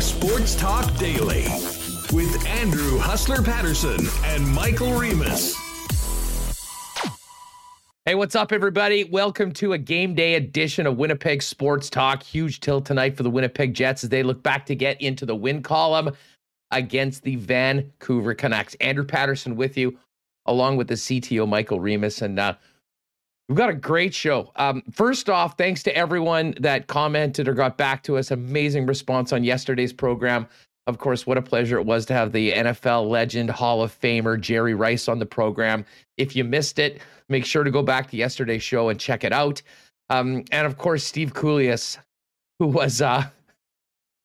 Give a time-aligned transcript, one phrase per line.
[0.00, 1.44] Sports Talk Daily
[2.12, 5.56] with Andrew Hustler Paterson and Michael Remis.
[8.04, 9.04] Hey, what's up, everybody?
[9.04, 12.22] Welcome to a game day edition of Winnipeg Sports Talk.
[12.22, 15.34] Huge tilt tonight for the Winnipeg Jets as they look back to get into the
[15.34, 16.12] win column
[16.70, 18.74] against the Vancouver Canucks.
[18.80, 19.98] Andrew Paterson with you,
[20.46, 22.54] along with the CTO Michael Remis, and uh,
[23.48, 24.50] We've got a great show.
[24.56, 28.32] Um, first off, thanks to everyone that commented or got back to us.
[28.32, 30.48] Amazing response on yesterday's program.
[30.88, 34.40] Of course, what a pleasure it was to have the NFL legend, Hall of Famer
[34.40, 35.84] Jerry Rice on the program.
[36.16, 39.32] If you missed it, make sure to go back to yesterday's show and check it
[39.32, 39.62] out.
[40.10, 41.98] Um, and of course, Steve Kouleas,
[42.58, 43.24] who was uh,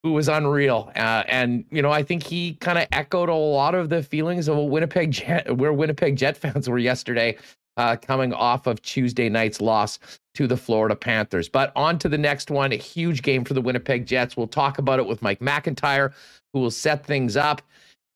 [0.02, 0.90] who was unreal.
[0.96, 4.48] Uh, and you know, I think he kind of echoed a lot of the feelings
[4.48, 7.36] of Winnipeg Jet, where Winnipeg Jet fans were yesterday
[7.76, 9.98] uh, coming off of Tuesday night's loss
[10.34, 11.48] to the Florida Panthers.
[11.48, 14.36] But on to the next one, a huge game for the Winnipeg Jets.
[14.36, 16.12] We'll talk about it with Mike McIntyre,
[16.52, 17.62] who will set things up.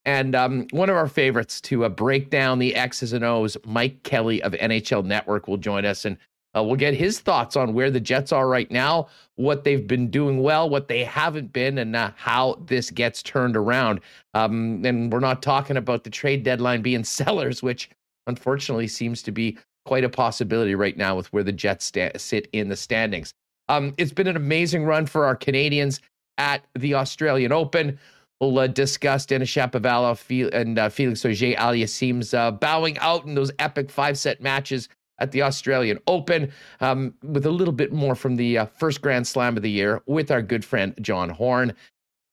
[0.05, 4.03] And um, one of our favorites to uh, break down the X's and O's, Mike
[4.05, 6.05] Kelly of NHL Network, will join us.
[6.05, 6.17] And
[6.56, 10.08] uh, we'll get his thoughts on where the Jets are right now, what they've been
[10.08, 14.00] doing well, what they haven't been, and uh, how this gets turned around.
[14.33, 17.91] Um, and we're not talking about the trade deadline being sellers, which
[18.27, 22.48] unfortunately seems to be quite a possibility right now with where the Jets sta- sit
[22.52, 23.33] in the standings.
[23.68, 26.00] Um, it's been an amazing run for our Canadians
[26.38, 27.98] at the Australian Open.
[28.41, 33.91] We'll uh, discuss Denis Shapovalov and uh, Felix Auger-Aliassime's uh, bowing out in those epic
[33.91, 38.58] five set matches at the Australian Open um, with a little bit more from the
[38.58, 41.72] uh, first Grand Slam of the year with our good friend John Horn.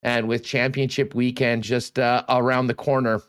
[0.06, 3.22] And with championship weekend just uh, around the corner,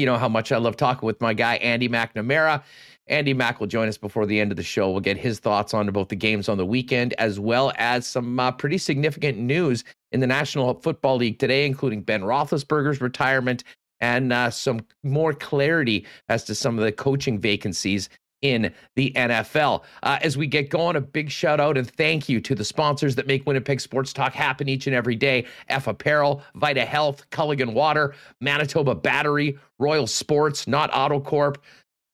[0.00, 2.62] you know how much I love talking with my guy, Andy McNamara.
[3.08, 4.90] Andy Mack will join us before the end of the show.
[4.90, 8.38] We'll get his thoughts on both the games on the weekend as well as some
[8.38, 13.64] uh, pretty significant news in the National Football League today, including Ben Roethlisberger's retirement
[14.00, 18.08] and uh, some more clarity as to some of the coaching vacancies
[18.42, 19.84] in the NFL.
[20.02, 23.14] Uh, as we get going, a big shout out and thank you to the sponsors
[23.14, 27.72] that make Winnipeg Sports Talk happen each and every day F Apparel, Vita Health, Culligan
[27.72, 31.62] Water, Manitoba Battery, Royal Sports, Not Auto Corp.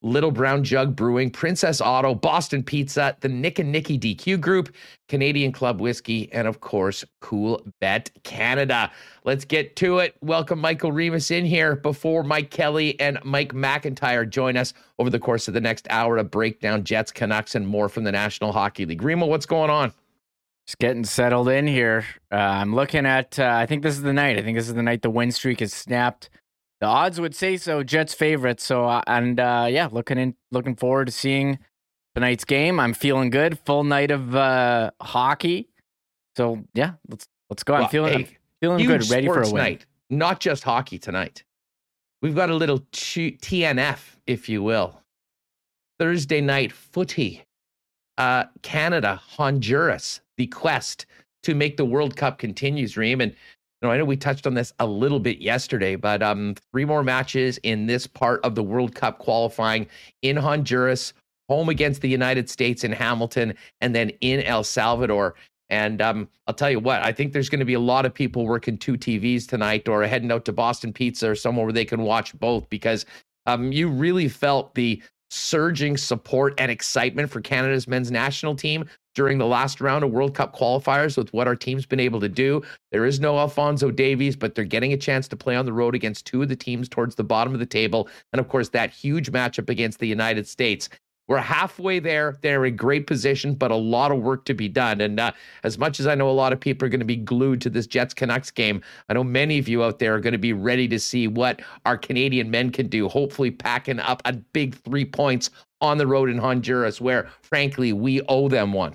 [0.02, 4.72] Little Brown Jug Brewing, Princess Auto, Boston Pizza, the Nick and Nicky DQ Group,
[5.08, 8.92] Canadian Club Whiskey, and of course, Cool Bet Canada.
[9.24, 10.16] Let's get to it.
[10.20, 15.18] Welcome Michael Remis in here before Mike Kelly and Mike McIntyre join us over the
[15.18, 18.52] course of the next hour to break down Jets, Canucks, and more from the National
[18.52, 19.02] Hockey League.
[19.02, 19.92] Remo, what's going on?
[20.68, 22.04] Just getting settled in here.
[22.30, 24.38] Uh, I'm looking at, uh, I think this is the night.
[24.38, 26.30] I think this is the night the win streak is snapped
[26.80, 27.82] the odds would say so.
[27.82, 28.60] Jets favorite.
[28.60, 31.58] So uh, and uh, yeah, looking in, looking forward to seeing
[32.14, 32.78] tonight's game.
[32.80, 33.58] I'm feeling good.
[33.64, 35.68] Full night of uh, hockey.
[36.36, 37.74] So yeah, let's let's go.
[37.74, 39.08] Well, I'm feeling hey, feeling good.
[39.10, 39.62] Ready for a win.
[39.62, 39.86] Night.
[40.10, 41.44] Not just hockey tonight.
[42.22, 45.00] We've got a little TNF, if you will.
[45.98, 47.44] Thursday night footy.
[48.16, 51.06] Uh, Canada, Honduras, the quest
[51.44, 53.20] to make the World Cup continues, Reem.
[53.20, 53.34] And
[53.82, 57.02] know, I know we touched on this a little bit yesterday, but um, three more
[57.02, 59.86] matches in this part of the World Cup qualifying
[60.22, 61.12] in Honduras,
[61.48, 65.34] home against the United States in Hamilton, and then in El Salvador.
[65.70, 68.14] And um, I'll tell you what, I think there's going to be a lot of
[68.14, 71.84] people working two TVs tonight or heading out to Boston Pizza or somewhere where they
[71.84, 73.04] can watch both because
[73.46, 78.86] um, you really felt the surging support and excitement for Canada's men's national team
[79.18, 82.28] during the last round of World Cup qualifiers with what our team's been able to
[82.28, 82.62] do.
[82.92, 85.96] There is no Alfonso Davies, but they're getting a chance to play on the road
[85.96, 88.08] against two of the teams towards the bottom of the table.
[88.32, 90.88] And of course, that huge matchup against the United States.
[91.26, 92.38] We're halfway there.
[92.42, 95.00] They're in great position, but a lot of work to be done.
[95.00, 95.32] And uh,
[95.64, 97.70] as much as I know a lot of people are going to be glued to
[97.70, 100.52] this Jets Canucks game, I know many of you out there are going to be
[100.52, 105.04] ready to see what our Canadian men can do, hopefully packing up a big three
[105.04, 108.94] points on the road in Honduras, where frankly, we owe them one.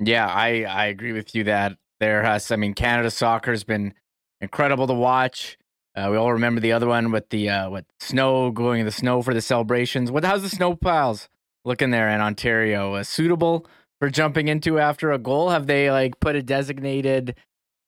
[0.00, 2.50] Yeah, I I agree with you that there has.
[2.50, 3.94] I mean, Canada soccer has been
[4.40, 5.58] incredible to watch.
[5.96, 8.92] Uh, we all remember the other one with the uh, what snow going in the
[8.92, 10.10] snow for the celebrations.
[10.10, 11.28] What how's the snow piles
[11.64, 12.94] looking there in Ontario?
[12.94, 13.66] Uh, suitable
[14.00, 15.50] for jumping into after a goal?
[15.50, 17.36] Have they like put a designated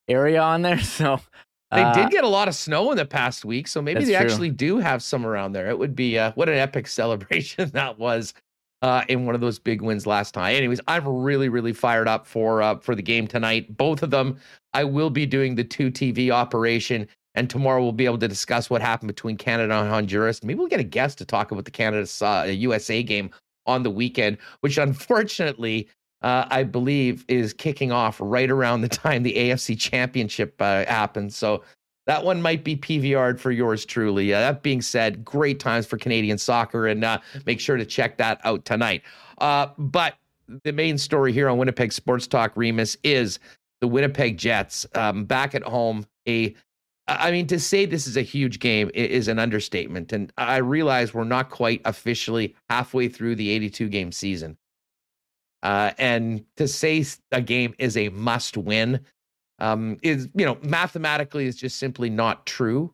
[0.09, 0.79] area on there?
[0.83, 1.21] So
[1.73, 4.13] they uh, did get a lot of snow in the past week, so maybe they
[4.13, 4.25] true.
[4.25, 5.69] actually do have some around there.
[5.69, 8.35] It would be uh, what an epic celebration that was
[8.83, 10.55] uh, in one of those big wins last time.
[10.55, 13.77] Anyways, I'm really, really fired up for uh, for the game tonight.
[13.77, 14.39] Both of them.
[14.75, 18.69] I will be doing the two TV operation, and tomorrow we'll be able to discuss
[18.69, 20.45] what happened between Canada and Honduras.
[20.45, 23.31] Maybe we'll get a guest to talk about the Canada uh, USA game
[23.67, 25.89] on the weekend, which unfortunately
[26.23, 31.37] uh, I believe, is kicking off right around the time the AFC Championship uh, happens.
[31.37, 31.63] So
[32.07, 34.33] that one might be PVR'd for yours truly.
[34.33, 38.17] Uh, that being said, great times for Canadian soccer, and uh, make sure to check
[38.19, 39.03] that out tonight.
[39.39, 40.15] Uh, but
[40.63, 43.39] the main story here on Winnipeg Sports Talk Remis is
[43.81, 46.07] the Winnipeg Jets um, back at home.
[46.29, 46.55] A,
[47.09, 51.13] I mean, to say this is a huge game is an understatement, and I realize
[51.13, 54.57] we're not quite officially halfway through the 82 game season.
[55.63, 59.01] Uh, and to say a game is a must win
[59.59, 62.93] um, is, you know, mathematically is just simply not true.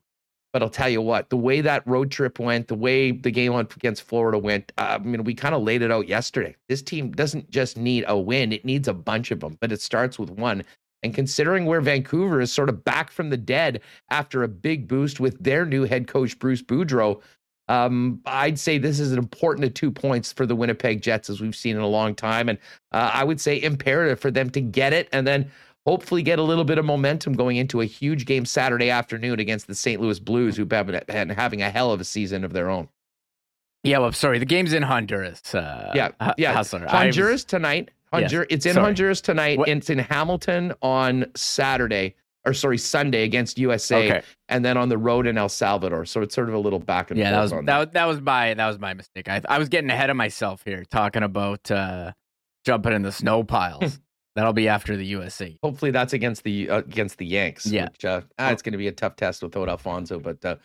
[0.53, 3.55] But I'll tell you what, the way that road trip went, the way the game
[3.55, 6.55] against Florida went, uh, I mean, we kind of laid it out yesterday.
[6.69, 9.81] This team doesn't just need a win, it needs a bunch of them, but it
[9.81, 10.63] starts with one.
[11.03, 13.81] And considering where Vancouver is sort of back from the dead
[14.11, 17.23] after a big boost with their new head coach, Bruce Boudreau,
[17.69, 21.57] um, I'd say this is an important two points for the Winnipeg Jets as we've
[21.57, 22.49] seen in a long time.
[22.49, 22.59] And
[22.93, 25.51] uh, I would say imperative for them to get it and then
[25.87, 29.67] hopefully get a little bit of momentum going into a huge game Saturday afternoon against
[29.67, 30.01] the St.
[30.01, 32.89] Louis Blues, who've been having a hell of a season of their own.
[33.85, 35.55] Yeah, well, sorry, the game's in Honduras.
[35.55, 36.87] Uh, yeah, yeah, Hustler.
[36.87, 37.91] Honduras tonight.
[38.13, 38.47] Honduras.
[38.49, 38.85] Yes, it's in sorry.
[38.87, 39.59] Honduras tonight.
[39.59, 39.69] What?
[39.69, 42.15] It's in Hamilton on Saturday,
[42.47, 44.23] or sorry, Sunday against USA, okay.
[44.49, 46.05] and then on the road in El Salvador.
[46.05, 47.51] So it's sort of a little back and yeah, forth.
[47.51, 47.67] that was that.
[47.67, 47.93] that.
[47.93, 49.29] that was my that was my mistake.
[49.29, 52.13] I I was getting ahead of myself here, talking about uh,
[52.65, 53.99] jumping in the snow piles.
[54.35, 55.57] That'll be after the USA.
[55.63, 57.67] Hopefully, that's against the uh, against the Yanks.
[57.67, 60.57] Yeah, which, uh, ah, it's going to be a tough test without Alfonso, but uh,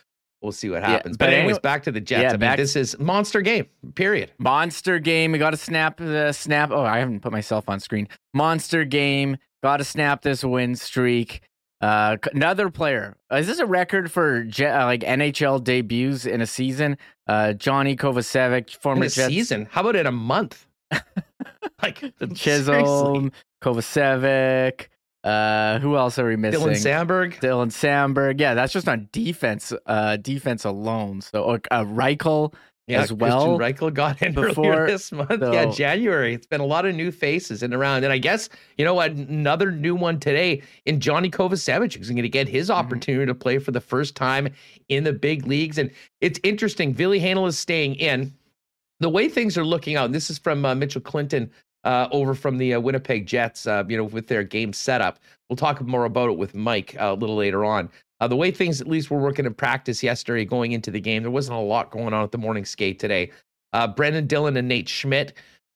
[0.42, 1.16] we'll see what happens.
[1.16, 2.22] Yeah, but, but anyways, anyway, back to the Jets.
[2.22, 3.68] Yeah, I mean, back, this is monster game.
[3.96, 4.32] Period.
[4.38, 5.34] Monster game.
[5.34, 6.72] We got to snap the snap.
[6.72, 8.08] Oh, I haven't put myself on screen.
[8.34, 9.38] Monster game.
[9.64, 11.42] Got to snap this win streak.
[11.82, 13.18] Uh, another player.
[13.32, 16.98] Is this a record for Je- uh, like NHL debuts in a season?
[17.28, 19.28] Uh, Johnny Kovacevic, former in a Jets.
[19.28, 19.68] season.
[19.70, 20.66] How about in a month?
[21.84, 23.32] like the Chisholm,
[23.62, 24.88] Kovacevic.
[25.24, 26.62] Uh, who else are we missing?
[26.62, 27.36] Dylan Sandberg.
[27.42, 28.40] Dylan Samberg.
[28.40, 29.74] Yeah, that's just on defense.
[29.86, 31.22] Uh, defense alone.
[31.22, 32.54] So uh, Reichel
[32.88, 33.58] yeah, as well.
[33.58, 35.42] Kristian Reichel got in before, earlier this month.
[35.42, 36.34] So, yeah, January.
[36.34, 39.12] It's been a lot of new faces in around, and I guess you know what?
[39.12, 42.80] Another new one today in Johnny Kovacevic, who's going to get his mm-hmm.
[42.80, 43.38] opportunity mm-hmm.
[43.38, 44.48] to play for the first time
[44.88, 45.78] in the big leagues.
[45.78, 46.94] And it's interesting.
[46.94, 48.34] Ville Heinola is staying in.
[49.00, 50.12] The way things are looking out.
[50.12, 51.52] this is from uh, Mitchell Clinton
[51.88, 55.20] uh, over from the uh, Winnipeg Jets, uh, you know, with their game setup.
[55.50, 57.90] We'll talk more about it with Mike uh, a little later on.
[58.20, 61.24] Uh, the way things at least were working in practice yesterday going into the game,
[61.24, 63.32] there wasn't a lot going on at the morning skate today.
[63.72, 65.34] Uh, Brendan Dillon and Nate Schmidt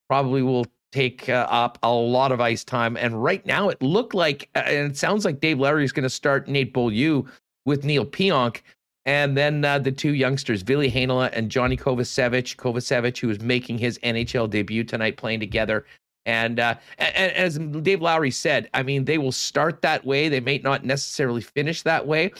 [0.09, 2.97] probably will take up a lot of ice time.
[2.97, 6.09] And right now it looked like, and it sounds like Dave Lowry is going to
[6.09, 7.23] start Nate Beaulieu
[7.65, 8.61] with Neil Pionk.
[9.05, 12.57] And then uh, the two youngsters, Ville Heinola and Johnny Kovacevic.
[12.57, 15.85] Kovacevic, who is making his NHL debut tonight, playing together.
[16.25, 20.29] And, uh, and as Dave Lowry said, I mean, they will start that way.
[20.29, 22.31] They may not necessarily finish that way.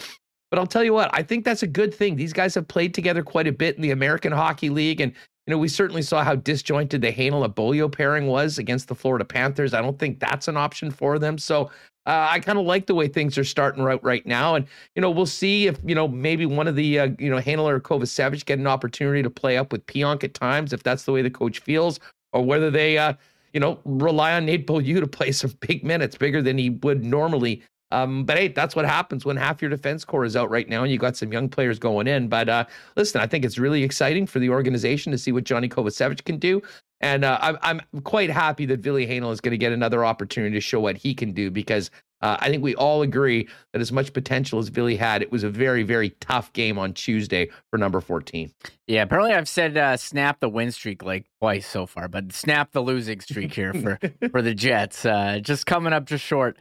[0.51, 2.15] But I'll tell you what, I think that's a good thing.
[2.15, 4.99] These guys have played together quite a bit in the American Hockey League.
[4.99, 5.13] And,
[5.47, 9.23] you know, we certainly saw how disjointed the Heinola Beaulieu pairing was against the Florida
[9.23, 9.73] Panthers.
[9.73, 11.37] I don't think that's an option for them.
[11.37, 11.71] So
[12.05, 14.55] uh, I kind of like the way things are starting right right now.
[14.55, 17.37] And, you know, we'll see if, you know, maybe one of the, uh, you know,
[17.37, 21.05] Heinola or Kovacevic get an opportunity to play up with Pionk at times, if that's
[21.05, 21.99] the way the coach feels,
[22.33, 23.13] or whether they, uh,
[23.53, 27.03] you know, rely on Nate Beaulieu to play some big minutes, bigger than he would
[27.03, 27.63] normally.
[27.91, 30.83] Um, but hey, that's what happens when half your defense core is out right now
[30.83, 32.29] and you got some young players going in.
[32.29, 32.65] But uh,
[32.95, 36.37] listen, I think it's really exciting for the organization to see what Johnny Kovacevic can
[36.37, 36.61] do.
[37.01, 40.55] And uh, I'm, I'm quite happy that Ville Heinola is going to get another opportunity
[40.55, 43.91] to show what he can do because uh, I think we all agree that as
[43.91, 47.77] much potential as Ville had, it was a very, very tough game on Tuesday for
[47.77, 48.51] number 14.
[48.87, 52.71] Yeah, apparently I've said uh, snap the win streak like twice so far, but snap
[52.71, 53.99] the losing streak here for,
[54.31, 55.05] for the Jets.
[55.05, 56.57] Uh, just coming up just short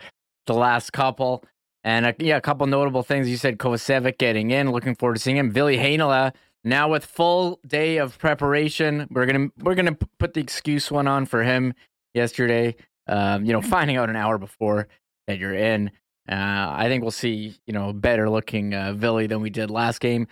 [0.47, 1.45] the last couple.
[1.85, 3.29] And uh, yeah, a couple notable things.
[3.29, 4.71] You said Kovacevic getting in.
[4.71, 5.51] Looking forward to seeing him.
[5.51, 6.33] Ville Heinola
[6.65, 9.07] now with full day of preparation.
[9.11, 11.75] We're gonna we're gonna put the excuse one on for him
[12.15, 12.77] yesterday.
[13.07, 14.89] Um, you know, finding out an hour before
[15.31, 15.91] that you're in.
[16.29, 20.01] Uh, I think we'll see, you know, better looking uh, Ville than we did last
[20.01, 20.27] game.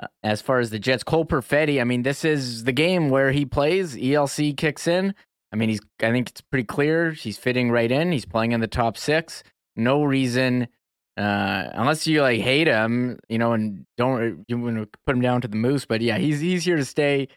[0.00, 3.32] Uh, as far as the Jets, Cole Perfetti, I mean, this is the game where
[3.32, 3.96] he plays.
[3.96, 5.14] ELC kicks in.
[5.52, 5.80] I mean, he's.
[6.02, 8.12] I think it's pretty clear he's fitting right in.
[8.12, 9.42] He's playing in the top six.
[9.76, 10.68] No reason,
[11.16, 15.22] uh, unless you like hate him, you know, and don't you want to put him
[15.22, 15.86] down to the moose.
[15.86, 17.28] But yeah, he's he's here to stay.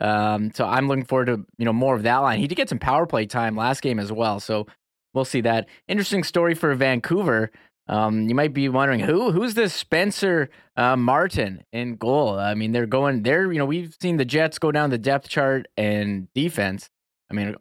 [0.00, 2.40] Um, so I'm looking forward to you know more of that line.
[2.40, 4.40] He did get some power play time last game as well.
[4.40, 4.66] So
[5.14, 5.68] we'll see that.
[5.88, 7.50] Interesting story for Vancouver.
[7.88, 12.38] Um, you might be wondering who who's this Spencer uh, Martin in goal.
[12.38, 13.52] I mean, they're going there.
[13.52, 16.90] You know, we've seen the Jets go down the depth chart and defense.
[17.30, 17.56] I mean,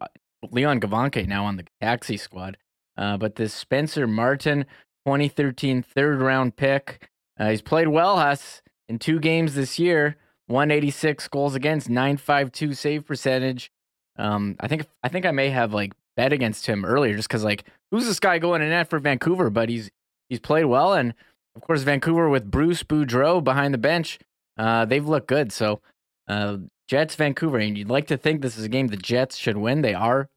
[0.50, 2.58] Leon Gawanke now on the taxi squad.
[2.98, 4.65] Uh, but this Spencer Martin,
[5.05, 10.17] 2013 third round pick, uh, he's played well, Huss, in two games this year.
[10.48, 13.72] 186 goals against, 952 save percentage.
[14.17, 17.44] Um, I think I think I may have like bet against him earlier just because
[17.44, 19.50] like who's this guy going in net for Vancouver?
[19.50, 19.89] But he's
[20.30, 21.13] he's played well, and
[21.56, 24.20] of course Vancouver with Bruce Boudreau behind the bench,
[24.58, 25.51] uh, they've looked good.
[25.51, 25.82] So
[26.27, 29.58] uh, Jets Vancouver, and you'd like to think this is a game the Jets should
[29.58, 29.82] win.
[29.82, 30.30] They are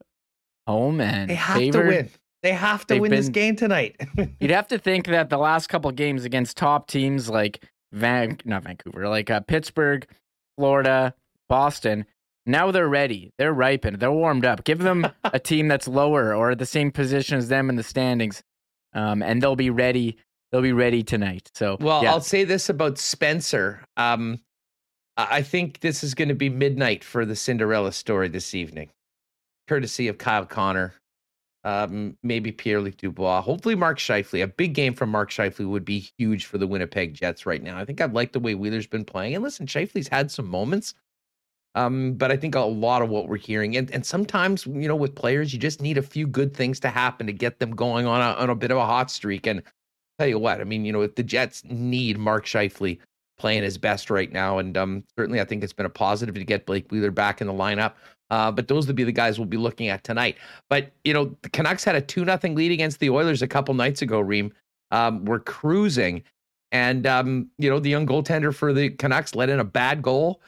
[0.66, 1.82] home and they have favored.
[1.82, 2.10] to win.
[2.42, 3.98] They have to They've win this game tonight.
[4.38, 8.64] You'd have to think that the last couple games against top teams like Van, not
[8.64, 10.06] Vancouver, like uh, Pittsburgh,
[10.58, 11.14] Florida,
[11.48, 12.04] Boston,
[12.46, 13.32] now they're ready.
[13.38, 14.00] They're ripened.
[14.00, 14.64] They're warmed up.
[14.64, 18.42] Give them a team that's lower or the same position as them in the standings,
[18.92, 20.18] um, and they'll be ready.
[20.52, 21.50] They'll be ready tonight.
[21.54, 22.12] So, Well, yeah.
[22.12, 23.80] I'll say this about Spencer.
[23.96, 24.40] Um,
[25.16, 28.90] I think this is going to be midnight for the Cinderella story this evening,
[29.68, 30.94] courtesy of Kyle Connor,
[31.62, 34.42] um, maybe Pierre Luc Dubois, hopefully Mark Scheifele.
[34.42, 37.78] A big game from Mark Scheifele would be huge for the Winnipeg Jets right now.
[37.78, 39.34] I think I've liked the way Wheeler's been playing.
[39.34, 40.94] And listen, Scheifele's had some moments.
[41.74, 44.94] Um, but I think a lot of what we're hearing, and, and sometimes, you know,
[44.94, 48.06] with players, you just need a few good things to happen to get them going
[48.06, 49.46] on a, on a bit of a hot streak.
[49.46, 49.62] And
[50.18, 52.98] tell you what, I mean, you know, if the Jets need Mark Scheifele
[53.38, 56.44] playing his best right now, and um, certainly I think it's been a positive to
[56.44, 57.94] get Blake Wheeler back in the lineup.
[58.30, 60.36] Uh, but those would be the guys we'll be looking at tonight.
[60.70, 63.74] But you know, the Canucks had a two nothing lead against the Oilers a couple
[63.74, 64.20] nights ago.
[64.20, 64.52] Reem,
[64.90, 66.22] um, we're cruising,
[66.72, 70.40] and um, you know, the young goaltender for the Canucks let in a bad goal,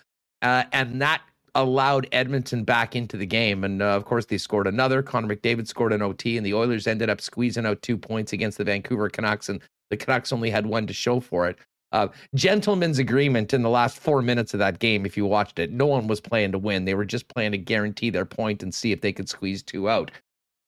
[0.46, 1.22] uh, and that
[1.56, 3.64] allowed Edmonton back into the game.
[3.64, 5.02] And uh, of course, they scored another.
[5.02, 8.56] Connor McDavid scored an OT, and the Oilers ended up squeezing out two points against
[8.56, 9.60] the Vancouver Canucks, and
[9.90, 11.58] the Canucks only had one to show for it.
[11.90, 15.04] Uh, gentleman's agreement in the last four minutes of that game.
[15.04, 17.58] If you watched it, no one was playing to win; they were just playing to
[17.58, 20.12] guarantee their point and see if they could squeeze two out.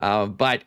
[0.01, 0.65] Uh, but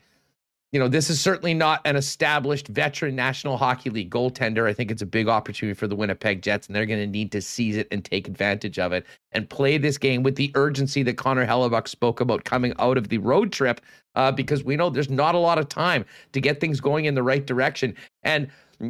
[0.71, 4.67] you know, this is certainly not an established veteran National Hockey League goaltender.
[4.67, 7.31] I think it's a big opportunity for the Winnipeg Jets, and they're going to need
[7.33, 11.03] to seize it and take advantage of it and play this game with the urgency
[11.03, 13.81] that Connor Hellebuyck spoke about coming out of the road trip,
[14.15, 17.15] uh, because we know there's not a lot of time to get things going in
[17.15, 17.93] the right direction.
[18.23, 18.47] And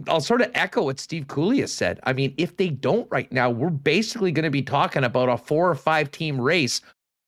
[0.08, 2.00] I'll sort of echo what Steve Kouleas has said.
[2.04, 5.38] I mean, if they don't right now, we're basically going to be talking about a
[5.38, 6.82] four or five team race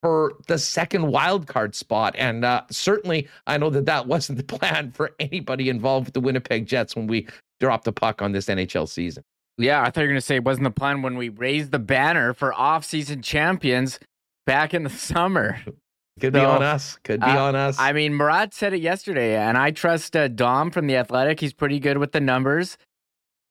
[0.04, 2.14] for the second wild card spot.
[2.18, 6.20] And uh, certainly, I know that that wasn't the plan for anybody involved with the
[6.20, 7.26] Winnipeg Jets when we
[7.62, 9.24] dropped the puck on this NHL season.
[9.58, 11.80] yeah, I thought you were gonna say it wasn't the plan when we raised the
[11.80, 13.98] banner for off-season champions
[14.46, 15.62] back in the summer.
[16.20, 17.00] Could be on us.
[17.06, 17.80] Could be uh, on us.
[17.80, 21.40] I mean, Murat said it yesterday, and I trust uh, Dom from the Athletic.
[21.40, 22.78] He's pretty good with the numbers.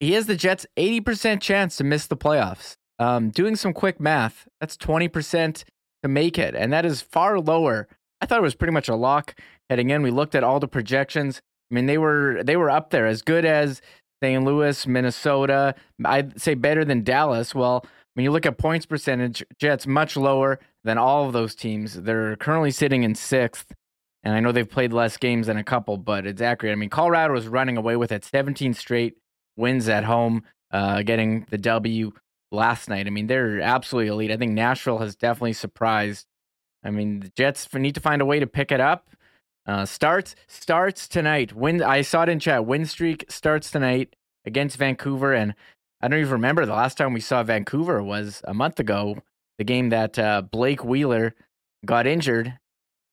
[0.00, 2.74] He has the Jets' eighty percent chance to miss the playoffs.
[2.98, 5.64] Um, doing some quick math, that's twenty percent
[6.02, 7.88] to make it, and that is far lower.
[8.20, 9.34] I thought it was pretty much a lock
[9.68, 10.02] heading in.
[10.02, 11.40] We looked at all the projections.
[11.70, 13.80] I mean, they were they were up there, as good as
[14.22, 14.44] St.
[14.44, 15.74] Louis, Minnesota.
[16.04, 17.54] I'd say better than Dallas.
[17.54, 21.94] Well, when you look at points percentage, Jets much lower than all of those teams.
[21.94, 23.72] They're currently sitting in sixth.
[24.24, 26.72] And I know they've played less games than a couple, but it's accurate.
[26.72, 29.16] I mean, Colorado was running away with it 17 straight
[29.56, 32.12] wins at home, uh, getting the W
[32.52, 33.06] last night.
[33.06, 34.30] I mean, they're absolutely elite.
[34.30, 36.26] I think Nashville has definitely surprised.
[36.84, 39.08] I mean, the Jets need to find a way to pick it up.
[39.64, 41.52] Uh, starts starts tonight.
[41.52, 41.82] Win.
[41.82, 42.66] I saw it in chat.
[42.66, 45.54] Win streak starts tonight against Vancouver, and
[46.00, 49.18] I don't even remember the last time we saw Vancouver was a month ago.
[49.58, 51.36] The game that uh, Blake Wheeler
[51.86, 52.58] got injured,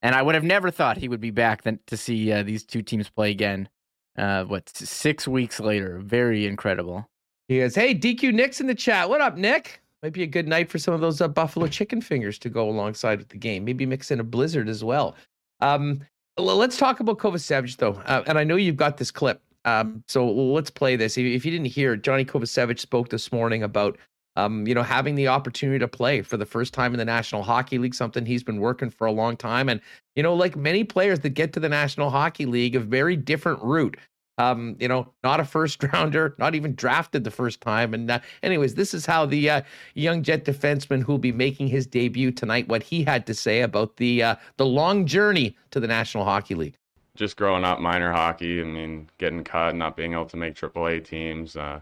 [0.02, 2.64] and I would have never thought he would be back then to see uh, these
[2.64, 3.70] two teams play again.
[4.18, 6.00] Uh, what six weeks later?
[6.00, 7.08] Very incredible.
[7.50, 9.10] He goes, Hey, DQ Nick's in the chat.
[9.10, 9.82] What up, Nick?
[10.02, 12.70] Might be a good night for some of those uh, Buffalo chicken fingers to go
[12.70, 13.66] alongside with the game.
[13.66, 15.16] Maybe mix in a blizzard as well.
[15.60, 16.00] Um,
[16.38, 17.96] let's talk about Kovacevic, though.
[18.06, 19.42] Uh, and I know you've got this clip.
[19.66, 21.18] Um, so let's play this.
[21.18, 23.98] If, you didn't hear, Johnny Kovacevic spoke this morning about
[24.36, 27.44] um, you know, having the opportunity to play for the first time in the National
[27.44, 29.68] Hockey League, something he's been working for a long time.
[29.68, 29.82] And,
[30.16, 33.62] you know, like many players that get to the National Hockey League, a very different
[33.62, 33.98] route.
[34.40, 37.94] Um, you know, not a first rounder, not even drafted the first time.
[37.94, 39.62] And, uh, anyways, this is how the uh,
[39.96, 43.98] young Jet defenseman who'll be making his debut tonight, what he had to say about
[43.98, 46.78] the uh, the long journey to the National Hockey League.
[47.16, 51.04] just growing up minor hockey, I mean, getting cut, not being able to make AAA
[51.06, 51.82] teams, uh,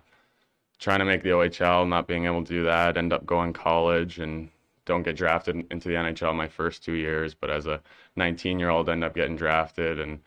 [0.79, 4.19] trying to make the OHL, not being able to do that, end up going college
[4.19, 4.49] and
[4.85, 7.81] don't get drafted into the NHL my first two years, but as a
[8.15, 10.19] 19 year old, end up getting drafted and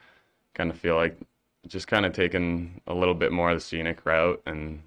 [0.54, 1.18] kind of feel like
[1.66, 4.80] just kind of taking a little bit more of the scenic route and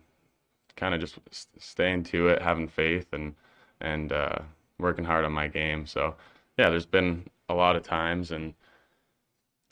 [0.76, 1.20] kind of just
[1.60, 3.36] staying to it, having faith and
[3.82, 4.40] and uh,
[4.80, 5.86] working hard on my game.
[5.86, 6.16] So
[6.58, 8.32] yeah, there's been a lot of times.
[8.32, 8.54] And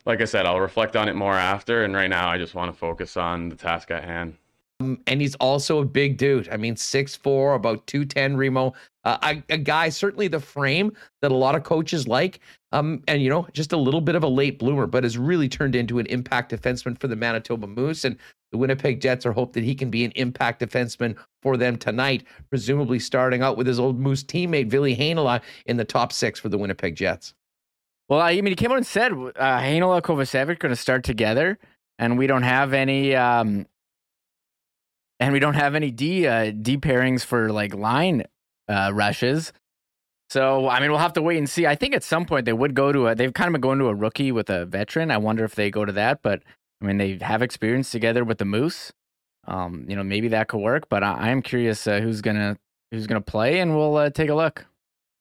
[0.06, 1.84] like I said, I'll reflect on it more after.
[1.84, 4.36] And right now, I just want to focus on the task at hand.
[4.82, 6.50] Um, and he's also a big dude.
[6.50, 8.74] I mean, six four, about 210 Remo.
[9.04, 10.92] Uh, a, a, guy, certainly the frame
[11.22, 12.40] that a lot of coaches like.
[12.74, 15.50] Um, and, you know, just a little bit of a late bloomer, but has really
[15.50, 18.06] turned into an impact defenseman for the Manitoba Moose.
[18.06, 18.18] And
[18.52, 22.24] the Winnipeg Jets are hope that he can be an impact defenseman for them tonight,
[22.50, 26.48] presumably starting out with his old Moose teammate, Ville Heinola, in the top six for
[26.48, 27.34] the Winnipeg Jets.
[28.08, 31.58] Well, I mean, he came out and said uh, Heinola Kovacevic going to start together,
[31.98, 33.66] and we don't have any um,
[35.20, 38.24] and we don't have any D uh, D pairings for like line
[38.68, 39.54] uh, rushes.
[40.32, 41.68] So I mean, we'll have to wait and see.
[41.68, 43.16] I think at some point they would go to a.
[43.16, 45.12] They've kind of been going to a rookie with a veteran.
[45.12, 46.22] I wonder if they go to that.
[46.22, 46.42] But
[46.82, 48.94] I mean, they have experience together with the Moose.
[49.46, 50.88] Um, you know, maybe that could work.
[50.88, 52.58] But I, am curious uh, who's gonna
[52.92, 54.66] who's gonna play, and we'll uh, take a look.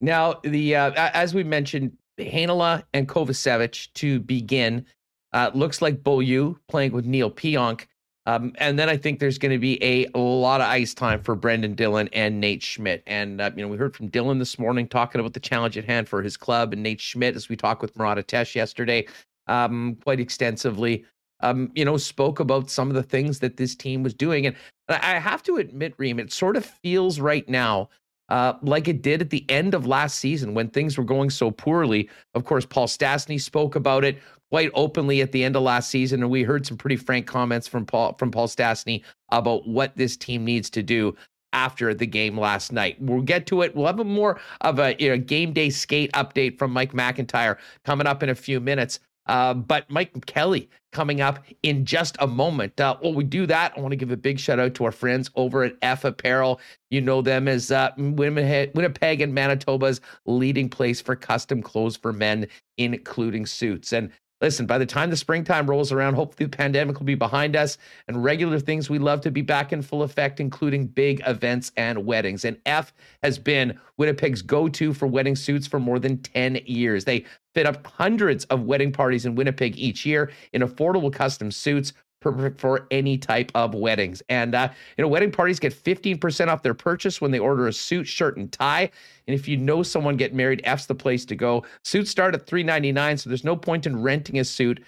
[0.00, 4.87] Now, the uh, as we mentioned, Heinola and Kovacevic to begin.
[5.33, 7.87] Uh, looks like Beaulieu playing with Neil Pionk.
[8.31, 11.35] Um, and then I think there's going to be a, lot of ice time for
[11.35, 13.03] Brendan Dillon and Nate Schmidt.
[13.07, 15.85] And, uh, you know, we heard from Dillon this morning talking about the challenge at
[15.85, 19.07] hand for his club and Nate Schmidt, as we talked with Murat Ates yesterday,
[19.49, 21.05] um, quite extensively,
[21.41, 24.47] um, you know, spoke about some of the things that this team was doing.
[24.47, 24.55] And
[24.89, 27.89] I have to admit, Reem, it sort of feels right now
[28.29, 31.51] uh, like it did at the end of last season when things were going so
[31.51, 32.09] poorly.
[32.35, 34.19] Of course, Paul Stastny spoke about it
[34.50, 37.66] quite openly at the end of last season, and we heard some pretty frank comments
[37.66, 41.14] from Paul from Paul Stastny about what this team needs to do
[41.52, 42.97] after the game last night.
[43.00, 43.75] We'll get to it.
[43.75, 47.57] We'll have a more of a you know, game day skate update from Mike McIntyre
[47.85, 49.00] coming up in a few minutes.
[49.26, 52.80] Uh, but Mike Kelly coming up in just a moment.
[52.80, 54.90] Uh, while we do that, I want to give a big shout out to our
[54.92, 56.61] friends over at F Apparel.
[56.90, 62.49] You know them as uh, Winnipeg and Manitoba's leading place for custom clothes for men,
[62.76, 63.92] including suits.
[63.92, 67.55] And Listen, by the time the springtime rolls around, hopefully the pandemic will be behind
[67.55, 67.76] us
[68.09, 72.07] and regular things we love to be back in full effect, including big events and
[72.07, 72.46] weddings.
[72.46, 77.05] And F has been Winnipeg's go to for wedding suits for more than 10 years.
[77.05, 81.92] They fit up hundreds of wedding parties in Winnipeg each year in affordable custom suits
[82.20, 84.22] perfect for any type of weddings.
[84.28, 87.72] And uh, you know, wedding parties get 15% off their purchase when they order a
[87.72, 88.90] suit, shirt, and tie.
[89.26, 91.64] And if you know someone getting married, F's the place to go.
[91.85, 94.83] Suits start at $3.99, so there's no point in renting a suit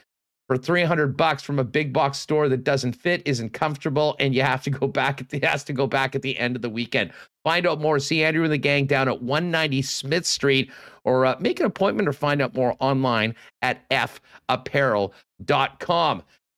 [0.48, 4.42] for 300 bucks from a big box store that doesn't fit, isn't comfortable, and you
[4.42, 6.68] have to go back at the has to go back at the end of the
[6.68, 7.10] weekend.
[7.44, 7.98] Find out more.
[7.98, 10.70] See Andrew and the gang down at 190 Smith Street,
[11.04, 15.12] or uh, make an appointment or find out more online at fapparel.com.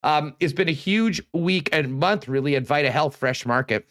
[0.05, 3.89] Um, it's been a huge week and month, really, at Vita Health Fresh Market.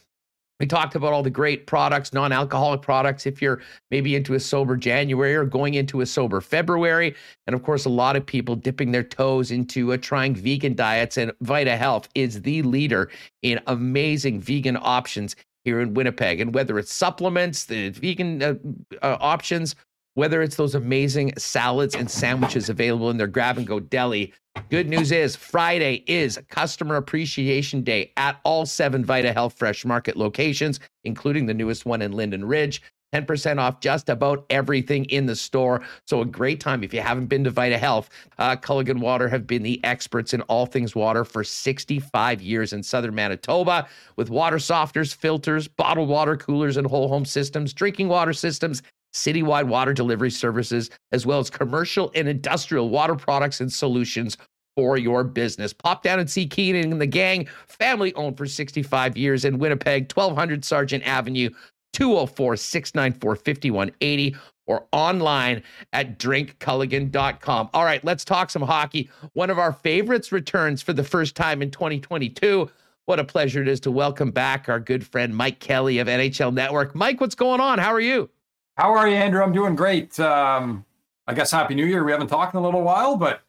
[0.59, 4.39] We talked about all the great products, non alcoholic products, if you're maybe into a
[4.39, 7.15] sober January or going into a sober February.
[7.47, 11.17] And of course, a lot of people dipping their toes into trying vegan diets.
[11.17, 13.09] And Vita Health is the leader
[13.41, 16.39] in amazing vegan options here in Winnipeg.
[16.39, 18.53] And whether it's supplements, the vegan uh,
[19.01, 19.75] uh, options,
[20.15, 24.33] whether it's those amazing salads and sandwiches available in their grab and go deli,
[24.69, 30.15] Good news is Friday is Customer Appreciation Day at all seven Vita Health Fresh Market
[30.15, 32.81] locations, including the newest one in Linden Ridge.
[33.13, 35.83] 10% off just about everything in the store.
[36.07, 38.09] So, a great time if you haven't been to Vita Health.
[38.39, 42.81] Uh, Culligan Water have been the experts in all things water for 65 years in
[42.81, 48.33] southern Manitoba with water softeners, filters, bottled water coolers, and whole home systems, drinking water
[48.33, 48.81] systems,
[49.13, 54.37] citywide water delivery services, as well as commercial and industrial water products and solutions
[54.75, 55.73] for your business.
[55.73, 60.11] Pop down and see Keenan and the gang, family owned for 65 years in Winnipeg,
[60.11, 61.49] 1200 Sargent Avenue,
[61.93, 67.69] 204 694 5180 or online at drinkculligan.com.
[67.73, 69.09] All right, let's talk some hockey.
[69.33, 72.69] One of our favorites returns for the first time in 2022.
[73.05, 76.53] What a pleasure it is to welcome back our good friend Mike Kelly of NHL
[76.53, 76.95] Network.
[76.95, 77.77] Mike, what's going on?
[77.77, 78.29] How are you?
[78.75, 79.43] How are you, Andrew?
[79.43, 80.19] I'm doing great.
[80.19, 80.83] Um,
[81.27, 82.03] I guess Happy New Year.
[82.03, 83.41] We haven't talked in a little while, but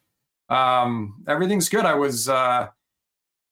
[0.50, 1.86] um, everything's good.
[1.86, 2.68] I was uh,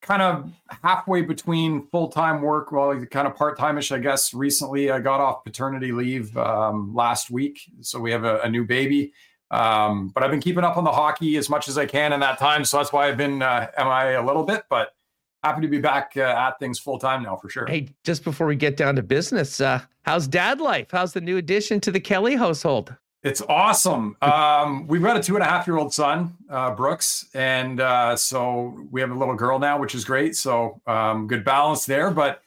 [0.02, 4.34] kind of halfway between full time work, well, kind of part timeish, I guess.
[4.34, 8.64] Recently, I got off paternity leave um, last week, so we have a, a new
[8.64, 9.14] baby.
[9.50, 12.20] Um, but I've been keeping up on the hockey as much as I can in
[12.20, 14.64] that time, so that's why I've been uh, MIA a little bit.
[14.68, 14.94] But
[15.42, 17.66] happy to be back uh, at things full time now for sure.
[17.66, 20.88] Hey, just before we get down to business, uh, how's dad life?
[20.90, 22.94] How's the new addition to the Kelly household?
[23.22, 24.16] It's awesome.
[24.22, 28.16] Um, we've got a two and a half year old son, uh, Brooks, and uh,
[28.16, 30.36] so we have a little girl now, which is great.
[30.36, 32.42] So um, good balance there, but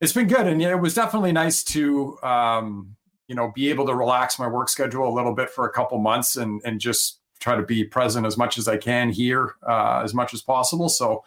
[0.00, 2.96] it's been good, and yeah, it was definitely nice to um,
[3.30, 5.96] you know, be able to relax my work schedule a little bit for a couple
[5.98, 10.02] months and and just try to be present as much as I can here, uh,
[10.04, 10.88] as much as possible.
[10.88, 11.22] So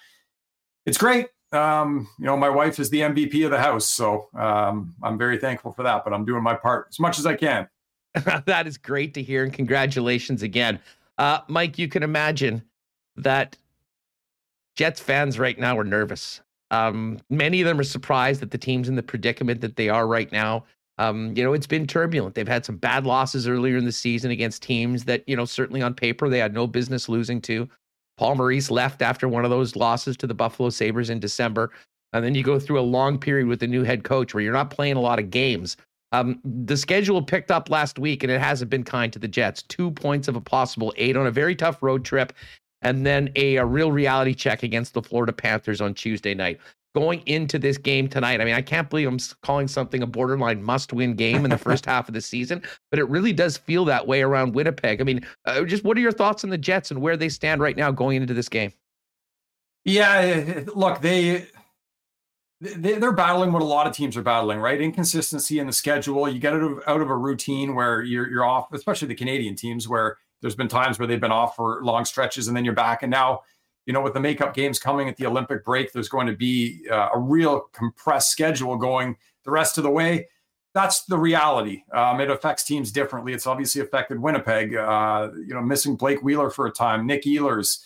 [0.86, 1.28] it's great.
[1.52, 5.38] Um, you know, my wife is the MVP of the house, so um, I'm very
[5.38, 6.04] thankful for that.
[6.04, 7.68] But I'm doing my part as much as I can.
[8.46, 10.80] that is great to hear, and congratulations again,
[11.18, 11.78] uh, Mike.
[11.78, 12.64] You can imagine
[13.16, 13.56] that
[14.76, 16.42] Jets fans right now are nervous.
[16.72, 20.08] Um, many of them are surprised that the team's in the predicament that they are
[20.08, 20.66] right now.
[20.98, 22.36] Um, you know, it's been turbulent.
[22.36, 25.82] They've had some bad losses earlier in the season against teams that, you know, certainly
[25.82, 27.70] on paper they had no business losing to.
[28.18, 31.72] Paul Maurice left after one of those losses to the Buffalo Sabres in December.
[32.14, 34.54] And then you go through a long period with the new head coach where you're
[34.54, 35.78] not playing a lot of games.
[36.12, 39.64] Um, the schedule picked up last week and it hasn't been kind to the Jets.
[39.64, 42.34] Two points of a possible eight on a very tough road trip,
[42.84, 46.60] and then a, a real reality check against the Florida Panthers on Tuesday night
[46.94, 48.40] going into this game tonight.
[48.42, 51.58] I mean, I can't believe I'm calling something a borderline must win game in the
[51.70, 55.02] first half of the season, but it really does feel that way around Winnipeg.
[55.02, 57.62] I mean, uh, just what are your thoughts on the Jets and where they stand
[57.62, 58.72] right now going into this game?
[59.86, 61.48] Yeah, look, they
[62.62, 64.80] they're battling what a lot of teams are battling, right?
[64.80, 66.30] Inconsistency in the schedule.
[66.30, 69.56] You get out of, out of a routine where you're you're off, especially the Canadian
[69.56, 72.74] teams, where there's been times where they've been off for long stretches and then you're
[72.74, 73.04] back.
[73.04, 73.42] And now
[73.86, 76.86] you know, with the makeup games coming at the Olympic break, there's going to be
[76.90, 80.28] uh, a real compressed schedule going the rest of the way.
[80.74, 81.84] That's the reality.
[81.94, 83.34] Um, it affects teams differently.
[83.34, 84.76] It's obviously affected Winnipeg.
[84.76, 87.80] Uh, you know, missing Blake Wheeler for a time, Nik Ehlers,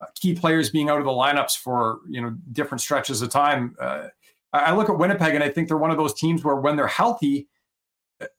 [0.00, 3.74] uh, key players being out of the lineups for you know different stretches of time.
[3.80, 4.08] Uh,
[4.52, 6.86] I look at Winnipeg and I think they're one of those teams where when they're
[6.86, 7.48] healthy,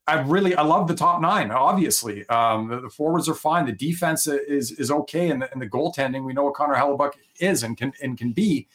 [0.07, 1.51] I really I love the top nine.
[1.51, 3.65] Obviously, um, the, the, forwards are fine.
[3.65, 7.13] The defense is is okay, and the, and the goaltending we know what Connor Hellebuyck
[7.39, 8.67] is and can and can be.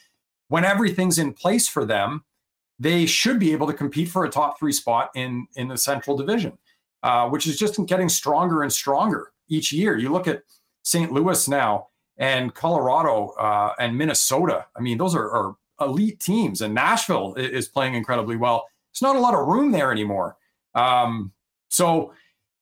[0.49, 2.23] When everything's in place for them,
[2.79, 6.15] they should be able to compete for a top three spot in in the Central
[6.15, 6.57] Division,
[7.03, 9.97] uh, which is just getting stronger and stronger each year.
[9.97, 10.43] You look at
[10.83, 11.11] St.
[11.11, 11.87] Louis now
[12.17, 14.65] and Colorado uh, and Minnesota.
[14.75, 18.67] I mean, those are, are elite teams, and Nashville is playing incredibly well.
[18.93, 20.37] There's not a lot of room there anymore.
[20.75, 21.31] Um,
[21.69, 22.13] so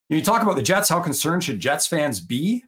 [0.09, 2.63] you talk about the Jets, how concerned should Jets fans be?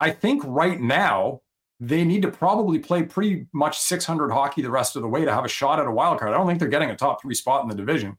[0.00, 1.40] I think right now
[1.80, 5.32] they need to probably play pretty much 600 hockey the rest of the way to
[5.32, 6.32] have a shot at a wild card.
[6.32, 8.16] I don't think they're getting a top three spot in the division.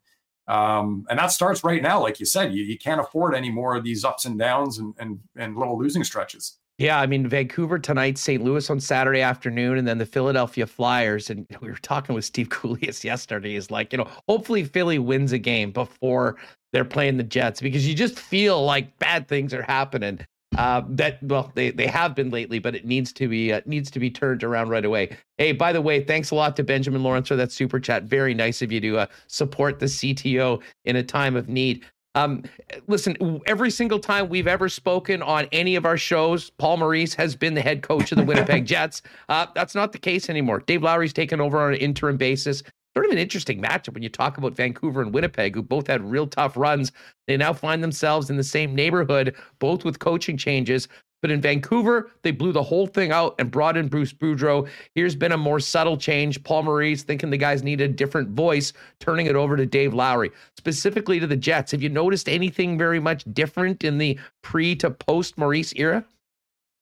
[0.47, 3.75] Um, and that starts right now, like you said, you, you can't afford any more
[3.75, 6.57] of these ups and downs and, and, and little losing stretches.
[6.77, 8.43] Yeah, I mean Vancouver tonight, St.
[8.43, 11.29] Louis on Saturday afternoon, and then the Philadelphia Flyers.
[11.29, 13.55] And we were talking with Steve Kouleas yesterday.
[13.55, 16.35] Is like, you know, hopefully Philly wins a game before
[16.73, 20.19] they're playing the Jets because you just feel like bad things are happening.
[20.57, 23.89] Uh, that well, they they have been lately, but it needs to be uh, needs
[23.91, 25.15] to be turned around right away.
[25.37, 28.03] Hey, by the way, thanks a lot to Benjamin Lawrence for that super chat.
[28.03, 31.85] Very nice of you to uh, support the CTO in a time of need.
[32.15, 32.43] Um,
[32.87, 37.35] listen, every single time we've ever spoken on any of our shows, Paul Maurice has
[37.35, 39.01] been the head coach of the Winnipeg Jets.
[39.29, 40.61] Uh, that's not the case anymore.
[40.65, 42.63] Dave Lowry's taken over on an interim basis.
[42.95, 46.01] Sort of an interesting matchup when you talk about Vancouver and Winnipeg, who both had
[46.09, 46.93] real tough runs.
[47.27, 50.87] They now find themselves in the same neighborhood, both with coaching changes.
[51.21, 54.67] But in Vancouver, they blew the whole thing out and brought in Bruce Boudreau.
[54.93, 56.43] Here's been a more subtle change.
[56.43, 60.31] Paul Maurice thinking the guys need a different voice, turning it over to Dave Lowry.
[60.57, 64.91] Specifically to the Jets, have you noticed anything very much different in the pre to
[64.91, 66.05] post Maurice era?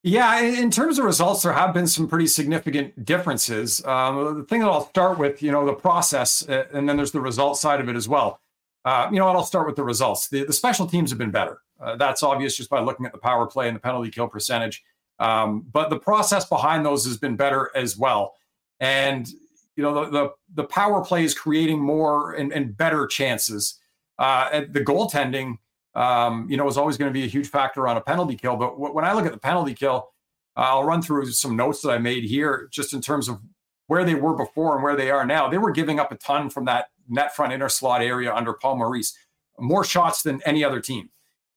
[0.06, 3.82] Yeah, in terms of results, there have been some pretty significant differences.
[3.86, 7.12] Um, the thing that I'll start with, you know, the process, uh, and then there's
[7.12, 8.38] the result side of it as well.
[8.84, 9.36] Uh, you know what?
[9.36, 10.28] I'll start with the results.
[10.28, 11.62] The, the special teams have been better.
[11.80, 14.82] Uh, that's obvious just by looking at the power play and the penalty kill percentage.
[15.18, 18.34] Um, but the process behind those has been better as well.
[18.80, 19.28] And
[19.76, 23.78] you know the the, the power play is creating more and, and better chances.
[24.18, 25.58] Uh, the goaltending,
[25.94, 28.56] um, you know, is always going to be a huge factor on a penalty kill.
[28.56, 30.10] But w- when I look at the penalty kill,
[30.56, 33.40] uh, I'll run through some notes that I made here, just in terms of
[33.88, 35.48] where they were before and where they are now.
[35.48, 38.76] They were giving up a ton from that net front inner slot area under Paul
[38.76, 39.16] Maurice,
[39.58, 41.10] more shots than any other team.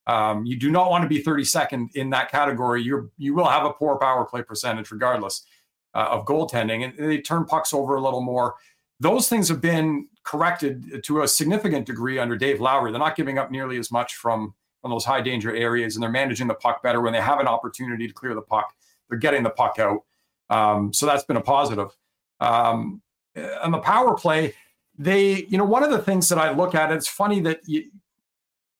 [0.07, 2.81] Um, you do not want to be 32nd in that category.
[2.81, 5.45] You you will have a poor power play percentage regardless
[5.93, 8.55] uh, of goaltending, and they turn pucks over a little more.
[8.99, 12.91] Those things have been corrected to a significant degree under Dave Lowry.
[12.91, 16.09] They're not giving up nearly as much from from those high danger areas, and they're
[16.09, 18.73] managing the puck better when they have an opportunity to clear the puck.
[19.09, 20.03] They're getting the puck out,
[20.49, 21.89] um, so that's been a positive.
[22.39, 23.01] Um,
[23.35, 24.53] the power play,
[24.97, 27.85] they, you know, one of the things that I look at, it's funny that you,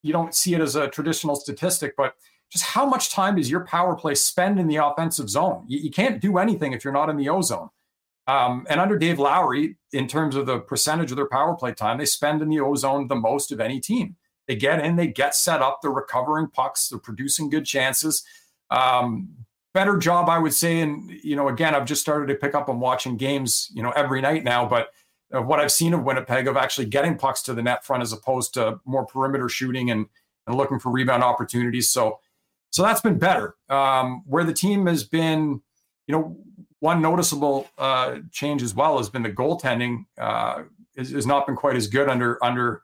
[0.08, 2.16] you don't see it as a traditional statistic, but
[2.50, 5.66] just how much time does your power play spend in the offensive zone?
[5.68, 7.70] You, you can't do anything if you're not in the O zone.
[8.28, 11.98] Um, and under Dave Lowry, in terms of the percentage of their power play time,
[11.98, 14.16] they spend in the O zone the most of any team.
[14.48, 18.24] They get in, they get set up, they're recovering pucks, they're producing good chances.
[18.70, 19.30] Um,
[19.74, 20.80] better job, I would say.
[20.80, 23.92] And, you know, again, I've just started to pick up on watching games, you know,
[23.92, 24.90] every night now, but
[25.32, 28.54] what I've seen of Winnipeg of actually getting pucks to the net front as opposed
[28.54, 30.08] to more perimeter shooting and,
[30.46, 31.90] and looking for rebound opportunities.
[31.90, 32.20] So,
[32.70, 33.56] so that's been better.
[33.70, 35.62] Um, where the team has been,
[36.08, 36.38] you know,
[36.80, 40.64] one noticeable uh, change as well has been the goaltending uh,
[40.98, 42.84] has not been quite as good under under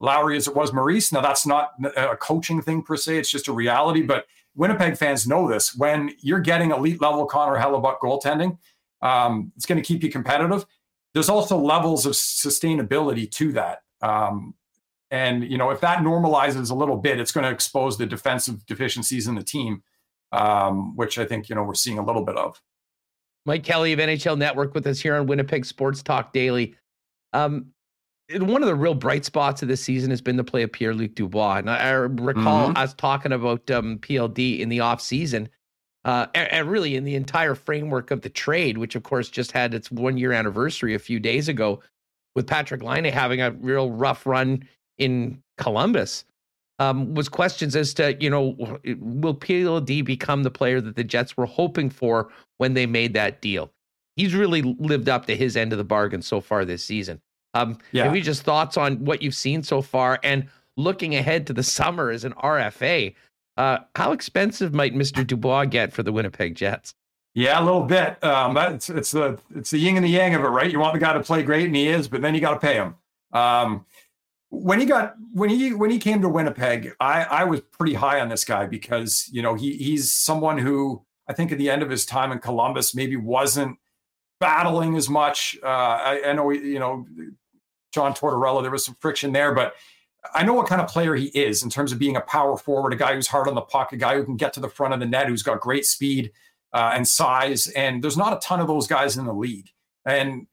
[0.00, 1.12] Lowry as it was Maurice.
[1.12, 4.02] Now that's not a coaching thing per se; it's just a reality.
[4.02, 8.58] But Winnipeg fans know this: when you're getting elite level Connor Hellebuyck goaltending,
[9.02, 10.66] um, it's going to keep you competitive.
[11.14, 13.82] There's also levels of sustainability to that.
[14.00, 14.54] Um,
[15.10, 18.64] and you know, if that normalizes a little bit, it's going to expose the defensive
[18.66, 19.82] deficiencies in the team,
[20.32, 22.60] um, which I think you know we're seeing a little bit of.
[23.46, 26.76] Mike Kelly of NHL Network with us here on Winnipeg Sports Talk Daily.
[27.32, 27.72] Um,
[28.38, 30.94] one of the real bright spots of this season has been the play of Pierre
[30.94, 31.56] Luc Dubois.
[31.56, 32.76] And I, recall mm-hmm.
[32.76, 35.48] us talking about um, PLD in the offseason,
[36.04, 39.52] uh, and, and, really in the entire framework of the trade, which of course just
[39.52, 41.82] had its one year anniversary a few days ago,
[42.34, 44.66] with Patrick Laine having a real rough run
[44.98, 46.24] in Columbus.
[46.78, 48.56] Um, was questions as to you know
[48.98, 53.42] will PLD become the player that the Jets were hoping for when they made that
[53.42, 53.70] deal?
[54.16, 57.20] He's really lived up to his end of the bargain so far this season.
[57.54, 58.12] Um, yeah.
[58.12, 62.10] You just thoughts on what you've seen so far and looking ahead to the summer
[62.10, 63.14] as an RFA?
[63.56, 65.26] Uh, how expensive might Mr.
[65.26, 66.94] Dubois get for the Winnipeg Jets?
[67.34, 68.22] Yeah, a little bit.
[68.24, 70.70] Um, it's it's the it's the yin and the yang of it, right?
[70.70, 72.60] You want the guy to play great, and he is, but then you got to
[72.60, 72.96] pay him.
[73.32, 73.86] Um,
[74.48, 78.20] when he got when he when he came to Winnipeg, I I was pretty high
[78.20, 81.82] on this guy because you know he he's someone who I think at the end
[81.82, 83.78] of his time in Columbus maybe wasn't
[84.40, 85.56] battling as much.
[85.62, 87.06] Uh, I, I know you know
[87.92, 89.74] John Tortorella, there was some friction there, but
[90.34, 92.92] I know what kind of player he is in terms of being a power forward,
[92.92, 94.92] a guy who's hard on the puck, a guy who can get to the front
[94.94, 96.32] of the net, who's got great speed
[96.72, 97.66] uh, and size.
[97.68, 99.70] And there's not a ton of those guys in the league.
[100.04, 100.46] And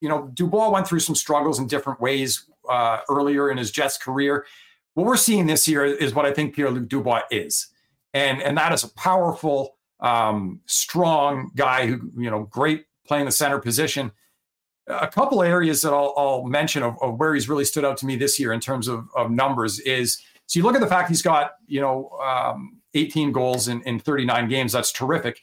[0.00, 3.98] you know, Dubois went through some struggles in different ways uh, earlier in his Jets
[3.98, 4.46] career.
[4.94, 7.68] What we're seeing this year is what I think Pierre Luc Dubois is,
[8.12, 13.32] and and that is a powerful, um, strong guy who you know, great playing the
[13.32, 14.10] center position
[14.86, 18.06] a couple areas that I'll, I'll mention of, of, where he's really stood out to
[18.06, 21.08] me this year in terms of, of numbers is so you look at the fact
[21.08, 24.72] he's got you know um, 18 goals in, in 39 games.
[24.72, 25.40] That's terrific.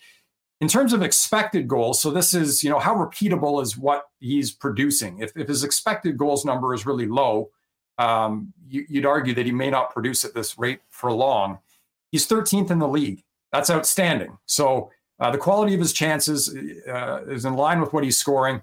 [0.60, 4.52] In terms of expected goals so this is you know how repeatable is what he's
[4.52, 5.20] producing?
[5.20, 7.52] If, if his expected goals number is really low
[7.98, 11.60] um, you, would argue that he may not produce at this rate for long.
[12.12, 13.24] He's 13th in the league.
[13.52, 14.38] That's outstanding.
[14.46, 16.56] So uh, the quality of his chances
[16.88, 18.62] uh, is in line with what he's scoring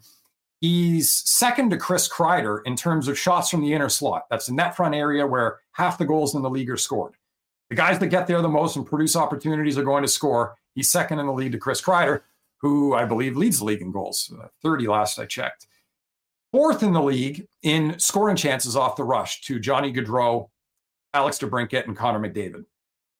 [0.64, 4.24] He's second to Chris Kreider in terms of shots from the inner slot.
[4.30, 7.16] That's the net front area where half the goals in the league are scored.
[7.68, 10.56] The guys that get there the most and produce opportunities are going to score.
[10.74, 12.22] He's second in the league to Chris Kreider,
[12.62, 15.66] who I believe leads the league in goals, uh, 30 last I checked.
[16.50, 20.48] Fourth in the league in scoring chances off the rush to Johnny Gaudreau,
[21.12, 22.64] Alex DeBrincat, and Connor McDavid.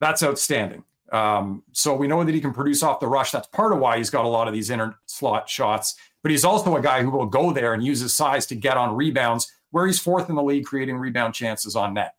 [0.00, 0.82] That's outstanding.
[1.12, 3.32] Um, so we know that he can produce off the rush.
[3.32, 6.44] That's part of why he's got a lot of these inner slot shots but he's
[6.44, 9.52] also a guy who will go there and use his size to get on rebounds,
[9.72, 12.14] where he's fourth in the league creating rebound chances on net.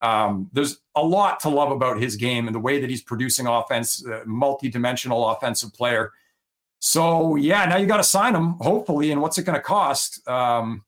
[0.00, 3.48] Um, there's a lot to love about his game and the way that he's producing
[3.48, 6.12] offense, uh, multi-dimensional offensive player.
[6.78, 9.10] So yeah, now you got to sign him, hopefully.
[9.10, 10.26] And what's it going to cost?
[10.28, 10.84] Um,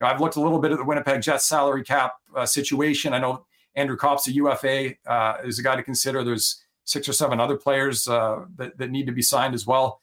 [0.00, 3.14] I've looked a little bit at the Winnipeg Jets salary cap uh, situation.
[3.14, 6.22] I know Andrew Copp's a UFA uh, is a guy to consider.
[6.22, 10.02] There's six or seven other players uh, that, that need to be signed as well.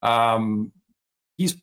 [0.00, 0.72] Um,
[1.38, 1.56] he's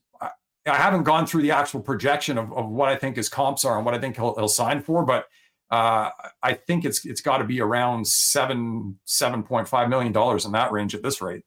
[0.68, 3.78] I haven't gone through the actual projection of, of what I think his comps are
[3.78, 5.28] and what I think he'll, he'll sign for, but
[5.70, 6.10] uh,
[6.42, 10.52] I think it's it's got to be around seven seven point five million dollars in
[10.54, 11.44] that range at this rate.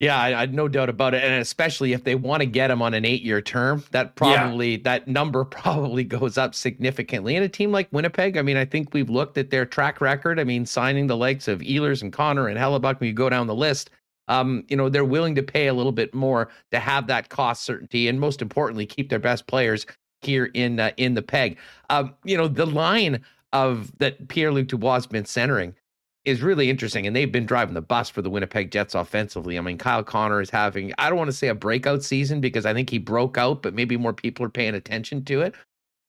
[0.00, 2.80] Yeah, I, I no doubt about it, and especially if they want to get him
[2.80, 4.82] on an eight-year term, that probably yeah.
[4.84, 7.36] that number probably goes up significantly.
[7.36, 10.38] And a team like Winnipeg, I mean, I think we've looked at their track record.
[10.38, 13.48] I mean, signing the likes of Ehlers and Connor and Hellebuyck, when you go down
[13.48, 13.90] the list,
[14.28, 17.64] um, you know, they're willing to pay a little bit more to have that cost
[17.64, 19.86] certainty, and most importantly, keep their best players
[20.22, 21.58] here in uh, in the peg.
[21.90, 25.74] Um, you know, the line of that Pierre Luc Dubois has been centering
[26.24, 29.56] is really interesting, and they've been driving the bus for the Winnipeg Jets offensively.
[29.56, 32.66] I mean, Kyle Connor is having I don't want to say a breakout season because
[32.66, 35.54] I think he broke out, but maybe more people are paying attention to it.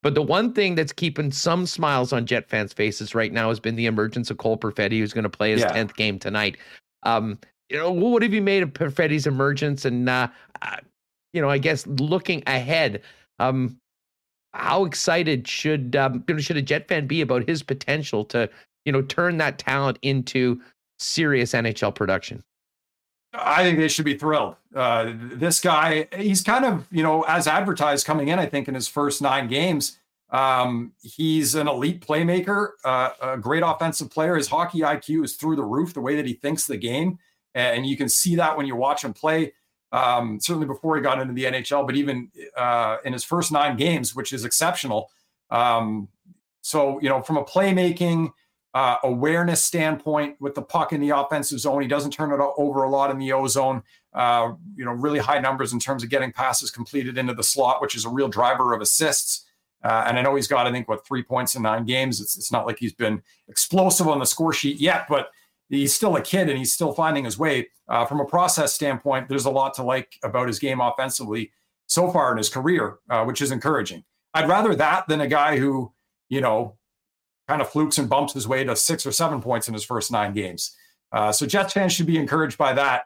[0.01, 3.59] But the one thing that's keeping some smiles on Jet fans' faces right now has
[3.59, 6.57] been the emergence of Cole Perfetti, who's going to play his tenth game tonight.
[7.03, 7.37] Um,
[7.69, 9.85] you know, what have you made of Perfetti's emergence?
[9.85, 10.27] And, uh,
[10.61, 10.77] uh,
[11.33, 13.01] you know, I guess looking ahead,
[13.39, 13.77] um,
[14.53, 18.49] how excited should um, should a Jet fan be about his potential to
[18.85, 20.59] you know turn that talent into
[20.97, 22.43] serious NHL production?
[23.33, 24.55] I think they should be thrilled.
[24.73, 28.73] Uh, this guy, he's kind of, you know, as advertised coming in, I think in
[28.73, 29.99] his first nine games,
[30.31, 34.35] um, he's an elite playmaker, uh, a great offensive player.
[34.35, 37.19] His hockey IQ is through the roof, the way that he thinks the game.
[37.55, 39.53] And you can see that when you watch him play,
[39.91, 43.75] um, certainly before he got into the NHL, but even uh, in his first nine
[43.75, 45.09] games, which is exceptional.
[45.49, 46.09] Um,
[46.61, 48.31] so, you know, from a playmaking,
[48.73, 51.81] uh, awareness standpoint with the puck in the offensive zone.
[51.81, 53.81] He doesn't turn it over a lot in the O zone.
[54.13, 57.81] Uh, you know, really high numbers in terms of getting passes completed into the slot,
[57.81, 59.45] which is a real driver of assists.
[59.83, 62.19] Uh, and I know he's got, I think, what three points in nine games.
[62.19, 65.29] It's, it's not like he's been explosive on the score sheet yet, but
[65.69, 67.69] he's still a kid and he's still finding his way.
[67.87, 71.51] Uh, from a process standpoint, there's a lot to like about his game offensively
[71.87, 74.03] so far in his career, uh, which is encouraging.
[74.33, 75.91] I'd rather that than a guy who,
[76.29, 76.77] you know,
[77.47, 80.11] kind of flukes and bumps his way to six or seven points in his first
[80.11, 80.75] nine games.
[81.11, 83.05] Uh, so Jets fans should be encouraged by that.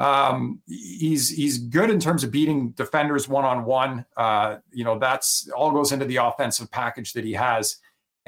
[0.00, 4.04] Um, he's he's good in terms of beating defenders one on one.
[4.72, 7.76] You know that's all goes into the offensive package that he has.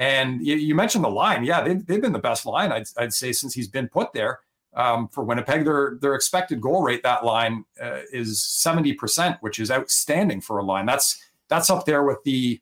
[0.01, 3.13] And you, you mentioned the line, yeah, they've, they've been the best line I'd, I'd
[3.13, 4.39] say since he's been put there.
[4.73, 9.59] Um, for Winnipeg, their their expected goal rate that line uh, is seventy percent, which
[9.59, 10.87] is outstanding for a line.
[10.87, 12.59] That's that's up there with the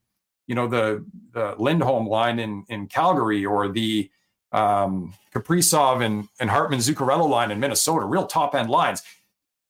[0.48, 4.10] you know the the Lindholm line in in Calgary or the
[4.52, 9.02] um, Kaprizov and and Hartman Zuccarello line in Minnesota, real top end lines.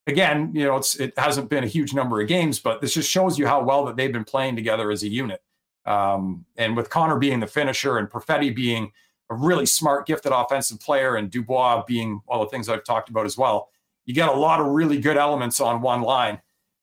[0.07, 3.11] Again, you know it's it hasn't been a huge number of games, but this just
[3.11, 5.43] shows you how well that they've been playing together as a unit.
[5.85, 8.91] Um, and with Connor being the finisher and Perfetti being
[9.29, 13.25] a really smart, gifted offensive player, and Dubois being all the things I've talked about
[13.25, 13.69] as well,
[14.05, 16.41] you get a lot of really good elements on one line.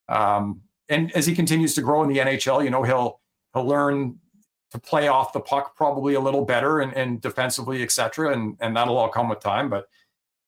[0.08, 3.20] Um, and as he continues to grow in the NHL, you know he'll
[3.52, 4.18] he'll learn
[4.70, 8.32] to play off the puck probably a little better and, and defensively, et cetera.
[8.32, 9.68] And, and that'll all come with time.
[9.68, 9.88] But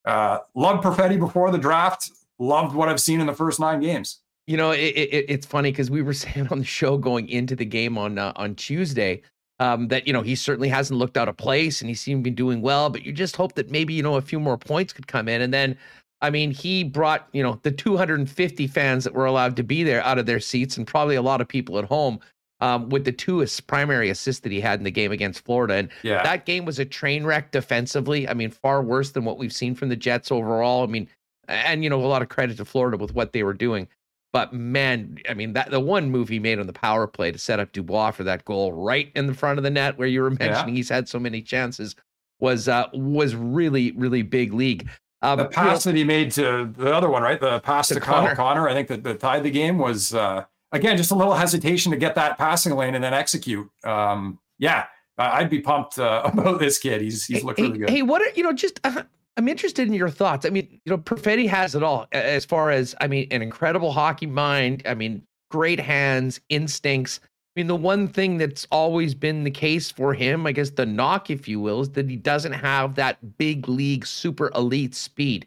[0.04, 2.11] uh, loved Perfetti before the draft.
[2.38, 4.20] Loved what I've seen in the first nine games.
[4.48, 7.54] You know, it, it, it's funny because we were saying on the show going into
[7.54, 9.22] the game on uh, on Tuesday
[9.61, 12.30] um, that you know he certainly hasn't looked out of place and he seemed to
[12.30, 14.92] be doing well, but you just hope that maybe you know a few more points
[14.92, 15.42] could come in.
[15.42, 15.76] And then,
[16.20, 20.02] I mean, he brought you know the 250 fans that were allowed to be there
[20.02, 22.20] out of their seats, and probably a lot of people at home
[22.61, 25.74] um, with the two primary assists that he had in the game against Florida.
[25.74, 26.22] And yeah.
[26.22, 28.28] that game was a train wreck defensively.
[28.28, 30.82] I mean, far worse than what we've seen from the Jets overall.
[30.82, 31.08] I mean,
[31.48, 33.88] and you know, a lot of credit to Florida with what they were doing.
[34.32, 37.38] But man, I mean, that the one move he made on the power play to
[37.38, 40.20] set up Dubois for that goal right in the front of the net, where you
[40.20, 40.74] were mentioning yeah.
[40.74, 41.96] he's had so many chances,
[42.40, 44.88] was uh, was really really big league.
[45.20, 47.40] Um, the pass you know, that he made to the other one, right?
[47.40, 48.36] The pass to, to Connor.
[48.36, 51.90] Connor, I think that, that tied the game was uh, again, just a little hesitation
[51.92, 53.68] to get that passing lane and then execute.
[53.84, 54.86] Um, yeah,
[55.16, 57.00] I'd be pumped uh, about this kid.
[57.00, 57.90] He's he's looked hey, really good.
[57.90, 58.52] Hey, what are, you know?
[58.52, 59.02] Just uh,
[59.38, 60.44] I'm interested in your thoughts.
[60.44, 63.92] I mean, you know, Perfetti has it all as far as I mean, an incredible
[63.92, 64.83] hockey mind.
[64.85, 67.20] I mean, great hands, instincts.
[67.24, 70.85] I mean, the one thing that's always been the case for him, I guess the
[70.85, 75.46] knock, if you will, is that he doesn't have that big league super elite speed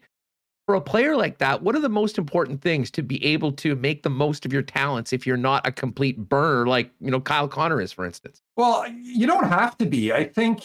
[0.66, 3.74] for a player like that, what are the most important things to be able to
[3.76, 7.20] make the most of your talents if you're not a complete burner like, you know,
[7.20, 8.40] Kyle Connor is, for instance?
[8.56, 10.12] Well, you don't have to be.
[10.12, 10.64] I think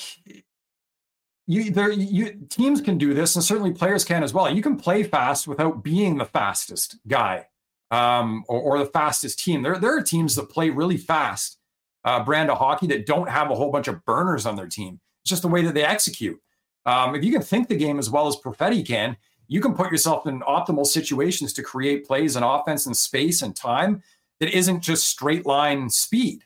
[1.48, 4.54] you there you teams can do this and certainly players can as well.
[4.54, 7.48] You can play fast without being the fastest guy
[7.90, 9.64] um, or, or, the fastest team.
[9.64, 11.58] There, there are teams that play really fast
[12.04, 15.00] uh, brand of hockey that don't have a whole bunch of burners on their team.
[15.24, 16.40] It's just the way that they execute.
[16.86, 19.16] Um, if you can think the game as well as Perfetti can,
[19.48, 23.56] you can put yourself in optimal situations to create plays and offense and space and
[23.56, 24.04] time
[24.40, 26.44] that isn't just straight line speed.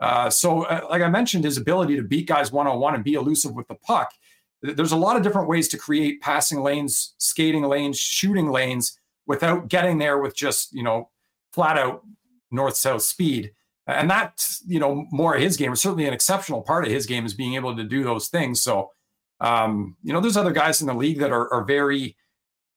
[0.00, 3.02] Uh, so, uh, like I mentioned, his ability to beat guys one on one and
[3.02, 4.12] be elusive with the puck.
[4.62, 9.68] There's a lot of different ways to create passing lanes, skating lanes, shooting lanes without
[9.68, 11.10] getting there with just you know
[11.52, 12.04] flat out
[12.50, 13.52] north south speed.
[13.86, 15.72] And that's you know more of his game.
[15.72, 18.60] Or certainly, an exceptional part of his game is being able to do those things.
[18.60, 18.90] So,
[19.40, 22.16] um, you know, there's other guys in the league that are, are very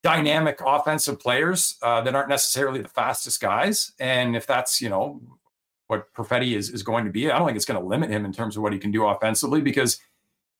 [0.04, 3.92] dynamic offensive players uh, that aren't necessarily the fastest guys.
[4.00, 5.22] And if that's, you know,
[5.88, 8.26] what Perfetti is, is going to be, I don't think it's going to limit him
[8.26, 10.00] in terms of what he can do offensively because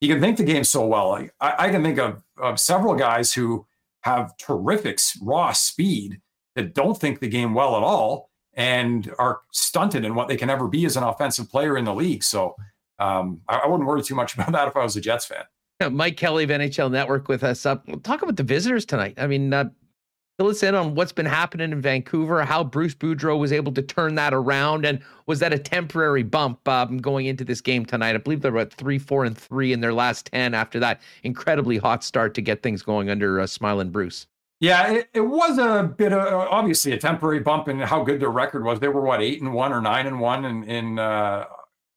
[0.02, 1.14] he can think the game so well.
[1.40, 3.66] I, I can think of, of several guys who
[4.02, 6.20] have terrific raw speed
[6.56, 10.50] that don't think the game well at all and are stunted in what they can
[10.50, 12.24] ever be as an offensive player in the league.
[12.24, 12.56] So
[13.00, 15.44] um, I, I wouldn't worry too much about that if I was a Jets fan.
[15.92, 17.88] Mike Kelly of NHL Network with us up.
[17.88, 19.16] We'll talk about the visitors tonight.
[19.18, 19.70] I mean, uh,
[20.42, 23.82] fill us in on what's been happening in Vancouver, how Bruce Boudreau was able to
[23.84, 28.16] turn that around, and was that a temporary bump um, going into this game tonight?
[28.16, 31.78] I believe they're at three, four, and three in their last ten after that incredibly
[31.78, 34.26] hot start to get things going under uh, Smiling Bruce.
[34.60, 38.32] Yeah, it, it was a bit of obviously a temporary bump in how good their
[38.32, 38.80] record was.
[38.80, 41.46] They were what eight and one or nine and one in, in uh,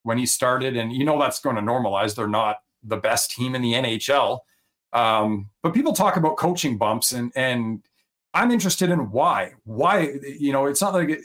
[0.02, 2.14] when he started, and you know that's going to normalize.
[2.14, 4.40] They're not the best team in the NHL,
[4.92, 7.82] um, but people talk about coaching bumps, and and
[8.34, 9.52] I'm interested in why.
[9.64, 11.20] Why you know it's not like it,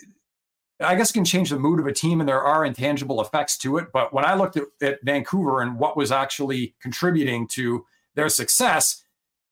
[0.79, 3.57] I guess it can change the mood of a team, and there are intangible effects
[3.59, 3.87] to it.
[3.91, 7.85] But when I looked at, at Vancouver and what was actually contributing to
[8.15, 9.03] their success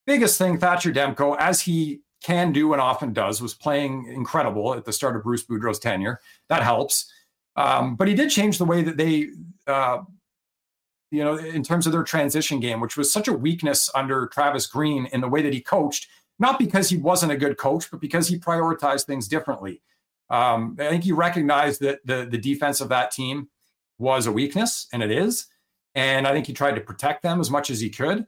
[0.08, 4.86] biggest thing, Thatcher Demko, as he can do and often does, was playing incredible at
[4.86, 6.20] the start of Bruce Boudreau's tenure.
[6.50, 7.12] That helps.
[7.56, 9.28] Um, but he did change the way that they,
[9.68, 10.00] uh,
[11.12, 14.66] you know, in terms of their transition game, which was such a weakness under Travis
[14.66, 16.08] Green in the way that he coached,
[16.40, 19.82] not because he wasn't a good coach, but because he prioritized things differently.
[20.30, 23.50] Um, I think he recognized that the, the defense of that team
[23.98, 25.48] was a weakness, and it is.
[25.96, 28.28] And I think he tried to protect them as much as he could.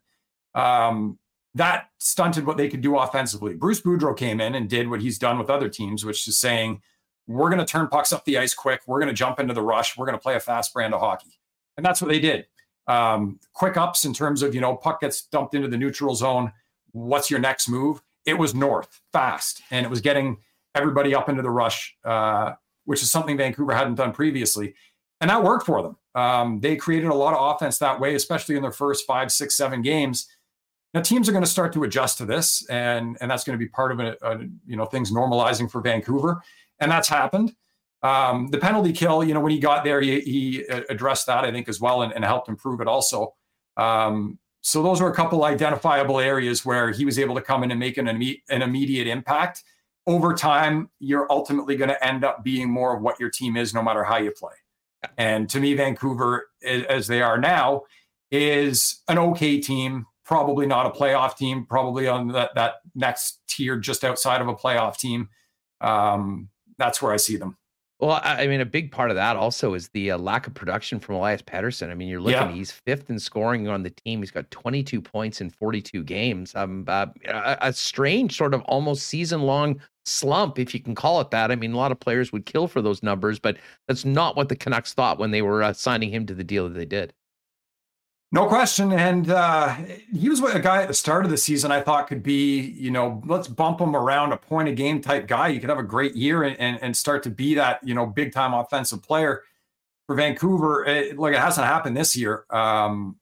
[0.55, 1.19] Um,
[1.55, 3.53] that stunted what they could do offensively.
[3.53, 6.81] Bruce Boudreau came in and did what he's done with other teams, which is saying,
[7.27, 8.81] we're going to turn pucks up the ice quick.
[8.87, 9.95] We're going to jump into the rush.
[9.95, 11.39] We're going to play a fast brand of hockey.
[11.77, 12.47] And that's what they did.
[12.87, 16.51] Um, quick ups in terms of, you know, puck gets dumped into the neutral zone.
[17.07, 18.01] What's your next move?
[18.25, 19.61] It was north, fast.
[19.71, 20.37] And it was getting
[20.75, 22.53] everybody up into the rush, uh,
[22.85, 24.75] which is something Vancouver hadn't done previously.
[25.21, 25.97] And that worked for them.
[26.15, 29.55] Um, they created a lot of offense that way, especially in their first five, six,
[29.55, 30.27] seven games
[30.93, 33.63] now teams are going to start to adjust to this, and and that's going to
[33.63, 36.41] be part of a, a you know things normalizing for Vancouver,
[36.79, 37.53] and that's happened.
[38.01, 41.51] Um, the penalty kill, you know, when he got there, he, he addressed that I
[41.51, 43.35] think as well, and, and helped improve it also.
[43.77, 47.71] Um, so those were a couple identifiable areas where he was able to come in
[47.71, 49.63] and make an, imme- an immediate impact.
[50.07, 53.73] Over time, you're ultimately going to end up being more of what your team is,
[53.73, 54.53] no matter how you play.
[55.17, 57.83] And to me, Vancouver, as they are now,
[58.31, 63.75] is an okay team probably not a playoff team, probably on that, that next tier
[63.75, 65.27] just outside of a playoff team.
[65.81, 67.57] Um, that's where I see them.
[67.99, 71.01] Well, I mean, a big part of that also is the uh, lack of production
[71.01, 71.91] from Elias Pettersson.
[71.91, 72.53] I mean, you're looking; yeah.
[72.53, 74.19] he's fifth in scoring on the team.
[74.19, 76.55] He's got 22 points in 42 games.
[76.55, 81.29] Um, uh, a, a, strange sort of almost season-long slump, if you can call it
[81.31, 81.51] that.
[81.51, 83.57] I mean, a lot of players would kill for those numbers, but
[83.89, 86.69] that's not what the Canucks thought when they were uh, signing him to the deal
[86.69, 87.13] that they did.
[88.31, 88.91] No question.
[88.91, 89.75] And uh,
[90.13, 92.91] he was a guy at the start of the season I thought could be, you
[92.91, 95.47] know, let's bump him around a point a game type guy.
[95.47, 98.05] You could have a great year and, and, and start to be that, you know,
[98.05, 99.41] big time offensive player
[100.05, 100.85] for Vancouver.
[100.85, 102.45] It, look, it hasn't happened this year.
[102.51, 103.15] Um,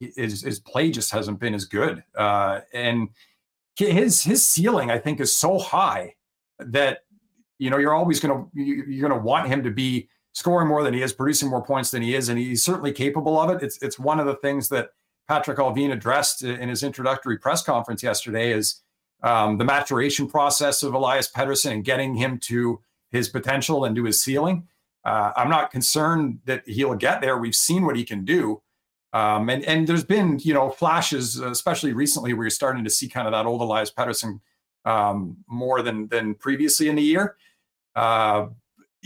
[0.00, 2.02] his, his play just hasn't been as good.
[2.14, 3.10] Uh, and
[3.76, 6.14] his his ceiling, I think, is so high
[6.58, 7.00] that,
[7.58, 10.82] you know, you're always going to, you're going to want him to be scoring more
[10.82, 13.62] than he is, producing more points than he is, and he's certainly capable of it.
[13.62, 14.90] It's it's one of the things that
[15.30, 18.82] Patrik Allvin addressed in his introductory press conference yesterday is
[19.22, 22.80] um, the maturation process of Elias Pettersson and getting him to
[23.10, 24.68] his potential and to his ceiling.
[25.06, 27.38] Uh, I'm not concerned that he'll get there.
[27.38, 28.60] We've seen what he can do.
[29.14, 33.08] Um, and and there's been you know flashes, especially recently, where you're starting to see
[33.08, 34.40] kind of that old Elias Pettersson
[34.84, 37.36] um, more than than previously in the year.
[37.94, 38.48] Uh,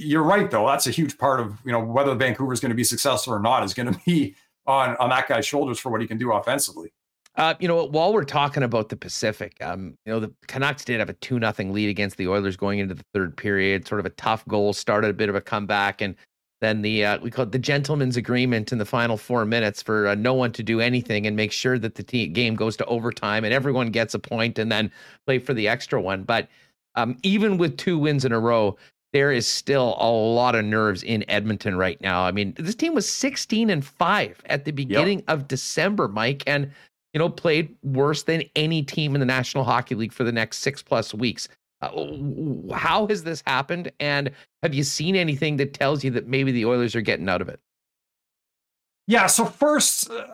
[0.00, 0.66] you're right though.
[0.66, 3.40] That's a huge part of you know whether Vancouver is going to be successful or
[3.40, 4.34] not is going to be
[4.66, 6.92] on on that guy's shoulders for what he can do offensively.
[7.36, 10.98] Uh, you know, while we're talking about the Pacific, um, you know, the Canucks did
[10.98, 13.86] have a two nothing lead against the Oilers going into the third period.
[13.86, 16.16] Sort of a tough goal, started a bit of a comeback, and
[16.60, 20.08] then the uh, we call it the gentleman's agreement in the final four minutes for
[20.08, 23.44] uh, no one to do anything and make sure that the game goes to overtime
[23.44, 24.90] and everyone gets a point and then
[25.24, 26.24] play for the extra one.
[26.24, 26.48] But
[26.96, 28.76] um, even with two wins in a row,
[29.12, 32.22] there is still a lot of nerves in Edmonton right now.
[32.22, 35.28] I mean, this team was 16 and 5 at the beginning yep.
[35.28, 36.70] of December, Mike, and
[37.12, 40.58] you know, played worse than any team in the National Hockey League for the next
[40.58, 41.48] 6 plus weeks.
[41.82, 41.90] Uh,
[42.74, 44.30] how has this happened and
[44.62, 47.48] have you seen anything that tells you that maybe the Oilers are getting out of
[47.48, 47.58] it?
[49.06, 50.26] Yeah, so first uh,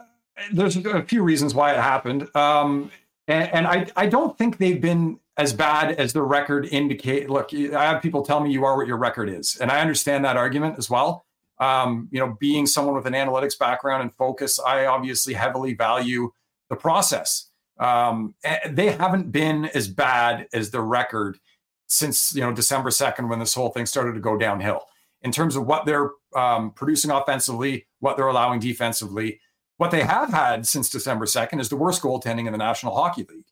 [0.52, 2.28] there's a few reasons why it happened.
[2.36, 2.90] Um,
[3.28, 7.28] and, and I, I don't think they've been as bad as the record indicate.
[7.28, 10.24] Look, I have people tell me you are what your record is, and I understand
[10.24, 11.26] that argument as well.
[11.58, 16.30] Um, you know, being someone with an analytics background and focus, I obviously heavily value
[16.68, 17.50] the process.
[17.78, 18.34] Um,
[18.68, 21.38] they haven't been as bad as the record
[21.86, 24.82] since you know December second when this whole thing started to go downhill
[25.22, 29.40] in terms of what they're um, producing offensively, what they're allowing defensively.
[29.78, 33.26] What they have had since December 2nd is the worst goaltending in the National Hockey
[33.28, 33.44] League.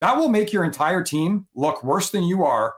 [0.00, 2.74] that will make your entire team look worse than you are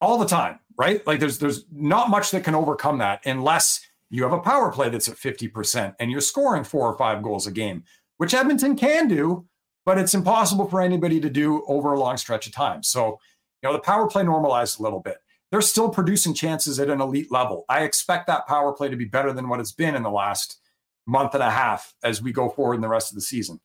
[0.00, 1.06] all the time, right?
[1.06, 4.88] Like there's there's not much that can overcome that unless you have a power play
[4.90, 7.84] that's at 50% and you're scoring four or five goals a game,
[8.18, 9.46] which Edmonton can do,
[9.84, 12.82] but it's impossible for anybody to do over a long stretch of time.
[12.82, 13.18] So,
[13.62, 15.16] you know, the power play normalized a little bit.
[15.50, 17.64] They're still producing chances at an elite level.
[17.68, 20.58] I expect that power play to be better than what it's been in the last
[21.06, 23.60] month and a half as we go forward in the rest of the season.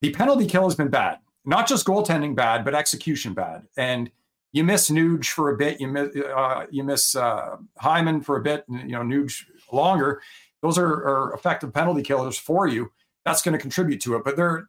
[0.00, 3.64] The penalty kill has been bad, not just goaltending bad, but execution bad.
[3.76, 4.10] And
[4.52, 5.80] you miss Nuge for a bit.
[5.80, 8.64] You miss uh, you miss uh, Hyman for a bit.
[8.68, 10.22] And, you know Nuge longer.
[10.62, 12.90] Those are, are effective penalty killers for you.
[13.24, 14.24] That's going to contribute to it.
[14.24, 14.66] But they're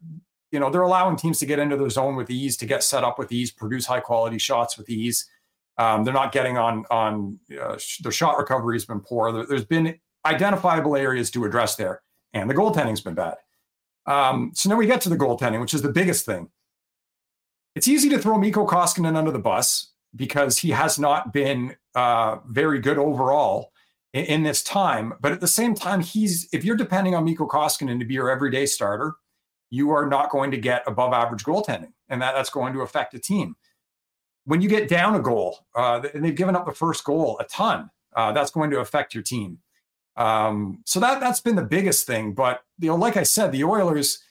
[0.51, 3.03] you know they're allowing teams to get into their zone with ease, to get set
[3.03, 5.29] up with ease, produce high quality shots with ease.
[5.77, 9.31] Um, they're not getting on on uh, their shot recovery has been poor.
[9.31, 12.01] There, has been identifiable areas to address there,
[12.33, 13.35] and the goaltending's been bad.
[14.05, 16.49] Um, so now we get to the goaltending, which is the biggest thing.
[17.75, 22.37] It's easy to throw Mikko Koskinen under the bus because he has not been uh,
[22.47, 23.71] very good overall
[24.13, 25.13] in, in, this time.
[25.21, 28.29] But at the same time, he's if you're depending on Mikko Koskinen to be your
[28.29, 29.15] everyday starter,
[29.69, 33.11] you are not going to get above average goaltending, and that, that's going to affect
[33.13, 33.55] the team.
[34.45, 37.43] When you get down a goal, uh, and they've given up the first goal a
[37.43, 39.59] ton, uh, that's going to affect your team.
[40.19, 42.33] Um, so that that's been the biggest thing.
[42.33, 44.21] But you know, like I said, the Oilers,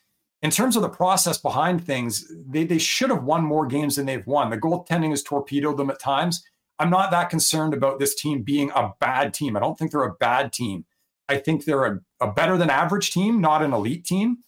[0.43, 4.07] in terms of the process behind things, they they should have won more games than
[4.07, 4.51] they've won.
[4.51, 6.45] The goaltending has torpedoed them at times.
[6.79, 9.57] I'm not that concerned about this team being a bad team.
[9.57, 10.85] I don't think they're a bad team.
[11.29, 14.39] I think they're a, a better than average team, not an elite team.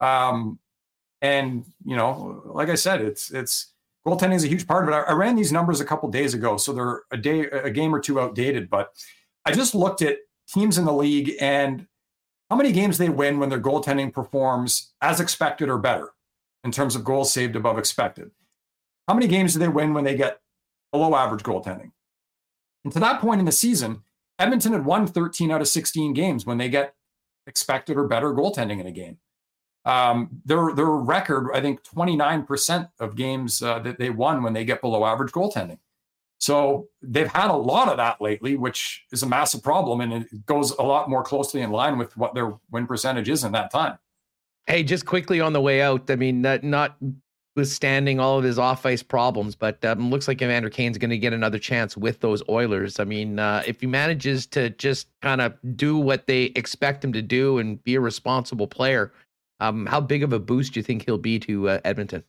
[0.00, 0.58] Um,
[1.20, 3.72] and you know, like I said, it's it's
[4.06, 4.94] goaltending is a huge part of it.
[4.94, 7.94] I, I ran these numbers a couple days ago, so they're a day a game
[7.94, 8.70] or two outdated.
[8.70, 8.88] But
[9.44, 10.16] I just looked at
[10.52, 11.86] teams in the league and
[12.50, 16.10] how many games they win when their goaltending performs as expected or better
[16.64, 18.30] in terms of goals saved above expected.
[19.08, 20.40] How many games do they win when they get
[20.92, 21.92] below average goaltending?
[22.84, 24.02] And to that point in the season,
[24.38, 26.94] Edmonton had won 13 out of 16 games when they get
[27.46, 29.18] expected or better goaltending in a game.
[29.84, 34.64] Um, their their record, I think, 29% of games uh, that they won when they
[34.64, 35.78] get below average goaltending.
[36.38, 40.00] So they've had a lot of that lately, which is a massive problem.
[40.00, 43.44] And it goes a lot more closely in line with what their win percentage is
[43.44, 43.98] in that time.
[44.66, 46.96] Hey, just quickly on the way out, I mean, not, not
[47.54, 51.18] withstanding all of his off ice problems, but um, looks like Evander Kane's going to
[51.18, 53.00] get another chance with those Oilers.
[53.00, 57.14] I mean, uh, if he manages to just kind of do what they expect him
[57.14, 59.12] to do and be a responsible player,
[59.60, 62.22] um, how big of a boost do you think he'll be to uh, Edmonton?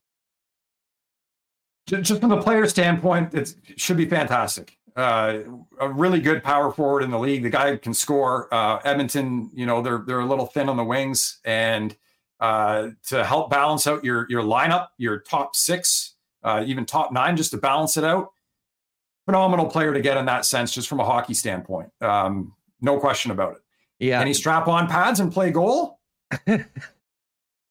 [1.88, 4.77] Just from the player standpoint, it should be fantastic.
[4.95, 5.39] Uh,
[5.79, 7.43] a really good power forward in the league.
[7.43, 8.53] The guy can score.
[8.53, 11.95] Uh, Edmonton, you know, they're they're a little thin on the wings, and
[12.39, 17.38] uh, to help balance out your your lineup, your top six, uh, even top nine,
[17.38, 18.31] just to balance it out.
[19.25, 21.89] Phenomenal player to get in that sense, just from a hockey standpoint.
[22.01, 23.61] Um, no question about it.
[23.99, 24.21] Yeah.
[24.21, 25.99] Any strap on pads and play goal?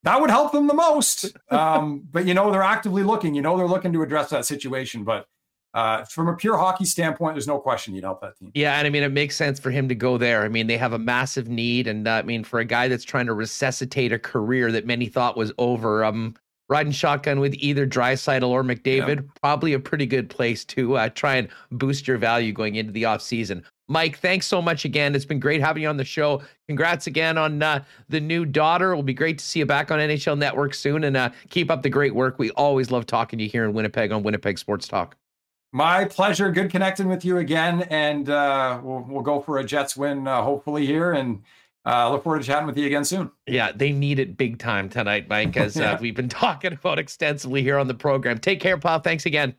[0.07, 1.37] that would help them the most.
[1.51, 3.35] Um, but you know, they're actively looking.
[3.35, 5.03] You know, they're looking to address that situation.
[5.03, 5.27] But
[5.75, 8.53] uh, from a pure hockey standpoint, there's no question you'd help that team.
[8.55, 10.45] Yeah, and I mean, it makes sense for him to go there.
[10.45, 13.05] I mean, they have a massive need, and uh, I mean, for a guy that's
[13.05, 16.37] trying to resuscitate a career that many thought was over, um,
[16.69, 19.31] riding shotgun with either Draisaitl or McDavid, yeah.
[19.41, 23.05] probably a pretty good place to uh, try and boost your value going into the
[23.05, 23.65] off season.
[23.89, 25.15] Mike, thanks so much again.
[25.15, 26.43] It's been great having you on the show.
[26.67, 28.91] Congrats again on uh, the new daughter.
[28.93, 31.83] It'll be great to see you back on NHL Network soon and uh, keep up
[31.83, 32.39] the great work.
[32.39, 35.17] We always love talking to you here in Winnipeg on Winnipeg Sports Talk.
[35.73, 36.51] My pleasure.
[36.51, 37.83] Good connecting with you again.
[37.91, 41.13] And uh, we'll, we'll go for a Jets win, uh, hopefully, here.
[41.13, 41.43] And
[41.85, 43.31] uh, look forward to chatting with you again soon.
[43.47, 45.99] Yeah, they need it big time tonight, Mike, as uh, yeah.
[46.01, 48.39] we've been talking about extensively here on the program.
[48.39, 48.99] Take care, pal.
[48.99, 49.55] Thanks again.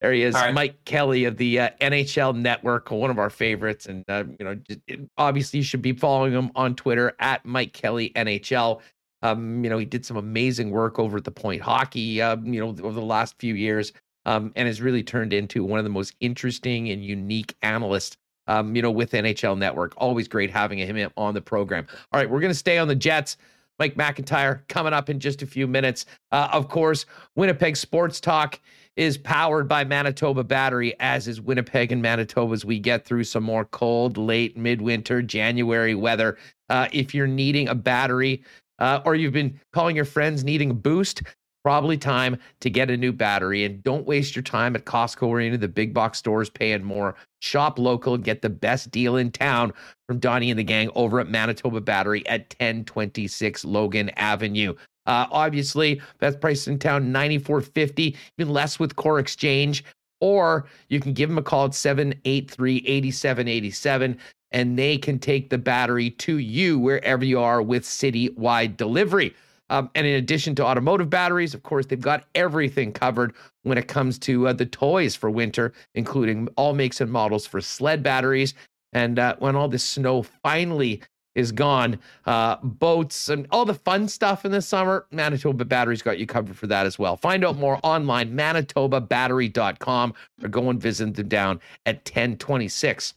[0.00, 0.52] There he is, right.
[0.52, 4.54] Mike Kelly of the uh, NHL Network, one of our favorites, and uh, you know,
[4.54, 4.80] just,
[5.16, 8.80] obviously you should be following him on Twitter at Mike Kelly NHL.
[9.22, 12.60] Um, you know, he did some amazing work over at the Point Hockey, uh, you
[12.60, 13.92] know, over the last few years,
[14.26, 18.16] um, and has really turned into one of the most interesting and unique analysts.
[18.48, 21.84] Um, you know, with NHL Network, always great having him on the program.
[22.12, 23.38] All right, we're going to stay on the Jets.
[23.78, 26.06] Mike McIntyre coming up in just a few minutes.
[26.32, 28.60] Uh, of course, Winnipeg Sports Talk
[28.96, 33.44] is powered by Manitoba Battery, as is Winnipeg and Manitoba as we get through some
[33.44, 36.38] more cold, late midwinter, January weather.
[36.70, 38.42] Uh, if you're needing a battery
[38.78, 41.22] uh, or you've been calling your friends needing a boost,
[41.62, 43.64] probably time to get a new battery.
[43.64, 46.84] And don't waste your time at Costco or any of the big box stores paying
[46.84, 47.16] more.
[47.40, 49.72] Shop local and get the best deal in town
[50.06, 54.74] from Donnie and the gang over at Manitoba Battery at 1026 Logan Avenue.
[55.06, 59.84] Uh, obviously, best price in town, 94.50, even less with Core Exchange.
[60.20, 64.18] Or you can give them a call at 783 8787
[64.52, 69.34] and they can take the battery to you wherever you are with citywide delivery.
[69.68, 73.34] Um, and in addition to automotive batteries, of course, they've got everything covered
[73.64, 77.60] when it comes to uh, the toys for winter, including all makes and models for
[77.60, 78.54] sled batteries.
[78.92, 81.02] And uh, when all this snow finally
[81.36, 86.18] is gone, uh, boats and all the fun stuff in the summer, Manitoba Batteries got
[86.18, 87.16] you covered for that as well.
[87.16, 93.14] Find out more online, manitobabattery.com, or go and visit them down at 1026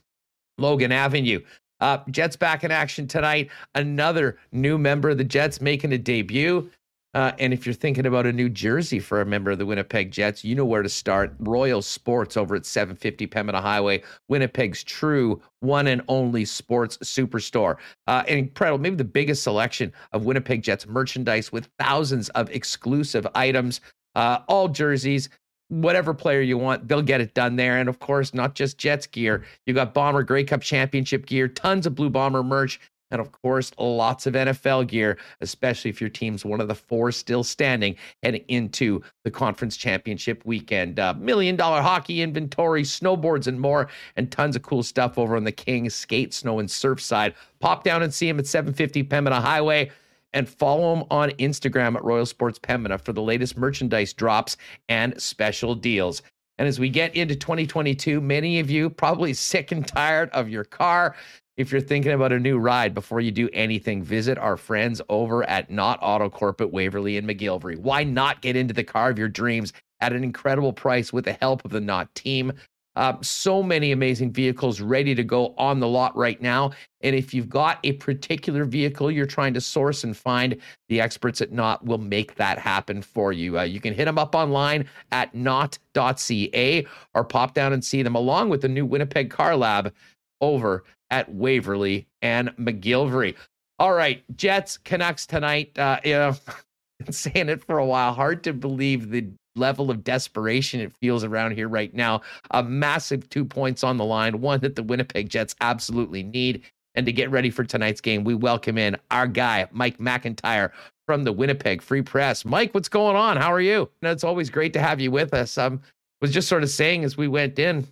[0.60, 1.42] Logan Avenue.
[1.80, 3.50] Uh, Jets back in action tonight.
[3.74, 6.70] Another new member of the Jets making a debut.
[7.14, 10.12] Uh, and if you're thinking about a new jersey for a member of the Winnipeg
[10.12, 11.36] Jets, you know where to start.
[11.40, 17.78] Royal Sports over at 750 Pembina Highway, Winnipeg's true one and only sports superstore.
[18.08, 23.82] Uh, incredible, maybe the biggest selection of Winnipeg Jets merchandise with thousands of exclusive items,
[24.16, 25.30] uh, all jerseys,
[25.70, 27.78] whatever player you want, they'll get it done there.
[27.78, 29.44] And of course, not just Jets gear.
[29.66, 32.80] You got Bomber Grey Cup Championship gear, tons of Blue Bomber merch,
[33.12, 37.12] and of course, lots of NFL gear, especially if your team's one of the four
[37.12, 41.00] still standing heading into the conference championship weekend.
[41.00, 45.44] Uh, million dollar hockey inventory, snowboards, and more, and tons of cool stuff over on
[45.44, 47.34] the King Skate, Snow, and Surf side.
[47.60, 49.92] Pop down and see them at 750 Pembina Highway
[50.34, 54.58] and follow them on Instagram at Royal Sports Pembina for the latest merchandise drops
[54.88, 56.22] and special deals.
[56.60, 60.66] And as we get into 2022, many of you probably sick and tired of your
[60.66, 61.16] car.
[61.60, 65.44] If you're thinking about a new ride before you do anything, visit our friends over
[65.44, 67.78] at Nott Autocorp at Waverley and McGillivray.
[67.78, 71.34] Why not get into the car of your dreams at an incredible price with the
[71.34, 72.54] help of the Not team?
[72.96, 76.72] Uh, so many amazing vehicles ready to go on the lot right now.
[77.02, 80.56] And if you've got a particular vehicle you're trying to source and find,
[80.88, 83.60] the experts at Not will make that happen for you.
[83.60, 88.16] Uh, you can hit them up online at nott.ca or pop down and see them
[88.16, 89.94] along with the new Winnipeg Car Lab
[90.40, 93.36] over at Waverley and McGillivray.
[93.80, 95.78] All right, Jets, Canucks tonight.
[95.78, 96.36] Uh, you know,
[97.00, 98.14] been saying it for a while.
[98.14, 102.22] Hard to believe the level of desperation it feels around here right now.
[102.52, 106.64] A massive two points on the line, one that the Winnipeg Jets absolutely need.
[106.96, 110.72] And to get ready for tonight's game, we welcome in our guy, Mike McIntyre
[111.06, 112.44] from the Winnipeg Free Press.
[112.44, 113.38] Mike, what's going on?
[113.38, 113.90] How are you?
[114.02, 115.58] you it's always great to have you with us.
[115.58, 115.82] I um,
[116.22, 117.88] was just sort of saying as we went in,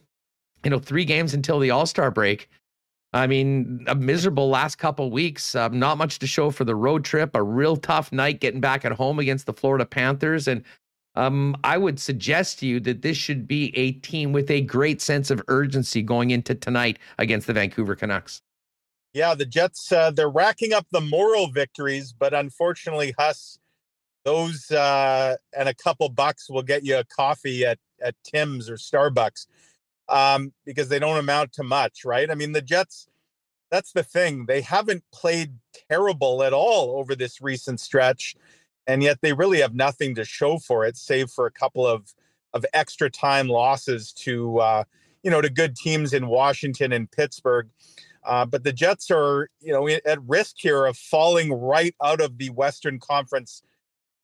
[0.63, 2.49] you know, three games until the All Star break.
[3.13, 5.55] I mean, a miserable last couple weeks.
[5.55, 7.35] Um, not much to show for the road trip.
[7.35, 10.63] A real tough night getting back at home against the Florida Panthers, and
[11.15, 15.01] um, I would suggest to you that this should be a team with a great
[15.01, 18.41] sense of urgency going into tonight against the Vancouver Canucks.
[19.13, 23.57] Yeah, the Jets, uh, they're racking up the moral victories, but unfortunately, Huss,
[24.25, 28.75] those uh, and a couple bucks will get you a coffee at, at Tim's or
[28.75, 29.47] Starbucks
[30.09, 32.29] um, because they don't amount to much, right?
[32.29, 33.07] I mean, the Jets,
[33.69, 34.45] that's the thing.
[34.45, 35.53] They haven't played
[35.89, 38.35] terrible at all over this recent stretch
[38.87, 42.13] and yet they really have nothing to show for it, save for a couple of
[42.53, 44.83] of extra time losses to uh,
[45.21, 47.69] you know to good teams in Washington and Pittsburgh.
[48.23, 52.37] Uh, but the Jets are you know at risk here of falling right out of
[52.37, 53.61] the Western Conference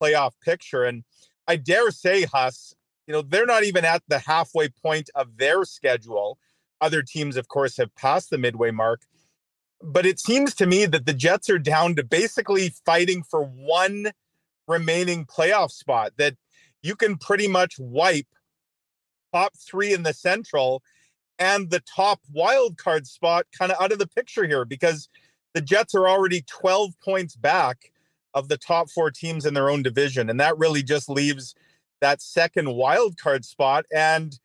[0.02, 1.04] playoff picture, and
[1.48, 2.74] I dare say, Huss,
[3.08, 6.38] you know they're not even at the halfway point of their schedule.
[6.82, 9.02] Other teams, of course, have passed the midway mark.
[9.82, 14.12] But it seems to me that the Jets are down to basically fighting for one
[14.68, 16.36] remaining playoff spot that
[16.82, 18.28] you can pretty much wipe
[19.34, 20.82] top three in the central
[21.40, 25.10] and the top wild card spot kind of out of the picture here because
[25.54, 27.92] the Jets are already 12 points back
[28.34, 30.30] of the top four teams in their own division.
[30.30, 31.56] And that really just leaves
[32.04, 33.86] that second wild card spot.
[33.94, 34.38] And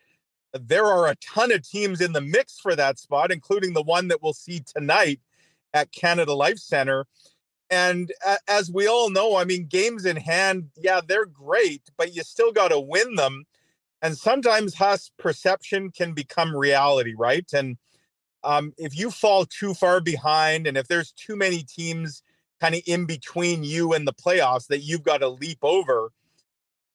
[0.53, 4.09] there are a ton of teams in the mix for that spot, including the one
[4.09, 5.21] that we'll see tonight
[5.75, 7.05] at Canada Life Center.
[7.69, 8.13] And
[8.49, 12.53] as we all know, I mean, games in hand, yeah, they're great, but you still
[12.53, 13.45] got to win them.
[14.01, 17.45] And sometimes Huss perception can become reality, right?
[17.53, 17.77] And
[18.45, 22.23] um, if you fall too far behind, and if there's too many teams
[22.61, 26.13] kind of in between you and the playoffs that you've got to leap over,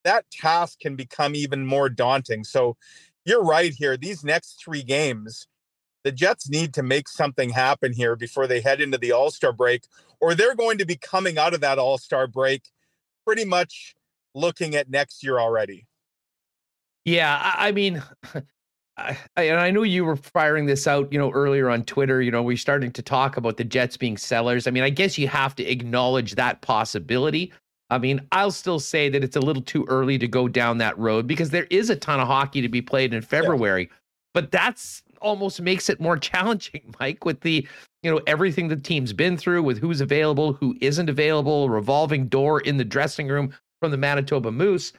[0.04, 2.43] that task can become even more daunting.
[2.43, 2.78] So
[3.26, 3.97] you're right here.
[3.97, 5.47] These next three games,
[6.04, 9.54] the Jets need to make something happen here before they head into the All Star
[9.54, 9.84] break,
[10.20, 12.64] or they're going to be coming out of that All Star break
[13.26, 13.95] pretty much
[14.36, 15.86] looking at next year already.
[17.06, 18.04] Yeah, I, I mean,
[18.97, 22.22] I, and I know you were firing this out, you know, earlier on Twitter.
[22.22, 24.68] You know, we're starting to talk about the Jets being sellers.
[24.68, 27.51] I mean, I guess you have to acknowledge that possibility.
[27.89, 30.97] I mean, I'll still say that it's a little too early to go down that
[30.97, 33.84] road because there is a ton of hockey to be played in February.
[33.84, 33.97] Yeah.
[34.34, 37.67] But that's almost makes it more challenging, Mike, with the
[38.01, 42.59] you know everything the team's been through, with who's available, who isn't available, revolving door
[42.61, 44.93] in the dressing room from the Manitoba Moose.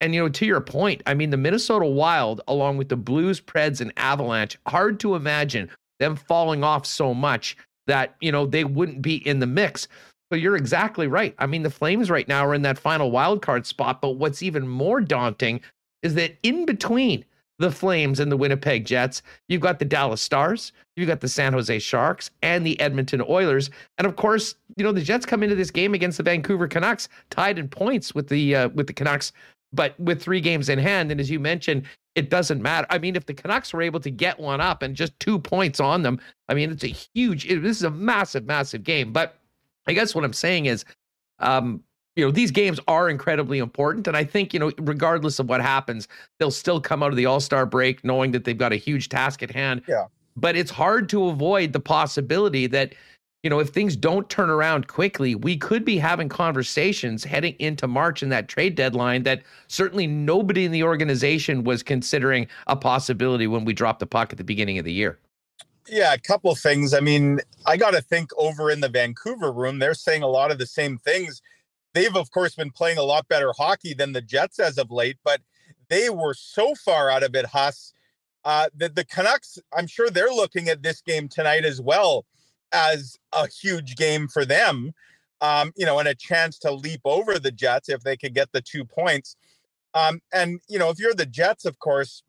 [0.00, 3.40] And you know, to your point, I mean, the Minnesota Wild, along with the Blues,
[3.40, 7.56] Preds, and Avalanche, hard to imagine them falling off so much
[7.86, 9.88] that you know they wouldn't be in the mix.
[10.34, 11.32] So you're exactly right.
[11.38, 14.42] I mean, the Flames right now are in that final wild card spot, but what's
[14.42, 15.60] even more daunting
[16.02, 17.24] is that in between
[17.60, 19.22] the Flames and the Winnipeg Jets.
[19.46, 23.70] You've got the Dallas Stars, you've got the San Jose Sharks, and the Edmonton Oilers.
[23.96, 27.08] And of course, you know the Jets come into this game against the Vancouver Canucks
[27.30, 29.30] tied in points with the uh, with the Canucks,
[29.72, 31.12] but with three games in hand.
[31.12, 31.84] And as you mentioned,
[32.16, 32.88] it doesn't matter.
[32.90, 35.78] I mean, if the Canucks were able to get one up and just two points
[35.78, 36.18] on them,
[36.48, 37.46] I mean, it's a huge.
[37.46, 39.12] It, this is a massive, massive game.
[39.12, 39.38] But
[39.86, 40.84] I guess what I'm saying is.
[41.40, 41.82] Um,
[42.16, 45.60] you know these games are incredibly important and i think you know regardless of what
[45.60, 46.08] happens
[46.38, 49.42] they'll still come out of the all-star break knowing that they've got a huge task
[49.42, 50.04] at hand yeah
[50.36, 52.94] but it's hard to avoid the possibility that
[53.42, 57.86] you know if things don't turn around quickly we could be having conversations heading into
[57.86, 63.46] march and that trade deadline that certainly nobody in the organization was considering a possibility
[63.46, 65.18] when we dropped the puck at the beginning of the year
[65.88, 66.94] yeah, a couple things.
[66.94, 70.50] I mean, I got to think over in the Vancouver room, they're saying a lot
[70.50, 71.42] of the same things
[71.94, 75.16] they've of course been playing a lot better hockey than the Jets as of late,
[75.24, 75.40] but
[75.88, 77.92] they were so far out of it, Huss.
[78.44, 82.26] Uh, that the Canucks, I'm sure they're looking at this game tonight as well
[82.72, 84.92] as a huge game for them.
[85.40, 88.52] Um, you know, and a chance to leap over the Jets if they could get
[88.52, 89.36] the two points.
[89.94, 92.22] Um, and you know, if you're the Jets, of course,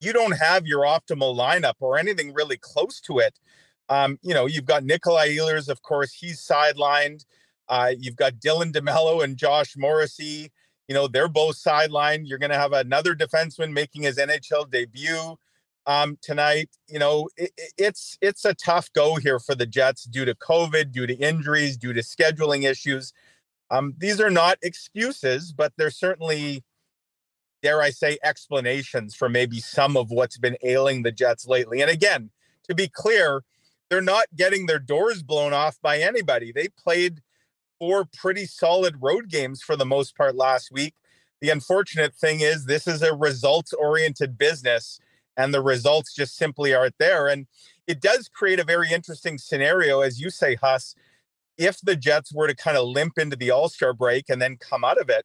[0.00, 3.38] you don't have your optimal lineup or anything really close to it.
[3.88, 7.24] Um, you know, you've got Nikolai Ehlers, of course, he's sidelined.
[7.68, 10.50] Uh, you've got Dylan DeMelo and Josh Morrissey.
[10.88, 12.22] You know, they're both sidelined.
[12.24, 15.36] You're going to have another defenseman making his NHL debut
[15.86, 16.70] um, tonight.
[16.86, 20.92] You know, it, it's it's a tough go here for the Jets due to COVID,
[20.92, 23.12] due to injuries, due to scheduling issues.
[23.70, 26.64] Um, these are not excuses, but they're certainly,
[27.62, 31.80] dare I say, explanations for maybe some of what's been ailing the Jets lately.
[31.80, 32.30] And again,
[32.68, 33.42] to be clear,
[33.90, 36.52] they're not getting their doors blown off by anybody.
[36.52, 37.22] They played
[37.78, 40.94] four pretty solid road games for the most part last week.
[41.40, 44.98] The unfortunate thing is, this is a results oriented business,
[45.36, 47.28] and the results just simply aren't there.
[47.28, 47.46] And
[47.86, 50.94] it does create a very interesting scenario, as you say, Huss.
[51.56, 54.56] If the Jets were to kind of limp into the All Star break and then
[54.56, 55.24] come out of it,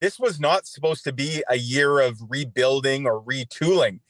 [0.00, 4.00] this was not supposed to be a year of rebuilding or retooling.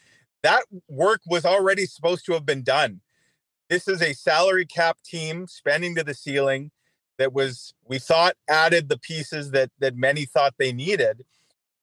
[0.42, 3.00] That work was already supposed to have been done.
[3.68, 6.70] This is a salary cap team spending to the ceiling
[7.18, 11.24] that was we thought added the pieces that that many thought they needed.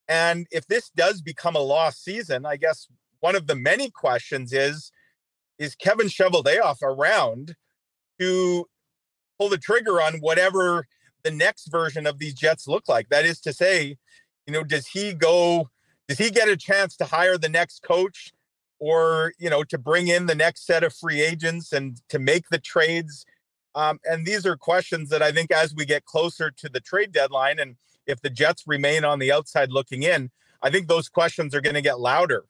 [0.08, 2.88] And if this does become a lost season, I guess
[3.20, 4.92] one of the many questions is
[5.58, 7.56] is Kevin Cheveldayoff around
[8.20, 8.66] to
[9.38, 10.88] pull the trigger on whatever
[11.26, 13.10] the next version of these Jets look like?
[13.10, 13.98] That is to say,
[14.48, 15.70] you know, does he go
[16.08, 18.32] does he get a chance to hire the next coach
[18.80, 22.48] or, you know, to bring in the next set of free agents and to make
[22.50, 23.26] the trades
[23.76, 27.12] um, and these are questions that I think as we get closer to the trade
[27.12, 27.76] deadline, and
[28.08, 31.76] if the Jets remain on the outside looking in, I think those questions are going
[31.76, 32.46] to get louder.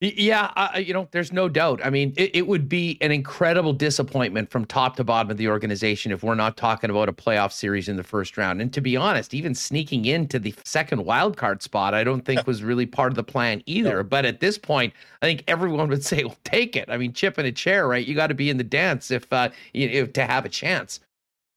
[0.00, 1.80] Yeah, uh, you know, there's no doubt.
[1.84, 5.48] I mean, it, it, would be an incredible disappointment from top to bottom of the
[5.48, 8.60] organization if we're not talking about a playoff series in the first round.
[8.60, 12.46] And to be honest, even sneaking into the second wild card spot, I don't think
[12.46, 13.98] was really part of the plan either.
[13.98, 14.02] No.
[14.02, 14.92] But at this point,
[15.22, 18.06] I think everyone would say, "Well, take it." I mean, chip in a chair, right?
[18.06, 21.00] You got to be in the dance if, uh, you, if to have a chance.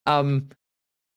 [0.06, 0.50] Um,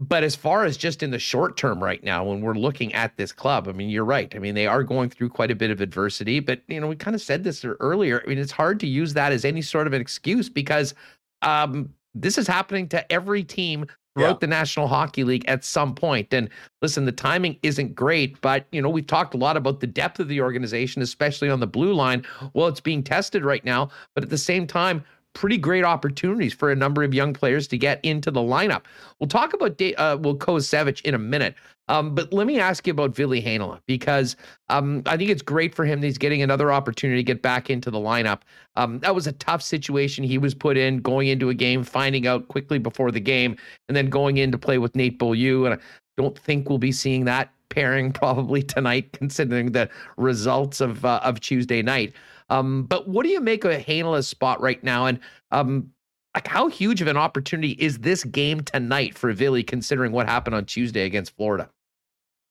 [0.00, 3.16] but as far as just in the short term right now, when we're looking at
[3.18, 4.34] this club, I mean, you're right.
[4.34, 6.96] I mean, they are going through quite a bit of adversity, but you know, we
[6.96, 8.22] kind of said this earlier.
[8.24, 10.94] I mean, it's hard to use that as any sort of an excuse because
[11.42, 14.38] um, this is happening to every team throughout yeah.
[14.40, 16.32] the National Hockey League at some point.
[16.32, 16.48] And
[16.80, 20.18] listen, the timing isn't great, but you know, we've talked a lot about the depth
[20.18, 22.24] of the organization, especially on the blue line.
[22.54, 25.04] Well, it's being tested right now, but at the same time,
[25.34, 28.82] pretty great opportunities for a number of young players to get into the lineup.
[29.18, 31.54] We'll talk about da- uh, Will Kovacevic in a minute.
[31.88, 34.36] Um, but let me ask you about Ville Heinola because
[34.68, 37.68] um, I think it's great for him that he's getting another opportunity to get back
[37.68, 38.42] into the lineup.
[38.76, 42.28] Um, that was a tough situation he was put in going into a game, finding
[42.28, 43.56] out quickly before the game,
[43.88, 45.64] and then going in to play with Nate Beaulieu.
[45.64, 45.78] And I
[46.16, 51.40] don't think we'll be seeing that pairing probably tonight, considering the results of uh, of
[51.40, 52.14] Tuesday night.
[52.50, 55.06] Um, but what do you make of Heinola's spot right now?
[55.06, 55.20] And
[55.50, 55.90] um,
[56.34, 60.54] like how huge of an opportunity is this game tonight for Villy, considering what happened
[60.54, 61.70] on Tuesday against Florida?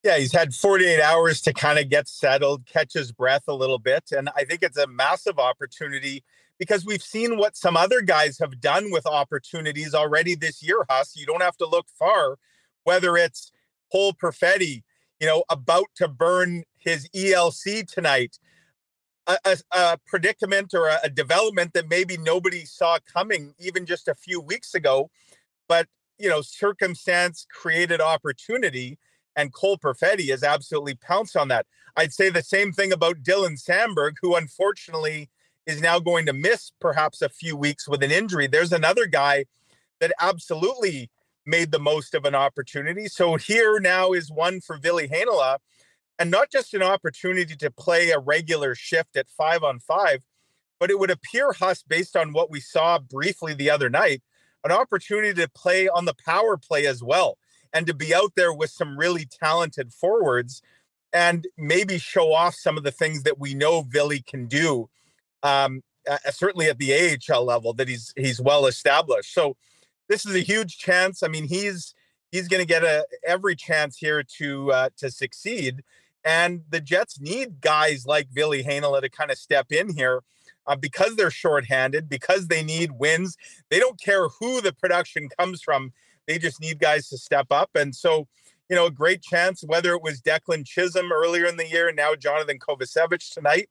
[0.03, 3.79] Yeah, he's had 48 hours to kind of get settled, catch his breath a little
[3.79, 4.11] bit.
[4.15, 6.23] And I think it's a massive opportunity
[6.57, 11.15] because we've seen what some other guys have done with opportunities already this year, Huss.
[11.15, 12.37] You don't have to look far,
[12.83, 13.51] whether it's
[13.91, 14.83] Cole Perfetti,
[15.19, 18.39] you know, about to burn his ELC tonight,
[19.45, 24.15] a, a, predicament or a, a development that maybe nobody saw coming even just a
[24.15, 25.09] few weeks ago.
[25.67, 28.97] But, you know, circumstance created opportunity
[29.35, 31.65] and Cole Perfetti has absolutely pounced on that.
[31.95, 35.29] I'd say the same thing about Dylan Samberg, who unfortunately
[35.65, 38.47] is now going to miss perhaps a few weeks with an injury.
[38.47, 39.45] There's another guy
[39.99, 41.09] that absolutely
[41.45, 43.07] made the most of an opportunity.
[43.07, 45.57] So here now is one for Ville Heinola,
[46.19, 50.23] and not just an opportunity to play a regular shift at five on five,
[50.79, 54.21] but it would appear, Huss, based on what we saw briefly the other night,
[54.63, 57.37] an opportunity to play on the power play as well
[57.73, 60.61] and to be out there with some really talented forwards
[61.13, 64.89] and maybe show off some of the things that we know Villy can do.
[65.41, 69.33] Um, uh, certainly at the AHL level, that he's he's well established.
[69.33, 69.55] So
[70.07, 71.23] this is a huge chance.
[71.23, 71.93] I mean, he's
[72.31, 75.83] he's going to get a every chance here to uh, to succeed.
[76.23, 80.21] And the Jets need guys like Ville Heinola to kind of step in here
[80.67, 83.37] uh, because they're shorthanded, because they need wins.
[83.69, 85.93] They don't care who the production comes from.
[86.27, 87.71] They just need guys to step up.
[87.73, 88.27] And so,
[88.69, 91.97] you know, a great chance, whether it was Declan Chisholm earlier in the year and
[91.97, 93.69] now Jonathan Kovacevic tonight.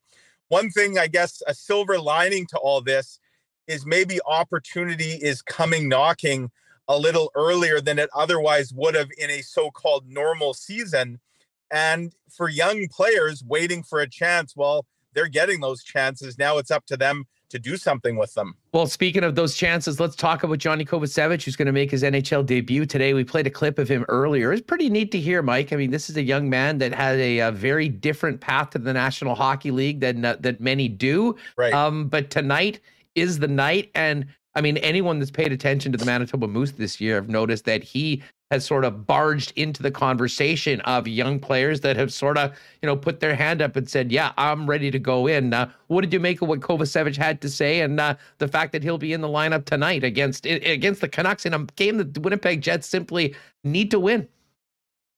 [0.49, 3.20] One thing, I guess, a silver lining to all this
[3.68, 6.51] is maybe opportunity is coming knocking
[6.88, 11.20] a little earlier than it otherwise would have in a so called normal season.
[11.70, 16.38] And for young players waiting for a chance, well, they're getting those chances.
[16.38, 18.54] Now it's up to them to do something with them.
[18.72, 22.02] Well, speaking of those chances, let's talk about Johnny Kovacevic, who's going to make his
[22.02, 23.14] NHL debut today.
[23.14, 24.52] We played a clip of him earlier.
[24.52, 25.72] It's pretty neat to hear, Mike.
[25.72, 28.78] I mean, this is a young man that had a, a very different path to
[28.78, 31.36] the National Hockey League than uh, that many do.
[31.56, 31.72] Right.
[31.72, 32.80] Um, but tonight
[33.14, 37.00] is the night, and I mean, anyone that's paid attention to the Manitoba Moose this
[37.00, 41.80] year have noticed that he has sort of barged into the conversation of young players
[41.80, 44.90] that have sort of, you know, put their hand up and said, "Yeah, I'm ready
[44.90, 48.01] to go in." Uh, what did you make of what Kovacevic had to say, and
[48.01, 51.53] uh, the fact that he'll be in the lineup tonight against against the Canucks in
[51.53, 53.34] a game that the Winnipeg Jets simply
[53.64, 54.28] need to win?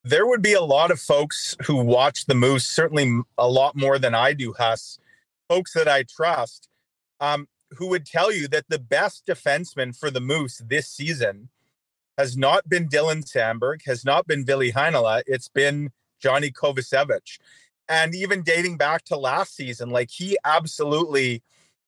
[0.03, 3.99] There would be a lot of folks who watch the Moose, certainly a lot more
[3.99, 4.97] than I do, Huss.
[5.47, 6.67] Folks that I trust,
[7.19, 11.49] um, who would tell you that the best defenseman for the Moose this season
[12.17, 15.23] has not been Dylan Samberg, has not been Ville Heinola.
[15.25, 15.91] It's been
[16.21, 17.39] Johnny Kovacevic.
[17.89, 21.43] And even dating back to last season, like he absolutely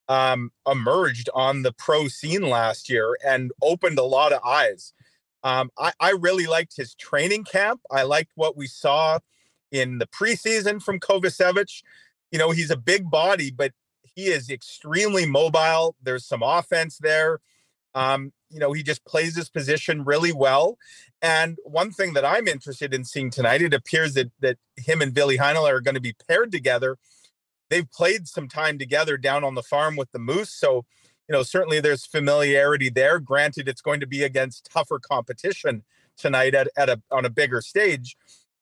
[0.10, 4.94] um, emerged on the pro scene last year and opened a lot of eyes.
[5.44, 7.82] Um, I, I really liked his training camp.
[7.92, 9.20] I liked what we saw
[9.72, 11.84] in the preseason from Kovacevic.
[12.32, 13.72] You know, he's a big body, but
[14.16, 15.96] he is extremely mobile.
[16.02, 17.40] There's some offense there.
[17.96, 20.78] Um, you know, he just plays his position really well.
[21.22, 25.14] And one thing that I'm interested in seeing tonight, it appears that that him and
[25.14, 26.98] Ville Heinola are going to be paired together.
[27.70, 30.86] They've played some time together down on the farm with the Moose, so
[31.28, 33.20] you know certainly there's familiarity there.
[33.20, 35.84] Granted, it's going to be against tougher competition
[36.16, 38.16] tonight at, at a on a bigger stage.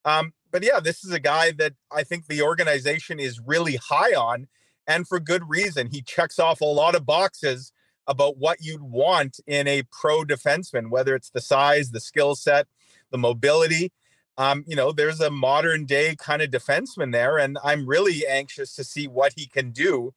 [0.06, 4.14] Um, but yeah, this is a guy that I think the organization is really high
[4.14, 4.48] on,
[4.88, 5.90] and for good reason.
[5.92, 7.74] He checks off a lot of boxes
[8.08, 12.68] about what you'd want in a pro defenseman, whether it's the size, the skill set,
[13.12, 13.92] the mobility.
[14.38, 18.76] Um, you know, there's a modern day kind of defenseman there, and I'm really anxious
[18.76, 20.14] to see what he can do.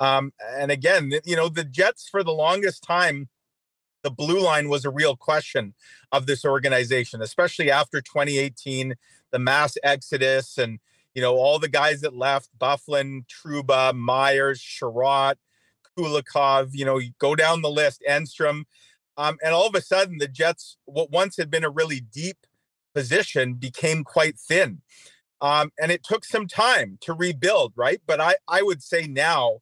[0.00, 3.28] Um, and again, you know, the Jets for the longest time,
[4.02, 5.74] the blue line was a real question
[6.12, 8.94] of this organization, especially after 2018,
[9.30, 10.78] the mass exodus and
[11.14, 15.34] you know all the guys that left Byfuglien, Trouba, Myers, Chiarot,
[15.98, 18.64] Kulikov, you know, you go down the list, Enstrom.
[19.16, 22.46] Um, and all of a sudden, the Jets, what once had been a really deep
[22.94, 24.82] position, became quite thin.
[25.40, 28.00] Um, and it took some time to rebuild, right?
[28.06, 29.58] But I, I would say now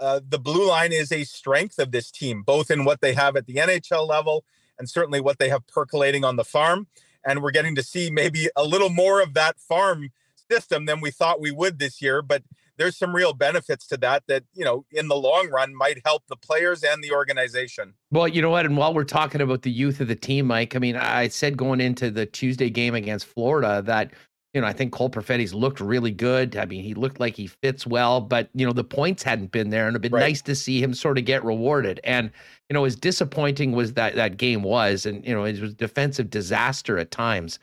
[0.00, 3.36] uh, the blue line is a strength of this team, both in what they have
[3.36, 4.44] at the NHL level
[4.78, 6.86] and certainly what they have percolating on the farm.
[7.26, 10.10] And we're getting to see maybe a little more of that farm
[10.50, 12.20] system than we thought we would this year.
[12.20, 12.42] But
[12.76, 16.22] there's some real benefits to that that you know in the long run might help
[16.28, 19.70] the players and the organization well you know what and while we're talking about the
[19.70, 23.26] youth of the team mike i mean i said going into the tuesday game against
[23.26, 24.10] florida that
[24.54, 26.56] you know, I think Cole Perfetti's looked really good.
[26.56, 29.70] I mean, he looked like he fits well, but you know, the points hadn't been
[29.70, 30.20] there, and it'd been right.
[30.20, 31.98] nice to see him sort of get rewarded.
[32.04, 32.30] And
[32.70, 36.30] you know, as disappointing was that that game was, and you know, it was defensive
[36.30, 37.58] disaster at times.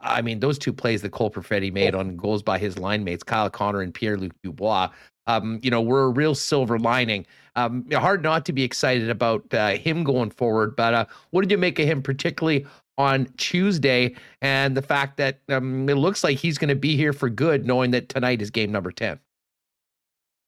[0.00, 3.22] I mean, those two plays that Cole Perfetti made on goals by his line mates,
[3.24, 4.90] Kyle Connor and Pierre Luc Dubois,
[5.26, 7.26] um, you know, were a real silver lining.
[7.56, 10.76] Um, hard not to be excited about uh, him going forward.
[10.76, 15.40] But uh, what did you make of him, particularly on Tuesday, and the fact that
[15.48, 18.50] um, it looks like he's going to be here for good, knowing that tonight is
[18.50, 19.18] game number ten?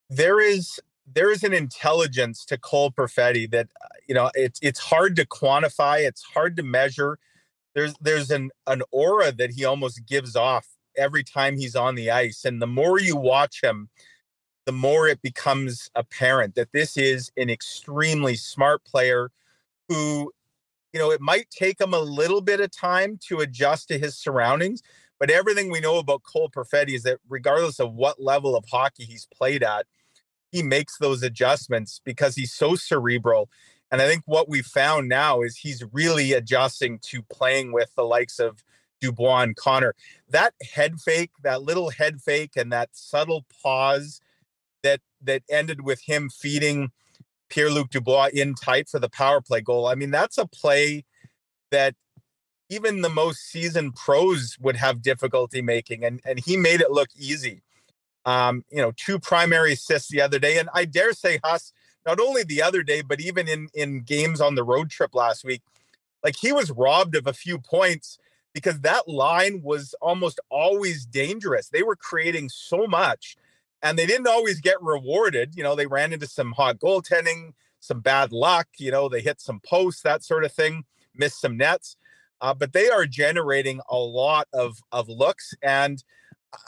[0.09, 0.81] There is
[1.13, 3.69] there is an intelligence to Cole Perfetti that
[4.09, 7.19] you know it's it's hard to quantify, it's hard to measure
[7.75, 10.67] there's there's an an aura that he almost gives off
[10.97, 13.89] every time he's on the ice and the more you watch him
[14.67, 19.31] the more it becomes apparent that this is an extremely smart player
[19.89, 20.31] who
[20.93, 24.17] you know it might take him a little bit of time to adjust to his
[24.17, 24.83] surroundings
[25.19, 29.05] but everything we know about Cole Perfetti is that regardless of what level of hockey
[29.05, 29.87] he's played at
[30.51, 33.49] he makes those adjustments because he's so cerebral
[33.91, 38.05] and I think what we found now is he's really adjusting to playing with the
[38.05, 38.63] likes of
[39.01, 39.95] Dubois and Connor.
[40.29, 44.21] That head fake, that little head fake, and that subtle pause
[44.83, 46.91] that that ended with him feeding
[47.49, 49.87] Pierre Luc Dubois in tight for the power play goal.
[49.87, 51.05] I mean, that's a play
[51.71, 51.95] that
[52.69, 57.09] even the most seasoned pros would have difficulty making, and and he made it look
[57.17, 57.63] easy.
[58.25, 61.73] Um, you know, two primary assists the other day, and I dare say Huss
[62.07, 65.45] not only the other day, but even in in games on the road trip last
[65.45, 65.63] week,
[66.25, 68.19] like he was robbed of a few points
[68.53, 71.69] because that line was almost always dangerous.
[71.69, 73.37] They were creating so much
[73.83, 75.55] and they didn't always get rewarded.
[75.57, 79.41] You know, they ran into some hot goaltending, some bad luck, you know, they hit
[79.41, 80.85] some posts, that sort of thing,
[81.15, 81.97] missed some nets.
[82.41, 86.03] Uh, but they are generating a lot of of looks and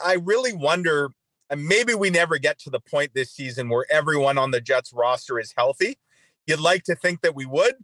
[0.03, 1.09] I really wonder
[1.53, 4.91] and maybe we never get to the point this season where everyone on the Jets
[4.91, 5.99] roster is healthy.
[6.47, 7.75] You'd like to think that we would.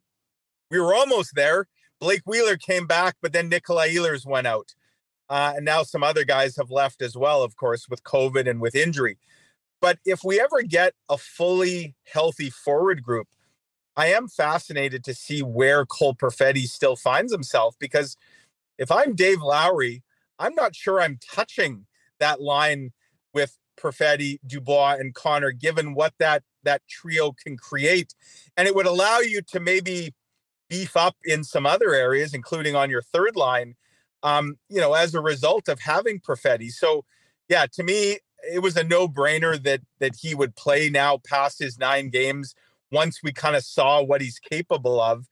[0.72, 1.68] We were almost there.
[2.00, 4.74] Blake Wheeler came back, but then Nikolai Ehlers went out.
[5.30, 8.60] Uh, and now some other guys have left as well, of course, with COVID and
[8.60, 9.20] with injury.
[9.82, 13.28] But if we ever get a fully healthy forward group,
[13.96, 18.18] I am fascinated to see where Cole Perfetti still finds himself because
[18.80, 20.02] if I'm Dave Lowry,
[20.40, 21.86] I'm not sure I'm touching
[22.20, 22.94] that line
[23.34, 28.14] with Perfetti, Dubois, and Connor, given what that that trio can create.
[28.58, 30.14] And it would allow you to maybe
[30.70, 33.76] beef up in some other areas, including on your third line,
[34.24, 36.72] um, you know, as a result of having Perfetti.
[36.72, 37.06] So
[37.48, 38.20] yeah, to me,
[38.54, 42.56] it was a no-brainer that that he would play now past his nine games
[42.92, 45.28] once we kind of saw what he's capable of.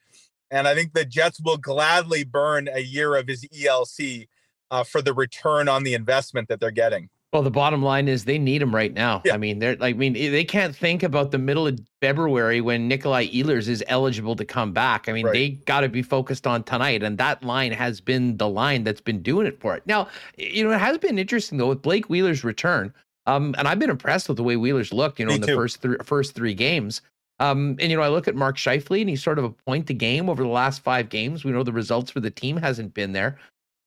[0.50, 4.28] And I think the Jets will gladly burn a year of his ELC
[4.72, 7.10] uh, for the return on the investment that they're getting.
[7.38, 9.22] Well, the bottom line is they need him right now.
[9.24, 9.36] Yeah.
[9.36, 12.88] I mean, they're like, I mean, they can't think about the middle of February when
[12.88, 15.08] Nikolai Ehlers is eligible to come back.
[15.08, 15.34] I mean, right.
[15.34, 19.02] they got to be focused on tonight, and that line has been the line that's
[19.02, 19.84] been doing it for it.
[19.86, 22.92] Now, you know, it has been interesting though with Blake Wheeler's return.
[23.28, 25.48] Um, and I've been impressed with the way Wheeler's looked, you know, Me in the
[25.48, 25.56] too.
[25.56, 27.04] first three first three games.
[27.40, 29.86] Um, and you know, I look at Mark Scheifele, and he's sort of a point
[29.86, 31.46] the game over the last five games.
[31.46, 33.38] We know the results for the team hasn't been there.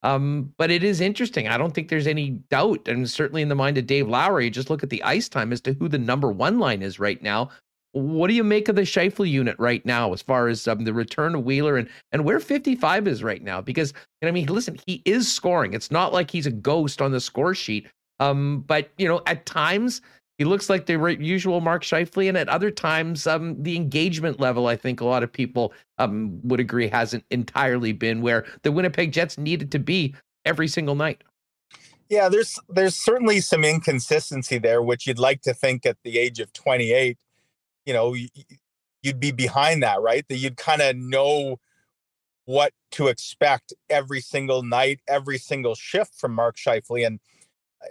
[0.02, 1.48] Um, but it is interesting.
[1.48, 4.70] I don't think there's any doubt, and certainly in the mind of Dave Lowry, just
[4.70, 7.50] look at the ice time as to who the number one line is right now.
[7.92, 10.94] What do you make of the Scheifele unit right now, as far as um, the
[10.94, 13.60] return of Wheeler and and where 55 is right now?
[13.60, 15.74] Because you know, I mean, listen, he is scoring.
[15.74, 17.88] It's not like he's a ghost on the score sheet.
[18.20, 20.02] Um, but you know, at times
[20.40, 24.68] he looks like the usual Mark Scheifele, and at other times, um, the engagement level,
[24.68, 29.12] I think a lot of people um, would agree, hasn't entirely been where the Winnipeg
[29.12, 30.14] Jets needed to be
[30.46, 31.22] every single night.
[32.08, 36.40] Yeah, there's there's certainly some inconsistency there, which you'd like to think at the age
[36.40, 37.18] of 28,
[37.84, 38.16] you know,
[39.02, 40.24] you'd be behind that, right?
[40.30, 41.60] That you'd kind of know
[42.46, 47.20] what to expect every single night, every single shift from Mark Scheifele, and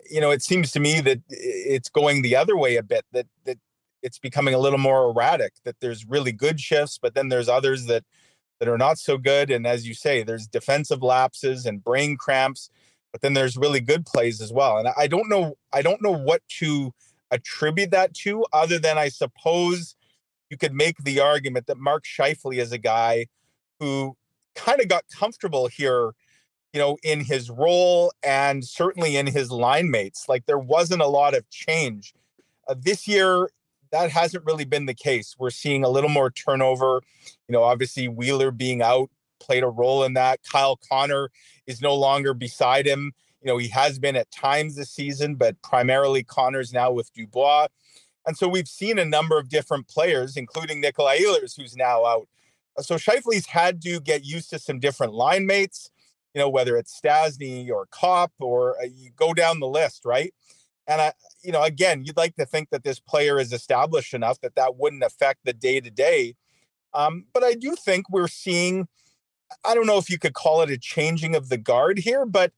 [0.09, 3.05] you know, it seems to me that it's going the other way a bit.
[3.11, 3.57] That that
[4.01, 5.53] it's becoming a little more erratic.
[5.65, 8.03] That there's really good shifts, but then there's others that
[8.59, 9.49] that are not so good.
[9.49, 12.69] And as you say, there's defensive lapses and brain cramps,
[13.11, 14.77] but then there's really good plays as well.
[14.77, 16.93] And I don't know, I don't know what to
[17.31, 19.95] attribute that to, other than I suppose
[20.49, 23.27] you could make the argument that Mark Scheifele is a guy
[23.79, 24.15] who
[24.55, 26.11] kind of got comfortable here
[26.73, 30.25] you know, in his role and certainly in his line mates.
[30.29, 32.13] Like there wasn't a lot of change.
[32.67, 33.49] Uh, this year,
[33.91, 35.35] that hasn't really been the case.
[35.39, 37.01] We're seeing a little more turnover.
[37.47, 39.09] You know, obviously Wheeler being out
[39.39, 40.41] played a role in that.
[40.43, 41.31] Kyle Connor
[41.65, 43.13] is no longer beside him.
[43.41, 47.67] You know, he has been at times this season, but primarily Connor's now with Dubois.
[48.27, 52.27] And so we've seen a number of different players, including Nikolai Ehlers, who's now out.
[52.81, 55.89] So Scheifele's had to get used to some different line mates,
[56.33, 60.33] you know, whether it's Stastny or Copp or uh, you go down the list, right?
[60.87, 61.13] And I,
[61.43, 64.77] you know, again, you'd like to think that this player is established enough that that
[64.77, 66.35] wouldn't affect the day to day.
[66.93, 68.87] But I do think we're seeing,
[69.63, 72.53] I don't know if you could call it a changing of the guard here, but,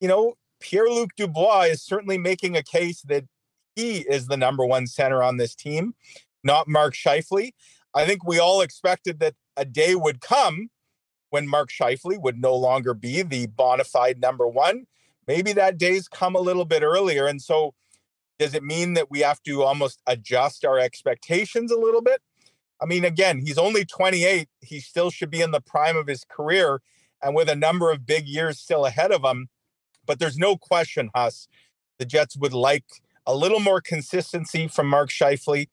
[0.00, 3.24] you know, Pierre Luc Dubois is certainly making a case that
[3.76, 5.94] he is the number one center on this team,
[6.42, 7.52] not Mark Scheifele.
[7.92, 10.70] I think we all expected that a day would come
[11.34, 14.86] when Mark Scheifele would no longer be the bona fide number one.
[15.26, 17.26] Maybe that day's come a little bit earlier.
[17.26, 17.74] And so,
[18.38, 22.22] does it mean that we have to almost adjust our expectations a little bit?
[22.80, 24.48] I mean, again, he's only 28.
[24.60, 26.80] He still should be in the prime of his career
[27.20, 29.48] and with a number of big years still ahead of him.
[30.06, 31.48] But there's no question, Huss,
[31.98, 32.84] the Jets would like
[33.26, 35.66] a little more consistency from Mark Scheifele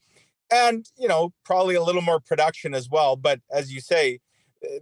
[0.51, 3.15] and, you know, probably a little more production as well.
[3.15, 4.21] But as you say,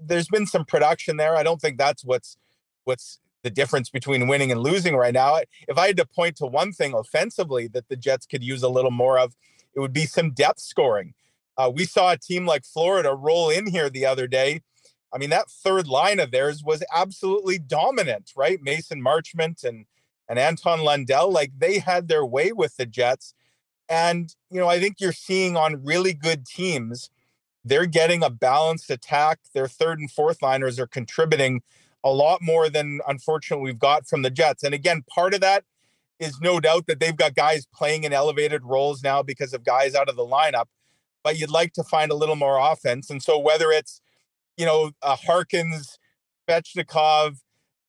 [0.02, 1.36] there's been some production there.
[1.36, 2.38] I don't think that's what's
[2.84, 5.40] what's the difference between winning and losing right now.
[5.68, 8.70] If I had to point to one thing offensively that the Jets could use a
[8.70, 9.36] little more of,
[9.74, 11.14] it would be some depth scoring.
[11.58, 14.62] Uh, we saw a team like Florida roll in here the other day.
[15.14, 18.60] I mean, that third line of theirs was absolutely dominant, right?
[18.62, 19.86] Mason Marchment and
[20.30, 23.34] and Anton Lundell, like they had their way with the Jets.
[23.90, 27.10] And, you know, I think you're seeing on really good teams,
[27.64, 29.40] they're getting a balanced attack.
[29.54, 31.62] Their third and fourth liners are contributing
[32.04, 34.64] a lot more than unfortunately we've got from the Jets.
[34.64, 35.66] And again, part of that
[36.20, 39.96] is no doubt that they've got guys playing in elevated roles now because of guys
[39.96, 40.66] out of the lineup.
[41.24, 43.10] But you'd like to find a little more offense.
[43.10, 44.02] And so whether it's,
[44.58, 45.98] you know, a Harkins,
[46.48, 47.38] Svechnikov,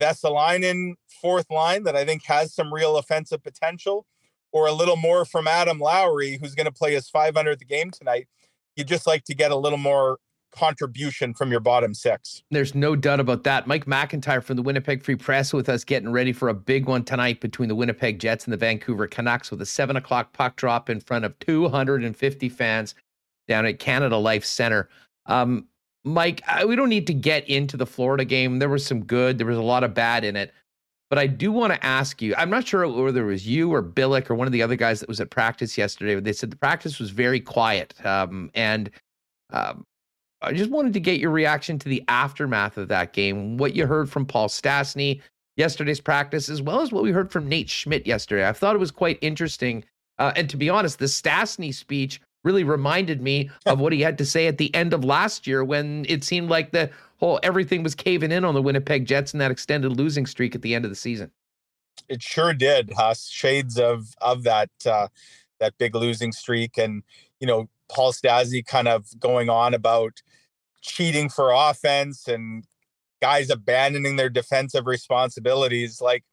[0.00, 4.06] Vesalainen fourth line that I think has some real offensive potential,
[4.52, 8.26] or a little more from Adam Lowry, who's going to play his 500th game tonight.
[8.80, 10.16] You just like to get a little more
[10.52, 12.42] contribution from your bottom six.
[12.50, 13.66] There's no doubt about that.
[13.66, 17.04] Mike McIntyre from the Winnipeg Free Press with us getting ready for a big one
[17.04, 20.88] tonight between the Winnipeg Jets and the Vancouver Canucks with a seven o'clock puck drop
[20.88, 22.94] in front of 250 fans
[23.46, 24.88] down at Canada Life Center.
[25.26, 25.66] Um,
[26.02, 28.60] Mike, I, we don't need to get into the Florida game.
[28.60, 30.54] There was some good, there was a lot of bad in it.
[31.10, 33.82] But I do want to ask you I'm not sure whether it was you or
[33.82, 36.50] Billeck or one of the other guys that was at practice yesterday, but they said
[36.50, 37.94] the practice was very quiet.
[38.06, 38.90] Um, and
[39.52, 39.84] um,
[40.40, 43.86] I just wanted to get your reaction to the aftermath of that game, what you
[43.86, 45.20] heard from Paul Stastny
[45.56, 48.48] yesterday's practice, as well as what we heard from Nate Schmidt yesterday.
[48.48, 49.84] I thought it was quite interesting.
[50.18, 54.18] Uh, and to be honest, the Stastny speech really reminded me of what he had
[54.18, 57.82] to say at the end of last year when it seemed like the whole everything
[57.82, 60.84] was caving in on the Winnipeg Jets and that extended losing streak at the end
[60.84, 61.30] of the season.
[62.08, 63.28] It sure did, Huss.
[63.28, 65.08] Shades of of that uh,
[65.58, 67.02] that big losing streak, and
[67.38, 70.22] you know Paul Stastny kind of going on about
[70.80, 72.64] cheating for offense and
[73.20, 76.00] guys abandoning their defensive responsibilities.
[76.00, 76.24] Like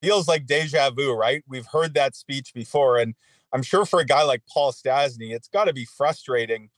[0.00, 1.42] feels like deja vu, right?
[1.48, 3.14] We've heard that speech before, and
[3.52, 6.70] I'm sure for a guy like Paul Stastny, it's got to be frustrating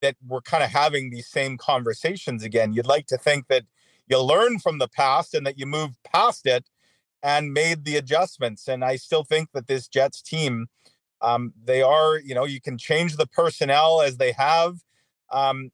[0.00, 2.72] that we're kind of having these same conversations again.
[2.72, 3.64] You'd like to think that
[4.06, 6.68] you learn from the past and that you move past it
[7.22, 8.68] and made the adjustments.
[8.68, 10.68] And I still think that this Jets team,
[11.20, 14.76] um, they are, you know, you can change the personnel as they have.
[15.32, 15.70] Um,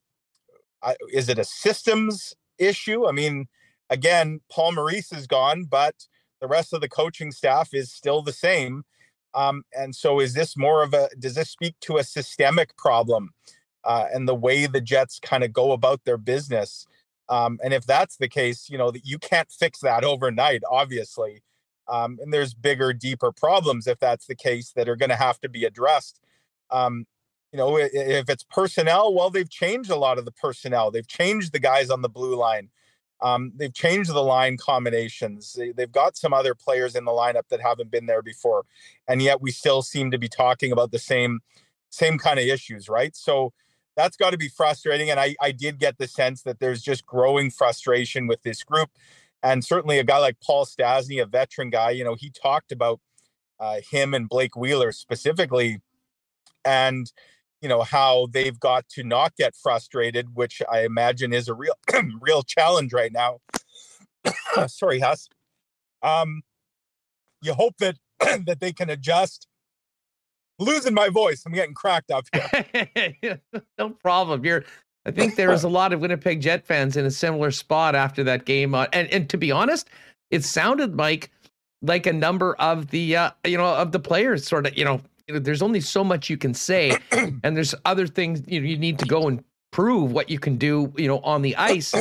[0.83, 3.07] I, is it a systems issue?
[3.07, 3.47] I mean,
[3.91, 6.07] again, Paul Maurice is gone, but
[6.41, 8.85] the rest of the coaching staff is still the same.
[9.35, 11.09] Um, and so, is this more of a?
[11.19, 13.31] Does this speak to a systemic problem
[13.85, 16.87] uh, and the way the Jets kind of go about their business?
[17.29, 21.43] Um, and if that's the case, you know that you can't fix that overnight, obviously.
[21.87, 25.39] Um, and there's bigger, deeper problems if that's the case that are going to have
[25.41, 26.21] to be addressed.
[26.71, 27.07] Um,
[27.53, 30.91] you know, if it's personnel, well, they've changed a lot of the personnel.
[30.91, 32.71] They've changed the guys on the blue line.
[33.21, 35.53] Um, they've changed the line combinations.
[35.55, 38.65] They, have got some other players in the lineup that haven't been there before,
[39.09, 41.41] and yet we still seem to be talking about the same
[41.91, 43.15] same kind of issues, right?
[43.15, 43.53] So
[43.97, 45.11] that's got to be frustrating.
[45.11, 48.91] And I, I did get the sense that there's just growing frustration with this group,
[49.43, 53.01] and certainly a guy like Paul Stastny, a veteran guy, you know, he talked about
[53.61, 55.81] uh, him and Blake Wheeler specifically,
[56.65, 57.11] and
[57.65, 61.75] you know how they've got to not get frustrated which i imagine is a real
[62.21, 63.39] real challenge right now.
[64.69, 65.29] Sorry Huss.
[66.03, 66.43] um
[67.43, 67.97] you hope that
[68.47, 69.49] that they can adjust.
[70.61, 71.43] Losing my voice.
[71.45, 73.41] I'm getting cracked up here.
[73.79, 74.45] No problem.
[74.45, 74.65] You're
[75.07, 78.25] i think there was a lot of winnipeg jet fans in a similar spot after
[78.25, 79.91] that game uh, and and to be honest
[80.31, 81.31] it sounded like
[81.83, 85.01] like a number of the uh, you know of the players sort of you know,
[85.29, 88.67] you know there's only so much you can say and there's other things you know,
[88.67, 89.43] you need to go and
[89.73, 91.95] prove what you can do you know on the ice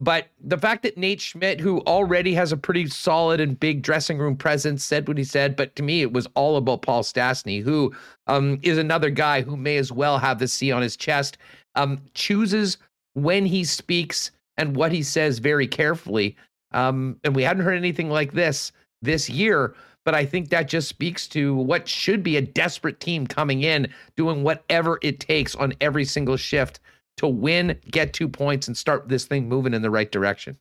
[0.00, 4.18] but the fact that Nate Schmidt, who already has a pretty solid and big dressing
[4.18, 7.62] room presence, said what he said, but to me, it was all about Paul Stastny,
[7.62, 7.90] who
[8.26, 11.38] um, is another guy who may as well have the C on his chest,
[11.76, 12.76] um, chooses
[13.14, 16.36] when he speaks and what he says very carefully.
[16.72, 19.74] Um, and we hadn't heard anything like this this year,
[20.04, 23.88] but I think that just speaks to what should be a desperate team coming in,
[24.16, 26.80] doing whatever it takes on every single shift
[27.16, 30.58] to win, get two points, and start this thing moving in the right direction.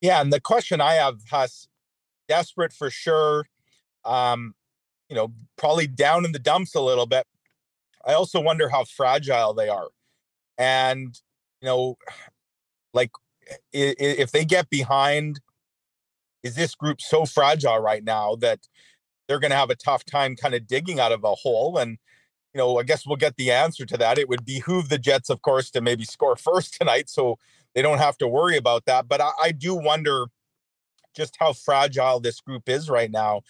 [0.00, 1.68] Yeah, and the question I have, Huss,
[2.28, 3.46] desperate for sure.
[4.04, 4.54] Um,
[5.08, 7.26] you know, probably down in the dumps a little bit.
[8.04, 9.88] I also wonder how fragile they are,
[10.58, 11.18] and
[11.60, 11.98] you know,
[12.94, 13.10] like
[13.72, 15.40] if they get behind,
[16.46, 18.60] is this group so fragile right now that
[19.28, 21.98] they're going to have a tough time kind of digging out of a hole and
[22.54, 24.16] you know, I guess we'll get the answer to that.
[24.16, 27.38] It would behoove the Jets, of course, to maybe score first tonight, so
[27.74, 29.08] they don't have to worry about that.
[29.08, 30.28] But I, I do wonder
[31.14, 33.42] just how fragile this group is right now.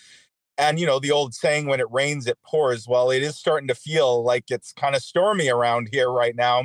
[0.58, 3.68] And you know, the old saying, "When it rains, it pours." Well, it is starting
[3.68, 6.64] to feel like it's kind of stormy around here right now.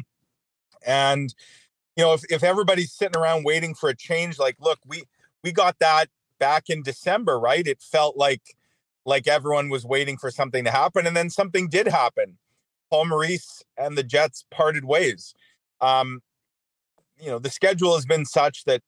[0.84, 1.32] And
[1.96, 5.04] you know, if if everybody's sitting around waiting for a change, like, look, we
[5.44, 6.08] we got that
[6.42, 7.66] back in December, right?
[7.66, 8.42] It felt like
[9.06, 12.38] like everyone was waiting for something to happen, and then something did happen.
[12.90, 15.34] Paul Maurice and the Jets parted ways.
[15.80, 16.22] Um,
[17.20, 18.82] you know, the schedule has been such that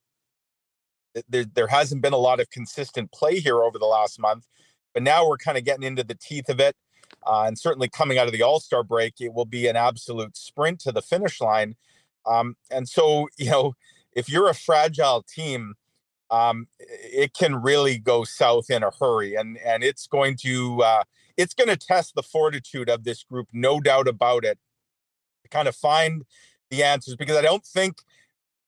[1.28, 4.46] there, there hasn't been a lot of consistent play here over the last month,
[4.92, 6.76] but now we're kind of getting into the teeth of it.
[7.26, 10.36] Uh, and certainly coming out of the All Star break, it will be an absolute
[10.36, 11.76] sprint to the finish line.
[12.26, 13.74] Um, and so, you know,
[14.12, 15.74] if you're a fragile team,
[16.34, 21.04] um, it can really go south in a hurry, and and it's going to uh,
[21.36, 24.58] it's going to test the fortitude of this group, no doubt about it.
[25.44, 26.24] To kind of find
[26.70, 27.98] the answers, because I don't think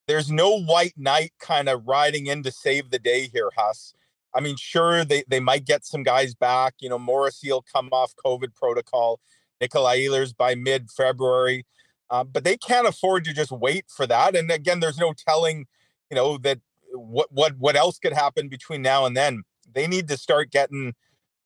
[0.06, 3.94] there's no white knight kind of riding in to save the day here, Huss.
[4.32, 6.74] I mean, sure, they, they might get some guys back.
[6.80, 9.18] You know, Morrissey will come off COVID protocol,
[9.60, 11.66] Nikolai Ehlers by mid February,
[12.10, 14.36] uh, but they can't afford to just wait for that.
[14.36, 15.66] And again, there's no telling,
[16.10, 16.60] you know, that
[16.98, 19.42] what what what else could happen between now and then?
[19.72, 20.94] They need to start getting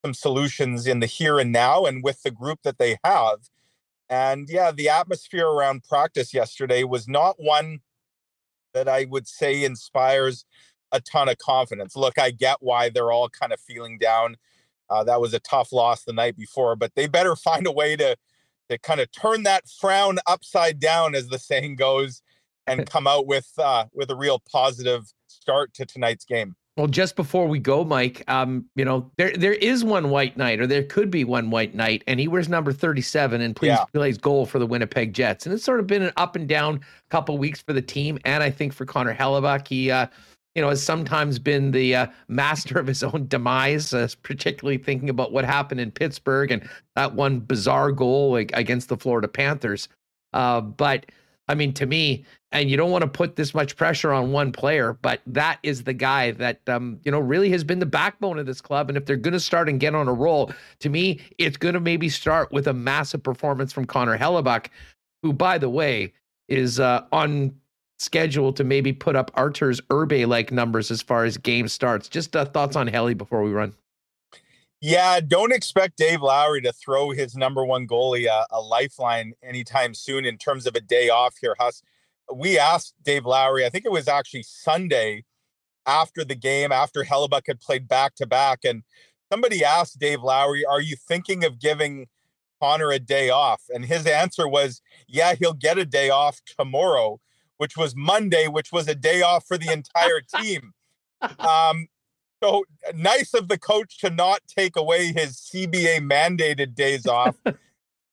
[0.05, 3.39] some solutions in the here and now and with the group that they have.
[4.09, 7.81] And yeah, the atmosphere around practice yesterday was not one
[8.75, 10.45] that I would say inspires
[10.93, 11.97] a ton of confidence.
[11.97, 14.37] Look, I get why they're all kind of feeling down.
[14.89, 17.97] Uh, that was a tough loss the night before, but they better find a way
[17.97, 18.17] to
[18.69, 22.23] to kind of turn that frown upside down, as the saying goes,
[22.67, 25.13] and come out with uh, with a real positive
[25.51, 26.55] start to tonight's game.
[26.77, 30.61] Well, just before we go, Mike, um, you know, there there is one white knight,
[30.61, 33.85] or there could be one white knight, and he wears number 37 and plays, yeah.
[33.93, 35.45] plays goal for the Winnipeg Jets.
[35.45, 38.43] And it's sort of been an up and down couple weeks for the team, and
[38.43, 40.07] I think for Connor Hellebuyck, he uh,
[40.55, 45.11] you know, has sometimes been the uh, master of his own demise, uh, particularly thinking
[45.11, 49.89] about what happened in Pittsburgh and that one bizarre goal like, against the Florida Panthers.
[50.33, 51.07] Uh, but
[51.51, 54.53] I mean, to me, and you don't want to put this much pressure on one
[54.53, 58.39] player, but that is the guy that um, you know really has been the backbone
[58.39, 58.89] of this club.
[58.89, 61.75] And if they're going to start and get on a roll, to me, it's going
[61.75, 64.69] to maybe start with a massive performance from Connor Hellebuyck,
[65.25, 66.13] who, by the way,
[66.49, 67.53] is uh, on
[67.99, 72.09] schedule to maybe put up Arturs Irbe like numbers as far as game starts.
[72.09, 73.75] Just uh, thoughts on Helly before we run.
[74.81, 79.93] Yeah, don't expect Dave Lowry to throw his number one goalie a, a, lifeline anytime
[79.93, 81.83] soon in terms of a day off here, Huss.
[82.35, 85.25] We asked Dave Lowry, I think it was actually Sunday
[85.85, 88.61] after the game, after Hellebuyck had played back to back.
[88.65, 88.83] And
[89.31, 92.07] somebody asked Dave Lowry, Are you thinking of giving
[92.63, 93.63] Connor a day off?
[93.69, 97.21] And his answer was, Yeah, he'll get a day off tomorrow,
[97.59, 100.73] which was Monday, which was a day off for the entire team.
[101.39, 101.89] Um,
[102.43, 102.65] so
[102.95, 107.37] nice of the coach to not take away his CBA mandated days off.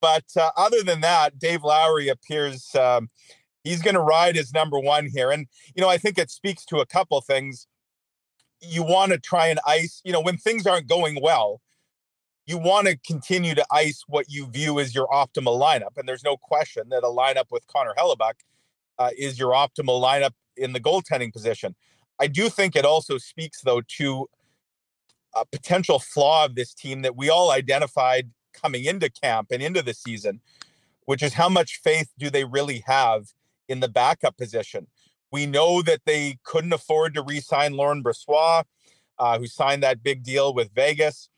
[0.01, 3.09] but uh, other than that, Dave Lowry appears um,
[3.63, 5.31] he's going to ride his number one here.
[5.31, 7.67] And, you know, I think it speaks to a couple things.
[8.61, 11.61] You want to try and ice, you know, when things aren't going well,
[12.45, 15.97] you want to continue to ice what you view as your optimal lineup.
[15.97, 18.35] And there's no question that a lineup with Connor Hellebuyck
[18.97, 21.75] uh, is your optimal lineup in the goaltending position.
[22.19, 24.29] I do think it also speaks, though, to
[25.35, 29.81] a potential flaw of this team that we all identified coming into camp and into
[29.81, 30.41] the season,
[31.05, 33.27] which is how much faith do they really have
[33.67, 34.87] in the backup position?
[35.31, 38.63] We know that they couldn't afford to re sign Laurent Brossoit.
[39.19, 41.29] uh, who signed that big deal with Vegas.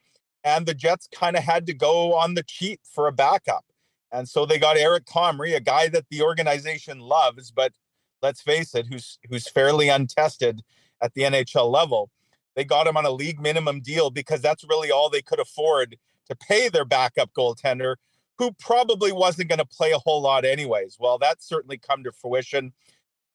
[0.44, 3.66] And the Jets kind of had to go on the cheap for a backup.
[4.12, 7.74] And so they got Eric Comrie, a guy that the organization loves, but
[8.22, 10.62] let's face it, who's who's fairly untested
[11.02, 12.10] at the NHL level.
[12.56, 15.98] They got him on a league minimum deal because that's really all they could afford
[16.28, 17.96] to pay their backup goaltender,
[18.38, 20.98] who probably wasn't going to play a whole lot anyways.
[21.00, 22.74] Well, that's certainly come to fruition.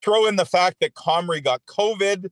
[0.02, 2.30] Throw in the fact that Comrie got COVID,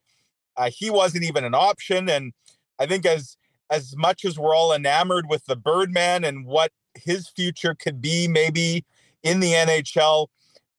[0.56, 2.32] uh, he wasn't even an option, and
[2.78, 3.36] I think as
[3.70, 8.28] as much as we're all enamored with the Birdman and what his future could be,
[8.28, 8.84] maybe
[9.22, 10.26] in the NHL,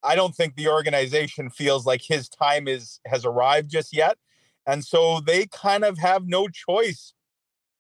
[0.04, 4.18] I don't think the organization feels like his time is has arrived just yet.
[4.66, 7.14] And so they kind of have no choice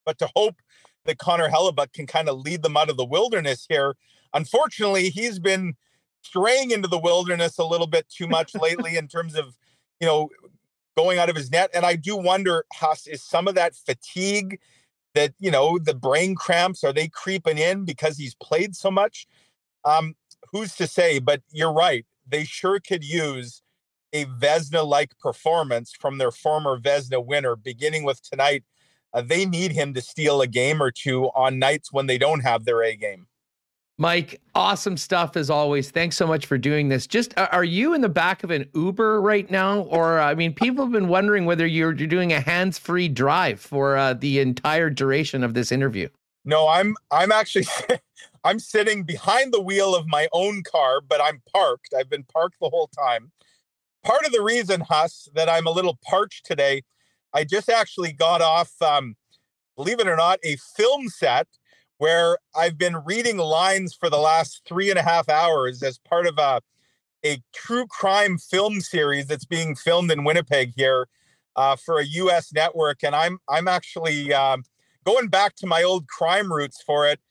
[0.05, 0.55] but to hope
[1.05, 3.95] that Connor Hellebuyck can kind of lead them out of the wilderness here.
[4.33, 5.75] Unfortunately, he's been
[6.21, 9.55] straying into the wilderness a little bit too much lately in terms of,
[9.99, 10.29] you know,
[10.95, 11.69] going out of his net.
[11.73, 14.59] And I do wonder, Huss, is some of that fatigue
[15.13, 19.27] that, you know, the brain cramps, are they creeping in because he's played so much?
[19.85, 20.15] Um,
[20.51, 21.19] who's to say?
[21.19, 22.05] But you're right.
[22.33, 23.61] They sure could use
[24.11, 28.63] a Vezina like performance from their former Vezina winner, beginning with tonight.
[29.13, 32.39] Uh, they need him to steal a game or two on nights when they don't
[32.39, 33.27] have their A game.
[33.99, 35.91] Mike, awesome stuff as always.
[35.91, 37.05] Thanks so much for doing this.
[37.05, 40.83] Just are you in the back of an Uber right now, or I mean, people
[40.83, 45.43] have been wondering whether you're, you're doing a hands-free drive for uh, the entire duration
[45.43, 46.09] of this interview.
[46.43, 47.65] No, I'm I'm actually
[48.43, 51.93] I'm sitting behind the wheel of my own car, but I'm parked.
[51.97, 53.31] I've been parked the whole time
[54.03, 56.83] part of the reason, Huss, that I'm a little parched today,
[57.33, 59.15] I just actually got off, um,
[59.75, 61.47] believe it or not, a film set
[61.97, 66.27] where I've been reading lines for the last three and a half hours as part
[66.27, 66.61] of a
[67.25, 71.07] a true crime film series that's being filmed in Winnipeg here
[71.55, 72.51] uh, for a U.S.
[72.51, 74.63] network, and I'm I'm actually um,
[75.05, 77.21] going back to my old crime roots for it.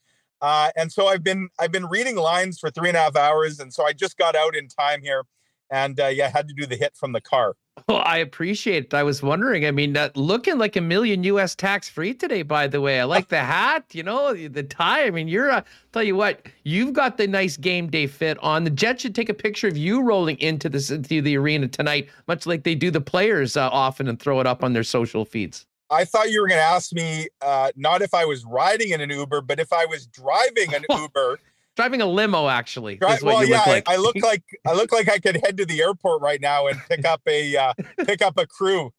[0.42, 3.60] Uh, and so I've been I've been reading lines for three and a half hours,
[3.60, 5.24] and so I just got out in time here
[5.72, 7.54] and uh, yeah, had to do the hit from the car.
[7.88, 8.94] Well, I appreciate it.
[8.94, 9.64] I was wondering.
[9.64, 11.54] I mean, uh, looking like a million U.S.
[11.54, 12.42] tax free today.
[12.42, 13.86] By the way, I like the hat.
[13.92, 15.06] You know, the tie.
[15.06, 15.50] I mean, you're.
[15.50, 15.62] Uh,
[15.92, 18.64] tell you what, you've got the nice game day fit on.
[18.64, 22.10] The Jets should take a picture of you rolling into the into the arena tonight,
[22.28, 25.24] much like they do the players uh, often, and throw it up on their social
[25.24, 25.64] feeds.
[25.92, 29.02] I thought you were going to ask me uh, not if I was riding in
[29.02, 31.38] an Uber, but if I was driving an Uber.
[31.76, 33.88] Driving a limo actually Dri- well yeah look like.
[33.88, 36.66] I, I, look like i look like i could head to the airport right now
[36.66, 37.72] and pick up a uh,
[38.04, 38.92] pick up a crew.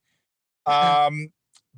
[0.65, 1.31] Um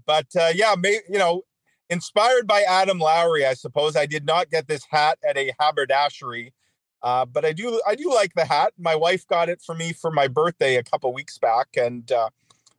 [0.05, 1.41] but uh, yeah may, you know
[1.89, 3.97] inspired by adam lowry i suppose.
[3.97, 6.53] I did not get this hat at a haberdashery
[7.03, 8.71] uh, but i do i do like the hat.
[8.79, 12.29] My wife got it for me for my birthday a couple weeks back and uh,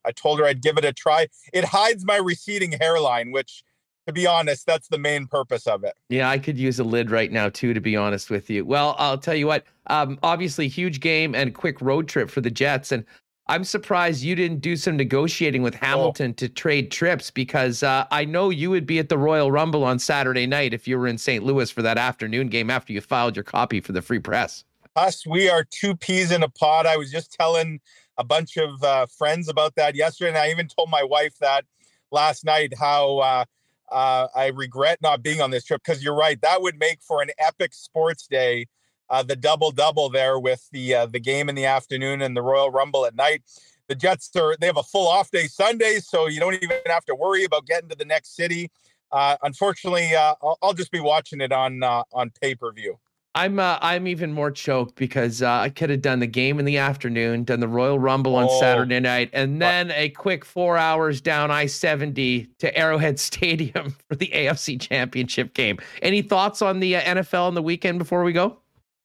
[0.07, 3.63] i told her i'd give it a try it hides my receding hairline which
[4.07, 5.95] to be honest, that's the main purpose of it.
[6.09, 8.65] Yeah, I could use a lid right now too, to be honest with you.
[8.65, 9.65] Well, I'll tell you what.
[9.89, 13.05] Um, obviously, huge game and quick road trip for the Jets, and
[13.49, 16.35] I'm surprised you didn't do some negotiating with Hamilton oh.
[16.35, 19.99] to trade trips because uh, I know you would be at the Royal Rumble on
[19.99, 21.45] Saturday night if you were in St.
[21.45, 24.65] Louis for that afternoon game after you filed your copy for the Free Press.
[24.97, 26.87] Us, we are two peas in a pod.
[26.87, 27.81] I was just telling
[28.19, 31.65] a bunch of uh, friends about that yesterday, and I even told my wife that
[32.11, 33.19] last night how.
[33.19, 33.45] Uh,
[33.89, 36.41] uh, I regret not being on this trip because you're right.
[36.43, 38.67] That would make for an epic sports day.
[39.09, 42.43] Uh, the double double there with the uh, the game in the afternoon and the
[42.43, 43.43] Royal Rumble at night.
[43.89, 47.05] The Jets are they have a full off day Sunday, so you don't even have
[47.05, 48.73] to worry about getting to the next city.
[49.13, 52.99] Uh, unfortunately, I'll, I'll, just be watching it on on pay per view.
[53.37, 56.65] I'm uh, I'm even more choked because uh, I could have done the game in
[56.65, 58.61] the afternoon, done the Royal Rumble on oh.
[58.61, 64.17] Saturday night, and then a quick four hours down I seventy to Arrowhead Stadium for
[64.17, 65.79] the AFC Championship game.
[66.01, 68.57] Any thoughts on the uh, NFL on the weekend before we go?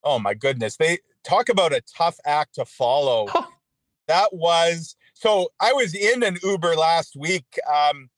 [0.06, 3.28] Oh my goodness, they talk about a tough act to follow.
[4.08, 5.50] that was so.
[5.60, 8.10] I was in an Uber last week um,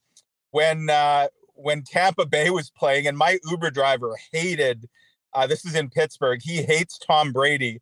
[0.52, 4.88] when uh, when Tampa Bay was playing, and my Uber driver hated
[5.36, 6.40] uh, this is in Pittsburgh.
[6.42, 7.82] He hates Tom Brady.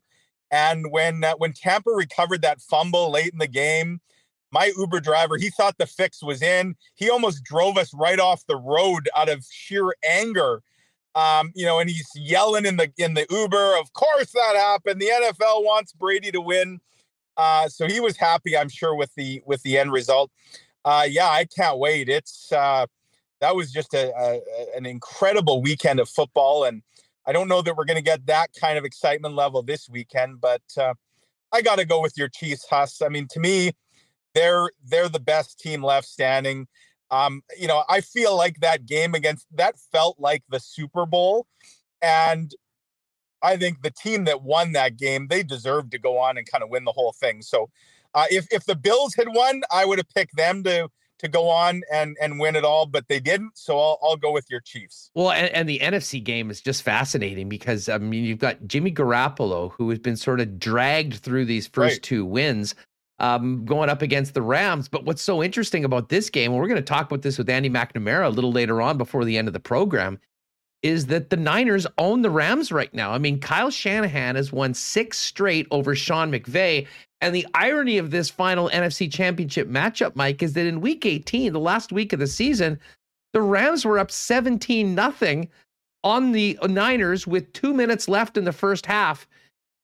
[0.50, 4.00] And when uh, when Tampa recovered that fumble late in the game,
[4.52, 6.76] my Uber driver, he thought the fix was in.
[6.94, 10.62] He almost drove us right off the road out of sheer anger.
[11.14, 13.78] Um, you know, and he's yelling in the in the Uber.
[13.78, 15.00] Of course that happened.
[15.00, 16.80] The NFL wants Brady to win.
[17.36, 20.30] Uh, so he was happy, I'm sure, with the with the end result.
[20.84, 22.08] Uh, yeah, I can't wait.
[22.08, 22.86] It's uh,
[23.40, 26.82] that was just a, a, an incredible weekend of football, and
[27.26, 30.40] I don't know that we're going to get that kind of excitement level this weekend,
[30.40, 30.94] but uh,
[31.52, 33.00] I got to go with your Chiefs, Huss.
[33.02, 33.72] I mean, to me,
[34.34, 36.66] they're they're the best team left standing.
[37.10, 41.46] Um, you know, I feel like that game against that felt like the Super Bowl,
[42.00, 42.52] and
[43.42, 46.64] I think the team that won that game they deserved to go on and kind
[46.64, 47.42] of win the whole thing.
[47.42, 47.70] So,
[48.14, 50.88] uh, if if the Bills had won, I would have picked them to
[51.22, 53.56] to go on and and win it all, but they didn't.
[53.56, 55.10] So I'll I'll go with your Chiefs.
[55.14, 58.92] Well, and, and the NFC game is just fascinating because I mean you've got Jimmy
[58.92, 62.02] Garoppolo who has been sort of dragged through these first right.
[62.02, 62.74] two wins.
[63.18, 64.88] Um, going up against the Rams.
[64.88, 67.48] But what's so interesting about this game, and we're going to talk about this with
[67.48, 70.18] Andy McNamara a little later on before the end of the program,
[70.82, 73.12] is that the Niners own the Rams right now.
[73.12, 76.86] I mean, Kyle Shanahan has won six straight over Sean McVay,
[77.20, 81.52] and the irony of this final NFC championship matchup, Mike, is that in week 18,
[81.52, 82.80] the last week of the season,
[83.32, 85.48] the Rams were up 17 nothing
[86.04, 89.28] on the Niners with two minutes left in the first half.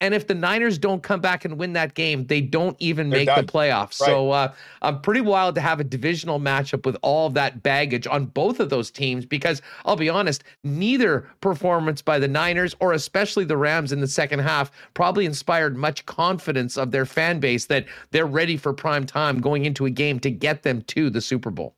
[0.00, 3.20] And if the Niners don't come back and win that game, they don't even They're
[3.20, 3.44] make done.
[3.44, 4.00] the playoffs.
[4.00, 4.06] Right.
[4.06, 8.06] So uh, I'm pretty wild to have a divisional matchup with all of that baggage
[8.06, 12.92] on both of those teams because I'll be honest, neither performance by the Niners or
[12.92, 17.66] especially the Rams in the second half probably inspired much confidence of their fan base
[17.66, 21.20] that they're ready for prime time going into a game to get them to the
[21.20, 21.74] Super Bowl.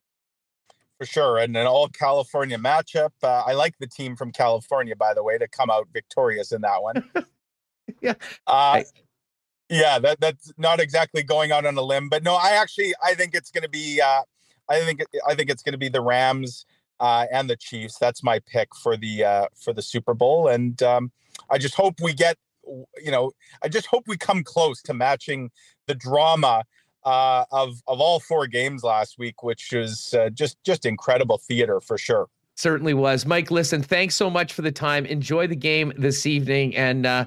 [0.99, 1.39] For sure.
[1.39, 3.13] And an all California matchup.
[3.23, 6.61] Uh, I like the team from California, by the way, to come out victorious in
[6.61, 7.03] that one.
[8.01, 8.15] yeah.
[8.47, 8.83] Uh,
[9.69, 13.15] yeah, that that's not exactly going out on a limb, but no, I actually I
[13.15, 14.23] think it's going to be uh,
[14.69, 16.67] I think I think it's going to be the Rams
[16.99, 17.97] uh, and the Chiefs.
[17.99, 21.13] That's my pick for the uh, for the Super Bowl, and um,
[21.51, 22.37] I just hope we get
[23.03, 25.51] you know I just hope we come close to matching
[25.87, 26.65] the drama
[27.05, 31.81] uh, of of all four games last week, which was uh, just just incredible theater
[31.81, 32.29] for sure.
[32.57, 33.51] Certainly was, Mike.
[33.51, 35.07] Listen, thanks so much for the time.
[35.07, 37.25] Enjoy the game this evening, and uh,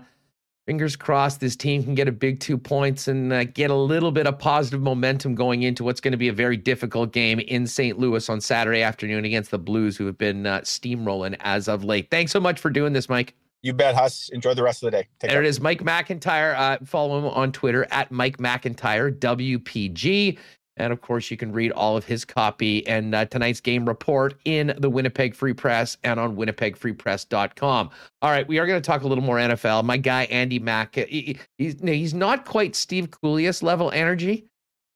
[0.66, 4.12] fingers crossed this team can get a big two points and uh, get a little
[4.12, 7.68] bit of positive momentum going into what's going to be a very difficult game in
[7.68, 8.00] St.
[8.00, 12.10] Louis on Saturday afternoon against the Blues, who have been uh, steamrolling as of late.
[12.10, 13.36] Thanks so much for doing this, Mike.
[13.62, 14.30] You bet, Huss.
[14.34, 15.08] Enjoy the rest of the day.
[15.20, 15.44] Take there care.
[15.44, 16.54] it is, Mike McIntyre.
[16.56, 20.38] Uh, follow him on Twitter at Mike McIntyre WPG.
[20.78, 24.36] And of course, you can read all of his copy and uh, tonight's game report
[24.46, 27.90] in the Winnipeg Free Press and on winnipegfreepress.com.
[28.22, 29.84] All right, we are going to talk a little more NFL.
[29.84, 34.46] My guy, Andy Mack, he, he's, he's not quite Steve Kouleas level energy,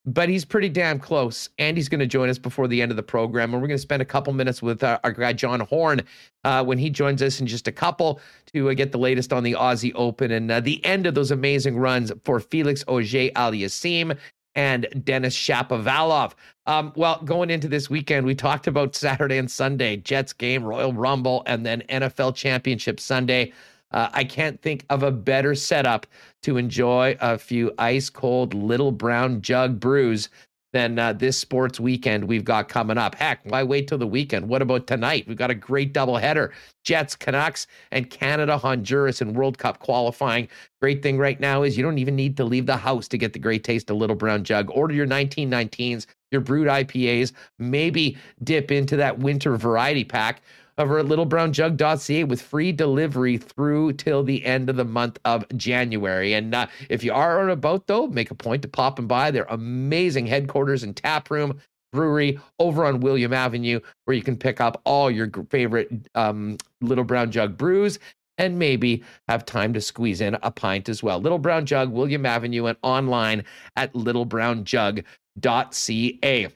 [0.08, 1.50] but he's pretty damn close.
[1.60, 3.82] Andy's going to join us before the end of the program, and we're going to
[3.82, 6.02] spend a couple minutes with uh, our guy, John Horn,
[6.46, 8.22] uh, when he joins us in just a couple
[8.54, 11.30] to uh, get the latest on the Aussie Open and uh, the end of those
[11.30, 14.18] amazing runs for Felix Auger Aliassime
[14.58, 16.34] and Denis Shapovalov.
[16.66, 20.92] Um, well, going into this weekend, we talked about Saturday and Sunday, Jets game, Royal
[20.92, 23.54] Rumble, and then NFL Championship Sunday.
[23.92, 26.08] Uh, I can't think of a better setup
[26.42, 30.28] to enjoy a few ice cold little brown jug brews
[30.74, 33.16] than uh, this sports weekend we've got coming up.
[33.16, 34.48] Heck, why wait till the weekend?
[34.48, 35.26] What about tonight?
[35.28, 36.52] We've got a great doubleheader
[36.84, 40.48] Jets, Canucks, and Canada, Honduras in World Cup qualifying.
[40.82, 43.34] Great thing right now is you don't even need to leave the house to get
[43.34, 44.70] the great taste of Little Brown Jug.
[44.72, 50.42] Order your 1919s, your brewed IPAs, maybe dip into that winter variety pack
[50.78, 56.34] over at littlebrownjug.ca with free delivery through till the end of the month of January.
[56.34, 59.08] And uh, if you are on a boat, though, make a point to pop and
[59.08, 61.60] by their amazing headquarters and tap room
[61.94, 67.04] brewery over on William Avenue, where you can pick up all your favorite um, Little
[67.04, 67.98] Brown Jug brews
[68.38, 71.20] and maybe have time to squeeze in a pint as well.
[71.20, 73.44] Little Brown Jug, William Avenue, and online
[73.76, 76.48] at littlebrownjug.ca.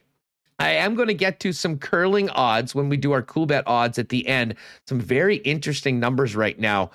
[0.61, 3.97] I am going to get to some curling odds when we do our Coolbet odds
[3.97, 4.53] at the end.
[4.87, 6.91] Some very interesting numbers right now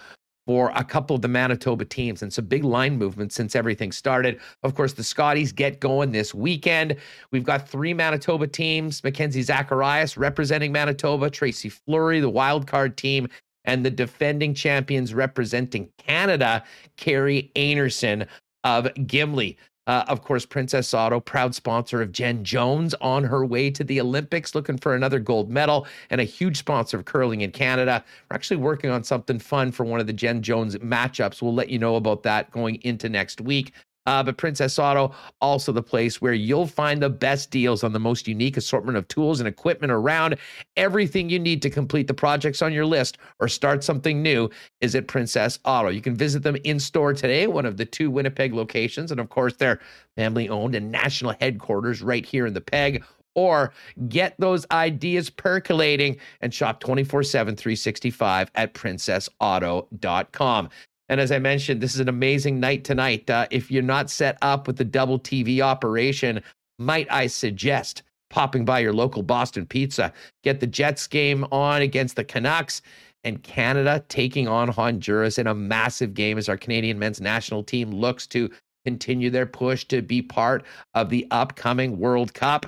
[0.46, 4.38] for a couple of the Manitoba teams and some big line movements since everything started.
[4.62, 6.94] Of course, the Scotties get going this weekend.
[7.32, 13.28] We've got three Manitoba teams Mackenzie Zacharias representing Manitoba, Tracy Fleury, the wild card team,
[13.64, 16.62] and the defending champions representing Canada,
[16.96, 18.28] Kerri Einarson
[18.62, 19.56] of Gimli.
[19.86, 24.00] Uh, of course, Princess Auto, proud sponsor of Jen Jones on her way to the
[24.00, 28.04] Olympics, looking for another gold medal, and a huge sponsor of curling in Canada.
[28.30, 31.40] We're actually working on something fun for one of the Jen Jones matchups.
[31.40, 33.72] We'll let you know about that going into next week.
[34.06, 37.98] Uh, but Princess Auto, also the place where you'll find the best deals on the
[37.98, 40.36] most unique assortment of tools and equipment around.
[40.76, 44.48] Everything you need to complete the projects on your list or start something new
[44.80, 45.88] is at Princess Auto.
[45.88, 49.10] You can visit them in store today, one of the two Winnipeg locations.
[49.10, 49.80] And of course, they're
[50.16, 53.04] family owned and national headquarters right here in the Peg
[53.36, 53.72] or
[54.08, 60.70] get those ideas percolating and shop 24 7, 365 at princessauto.com.
[61.08, 63.28] And as I mentioned, this is an amazing night tonight.
[63.30, 66.42] Uh, if you're not set up with the double TV operation,
[66.78, 70.12] might I suggest popping by your local Boston Pizza.
[70.42, 72.82] Get the Jets game on against the Canucks
[73.24, 77.90] and Canada taking on Honduras in a massive game as our Canadian men's national team
[77.90, 78.50] looks to
[78.84, 80.64] continue their push to be part
[80.94, 82.66] of the upcoming World Cup.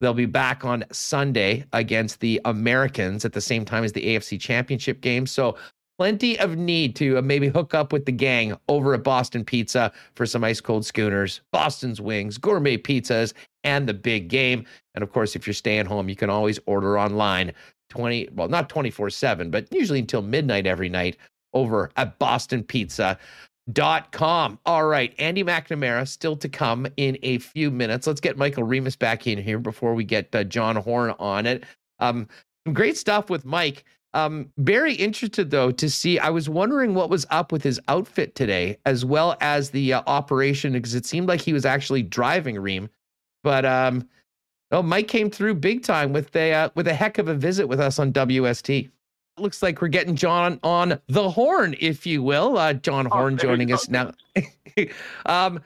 [0.00, 4.40] They'll be back on Sunday against the Americans at the same time as the AFC
[4.40, 5.26] Championship game.
[5.26, 5.56] So,
[6.00, 9.92] plenty of need to uh, maybe hook up with the gang over at Boston Pizza
[10.14, 14.64] for some ice cold schooners, Boston's wings, gourmet pizzas, and the big game.
[14.94, 17.52] And of course, if you're staying home, you can always order online
[17.90, 21.18] 20, well, not 24 7, but usually until midnight every night
[21.52, 24.58] over at bostonpizza.com.
[24.64, 28.06] All right, Andy McNamara still to come in a few minutes.
[28.06, 31.64] Let's get Michael Remis back in here before we get uh, John Horn on it.
[31.98, 32.26] Um,
[32.66, 33.84] some great stuff with Mike.
[34.12, 36.18] Um, very interested though to see.
[36.18, 40.02] I was wondering what was up with his outfit today, as well as the uh,
[40.06, 42.90] operation, because it seemed like he was actually driving Reem.
[43.42, 44.08] But um,
[44.72, 47.66] Oh, Mike came through big time with a uh, with a heck of a visit
[47.66, 48.88] with us on WST.
[49.36, 52.56] Looks like we're getting John on the horn, if you will.
[52.56, 54.12] Uh, John oh, Horn oh, joining us now.
[55.26, 55.60] um,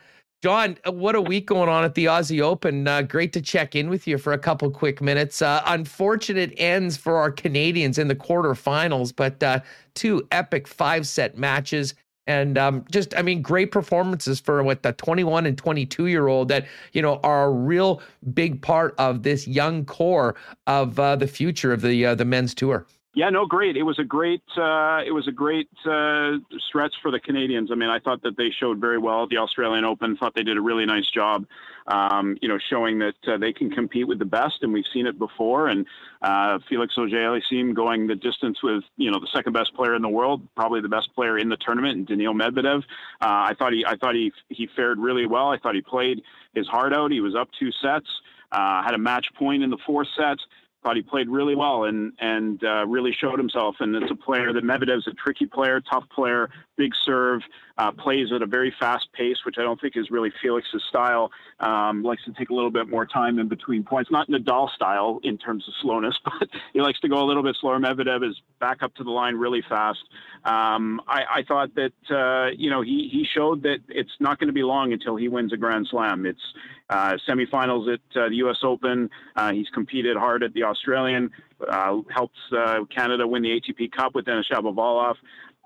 [0.45, 2.87] John, uh, what a week going on at the Aussie Open.
[2.87, 5.41] Uh, great to check in with you for a couple quick minutes.
[5.41, 9.61] Uh, unfortunate ends for our Canadians in the quarterfinals, but uh,
[9.95, 11.95] two epic five set matches
[12.27, 16.49] and um, just I mean great performances for what the 21 and 22 year old
[16.49, 20.35] that you know are a real big part of this young core
[20.67, 22.85] of uh, the future of the uh, the men's tour.
[23.15, 23.77] Yeah, no, great.
[23.77, 26.33] It was a great, uh, it was a great uh,
[26.67, 27.71] stretch for the Canadians.
[27.71, 30.17] I mean, I thought that they showed very well at the Australian Open.
[30.17, 31.45] Thought they did a really nice job,
[31.87, 35.07] um, you know, showing that uh, they can compete with the best, and we've seen
[35.07, 35.69] it before.
[35.69, 35.85] And
[36.21, 40.09] uh, Felix Auger-Aliassime going the distance with, you know, the second best player in the
[40.09, 42.79] world, probably the best player in the tournament, and Daniil Medvedev.
[42.79, 42.81] Uh,
[43.21, 45.53] I thought he, I thought he, he fared really well.
[45.53, 46.21] I thought he played
[46.53, 47.11] his heart out.
[47.11, 48.09] He was up two sets,
[48.51, 50.39] uh, had a match point in the fourth set
[50.85, 53.75] thought he played really well and and uh, really showed himself.
[53.79, 57.41] And it's a player that Medvedev's a tricky player, tough player, big serve,
[57.77, 61.31] uh, plays at a very fast pace, which I don't think is really Felix's style.
[61.59, 64.11] Um, likes to take a little bit more time in between points.
[64.11, 67.57] Not Nadal style in terms of slowness, but he likes to go a little bit
[67.59, 67.79] slower.
[67.79, 70.03] Medvedev is back up to the line really fast.
[70.45, 74.47] Um, I, I, thought that uh, you know he he showed that it's not going
[74.47, 76.25] to be long until he wins a Grand Slam.
[76.25, 76.39] It's
[76.89, 78.57] uh, semifinals at uh, the U.S.
[78.63, 79.09] Open.
[79.35, 81.31] Uh, he's competed hard at the Australian.
[81.67, 85.15] Uh, helped uh, Canada win the ATP Cup with Denis Shapovalov.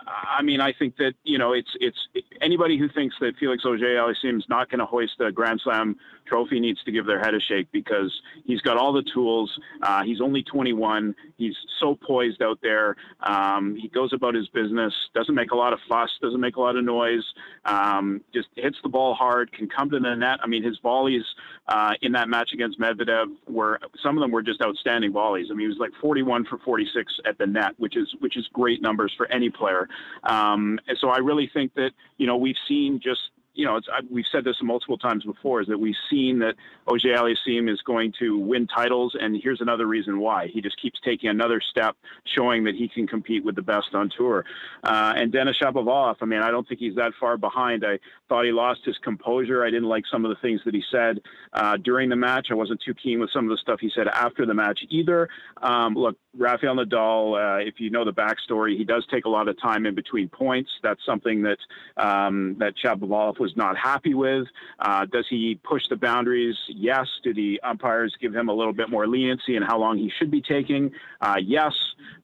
[0.08, 1.98] I mean, I think that you know, it's it's
[2.42, 5.98] anybody who thinks that Felix Auger-Aliassime is not going to hoist a Grand Slam
[6.30, 8.14] trophy needs to give their head a shake because
[8.46, 9.52] he's got all the tools.
[9.82, 11.16] Uh, he's only 21.
[11.38, 12.96] He's so poised out there.
[13.22, 16.62] Um, he goes about his business, doesn't make a lot of fuss, doesn't make a
[16.62, 17.24] lot of noise,
[17.66, 20.40] um, just hits the ball hard, can come to the net.
[20.44, 21.24] I mean, his volleys
[21.68, 25.48] uh, in that match against Medvedev were some of them were just outstanding volleys.
[25.50, 28.48] I mean, he was like 41 for 46 at the net, which is which is
[28.54, 29.89] great numbers for any player.
[30.24, 33.22] Um, and so I really think that you know we've seen just
[33.60, 36.56] you know, I, we've said this multiple times before, is that we've seen that
[36.88, 40.48] Auger-Aliassime is going to win titles, and here's another reason why.
[40.48, 44.10] He just keeps taking another step, showing that he can compete with the best on
[44.16, 44.46] tour.
[44.84, 47.86] Uh, and Denis Shapovalov, I mean, I don't think he's that far behind.
[47.86, 48.00] I
[48.30, 49.66] thought he lost his composure.
[49.66, 51.20] I didn't like some of the things that he said
[51.54, 52.48] uh, during the match.
[52.52, 55.28] I wasn't too keen with some of the stuff he said after the match either.
[55.62, 59.48] Um, look, Rafael Nadal, uh, if you know the backstory, he does take a lot
[59.48, 60.70] of time in between points.
[60.84, 61.58] That's something that
[61.98, 64.48] um, that Shapovalov was not happy with?
[64.80, 66.56] Uh, does he push the boundaries?
[66.68, 67.08] Yes.
[67.24, 70.32] Do the umpires give him a little bit more leniency in how long he should
[70.32, 70.92] be taking?
[71.20, 71.74] Uh, yes.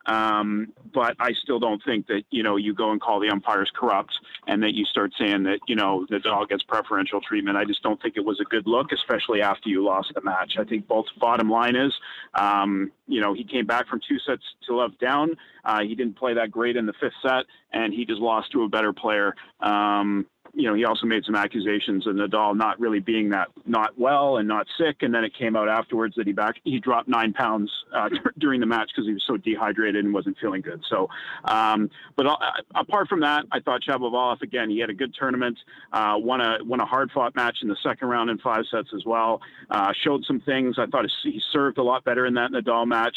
[0.06, 3.72] Um, but I still don't think that, you know, you go and call the umpires
[3.73, 7.57] corrupt and that you start saying that, you know, the dog gets preferential treatment.
[7.57, 10.57] I just don't think it was a good look, especially after you lost the match.
[10.59, 11.93] I think both bottom line is,
[12.34, 15.35] um, you know, he came back from two sets to love down.
[15.63, 18.63] Uh, he didn't play that great in the fifth set, and he just lost to
[18.63, 19.34] a better player.
[19.59, 20.26] Um,
[20.56, 24.38] you know, he also made some accusations of Nadal not really being that not well
[24.38, 27.34] and not sick, and then it came out afterwards that he back he dropped nine
[27.34, 30.82] pounds uh, during the match because he was so dehydrated and wasn't feeling good.
[30.90, 31.10] So,
[31.44, 32.38] um, but uh,
[32.73, 35.57] apart from that, I thought Shapovalov again he had a good tournament,
[35.91, 38.90] uh, won a won a hard fought match in the second round in five sets
[38.95, 39.41] as well.
[39.69, 40.77] Uh, showed some things.
[40.80, 43.15] I thought he served a lot better in that Nadal match,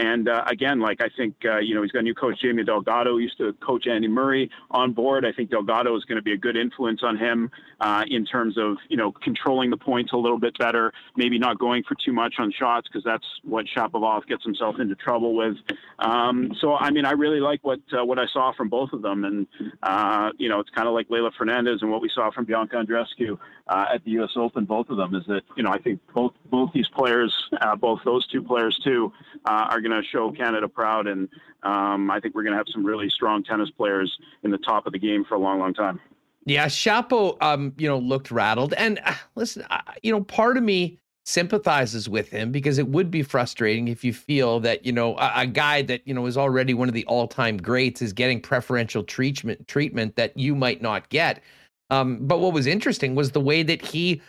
[0.00, 2.64] And uh, again, like I think uh, you know he's got a new coach Jamie
[2.64, 5.26] Delgado used to coach Andy Murray on board.
[5.26, 7.50] I think Delgado is going to be a good influence on him
[7.82, 11.58] uh, in terms of you know controlling the points a little bit better, maybe not
[11.58, 15.56] going for too much on shots because that's what Shapovalov gets himself into trouble with.
[15.98, 19.02] Um, so I mean, I really like what uh, what I saw from both of
[19.02, 19.46] them, and
[19.82, 22.76] uh, you know it's kind of like Leylah Fernandez and what we saw from Bianca
[22.76, 24.30] Andreescu uh, at the U.S.
[24.36, 24.64] Open.
[24.64, 27.34] Both of them is that you know I think both both these players,
[27.78, 29.12] both those two players too,
[29.44, 31.28] are going to show Canada proud, and
[31.62, 34.86] um, I think we're going to have some really strong tennis players in the top
[34.86, 36.00] of the game for a long, long time.
[36.46, 40.62] Yeah, Shapo, um, you know, looked rattled, and uh, listen, uh, you know, part of
[40.62, 45.16] me sympathizes with him because it would be frustrating if you feel that you know
[45.18, 48.40] a, a guy that you know is already one of the all-time greats is getting
[48.40, 51.42] preferential treatment treatment that you might not get.
[51.90, 54.22] Um, but what was interesting was the way that he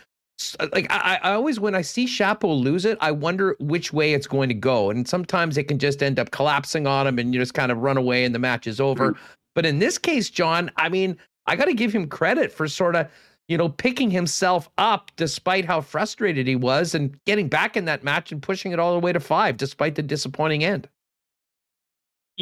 [0.72, 4.26] like I, I always when I see Shapo lose it, I wonder which way it's
[4.26, 4.90] going to go.
[4.90, 7.78] And sometimes it can just end up collapsing on him and you just kind of
[7.78, 9.12] run away and the match is over.
[9.12, 9.22] Mm-hmm.
[9.54, 12.96] But in this case, John, I mean, I got to give him credit for sort
[12.96, 13.08] of,
[13.48, 18.02] you know, picking himself up despite how frustrated he was and getting back in that
[18.02, 20.88] match and pushing it all the way to five despite the disappointing end.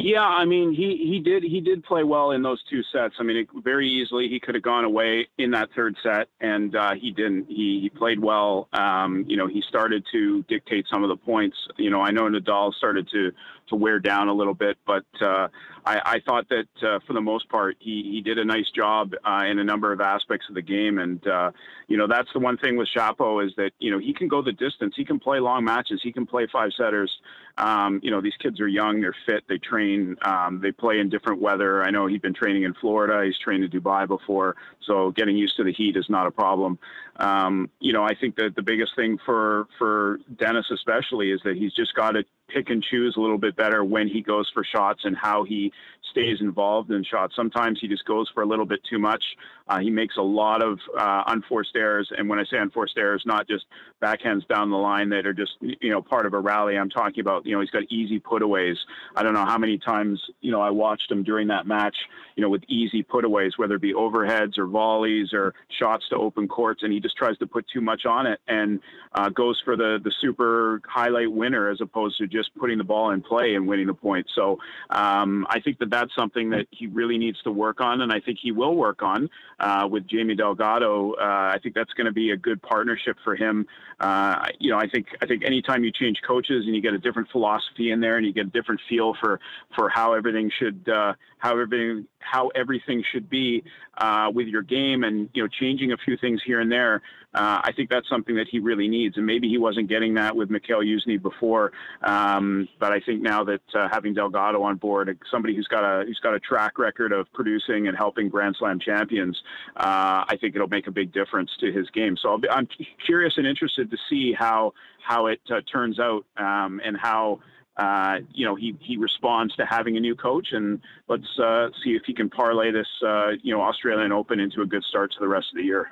[0.03, 3.15] Yeah, I mean, he he did he did play well in those two sets.
[3.19, 6.75] I mean, it, very easily he could have gone away in that third set, and
[6.75, 7.45] uh, he didn't.
[7.47, 8.67] He, he played well.
[8.73, 11.57] Um, you know, he started to dictate some of the points.
[11.77, 13.31] You know, I know Nadal started to
[13.69, 15.47] to wear down a little bit, but uh,
[15.85, 19.13] I, I thought that uh, for the most part he he did a nice job
[19.23, 20.97] uh, in a number of aspects of the game.
[20.99, 21.51] And uh,
[21.87, 24.41] you know, that's the one thing with Shapo is that you know he can go
[24.41, 24.93] the distance.
[24.95, 26.01] He can play long matches.
[26.03, 27.11] He can play five setters.
[27.57, 31.09] Um, you know, these kids are young, they're fit, they train, um, they play in
[31.09, 31.83] different weather.
[31.83, 35.57] I know he's been training in Florida, he's trained in Dubai before, so getting used
[35.57, 36.79] to the heat is not a problem.
[37.17, 41.55] Um, you know, I think that the biggest thing for for Denis especially is that
[41.55, 44.63] he's just got to pick and choose a little bit better when he goes for
[44.63, 45.71] shots and how he
[46.11, 47.33] stays involved in shots.
[47.35, 49.23] Sometimes he just goes for a little bit too much.
[49.67, 53.23] Uh, he makes a lot of uh, unforced errors, and when I say unforced errors,
[53.25, 53.65] not just
[54.01, 56.77] backhands down the line that are just you know part of a rally.
[56.77, 58.77] I'm talking about you know he's got easy putaways.
[59.15, 61.95] I don't know how many times you know I watched him during that match,
[62.35, 66.47] you know, with easy putaways, whether it be overheads or volleys or shots to open
[66.47, 68.79] courts, and he just tries to put too much on it and
[69.13, 73.11] uh, goes for the the super highlight winner as opposed to just putting the ball
[73.11, 74.27] in play and winning the point.
[74.33, 74.59] So
[74.89, 78.19] um, I think that that's something that he really needs to work on, and I
[78.19, 81.13] think he will work on uh, with Jamie Delgado.
[81.13, 83.67] Uh, I think that's going to be a good partnership for him.
[83.99, 86.97] Uh, you know, I think I think anytime you change coaches and you get a
[86.97, 89.39] different philosophy in there, and you get a different feel for
[89.75, 93.63] for how everything should uh, how everything how everything should be
[93.97, 97.01] uh, with your game, and you know, changing a few things here and there.
[97.33, 100.35] Uh, I think that's something that he really needs, and maybe he wasn't getting that
[100.35, 101.71] with Mikhail Youzhny before.
[102.01, 106.05] Um, but I think now that uh, having Delgado on board, somebody who's got a
[106.05, 109.41] who's got a track record of producing and helping Grand Slam champions,
[109.77, 112.17] uh, I think it'll make a big difference to his game.
[112.21, 112.67] So i am
[113.05, 117.39] curious and interested to see how how it uh, turns out um, and how
[117.81, 121.91] uh, you know, he, he responds to having a new coach, and let's uh, see
[121.91, 125.17] if he can parlay this, uh, you know, Australian Open into a good start to
[125.19, 125.91] the rest of the year.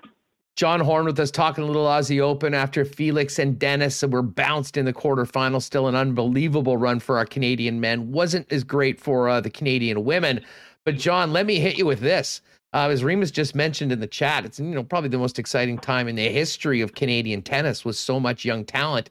[0.56, 4.78] John Horn with us talking a little Aussie Open after Felix and Denis were bounced
[4.78, 5.64] in the quarterfinals.
[5.64, 8.12] Still an unbelievable run for our Canadian men.
[8.12, 10.42] Wasn't as great for uh, the Canadian women.
[10.86, 12.42] But John, let me hit you with this.
[12.72, 15.80] Uh, as Remis just mentioned in the chat, it's you know probably the most exciting
[15.80, 19.10] time in the history of Canadian tennis with so much young talent.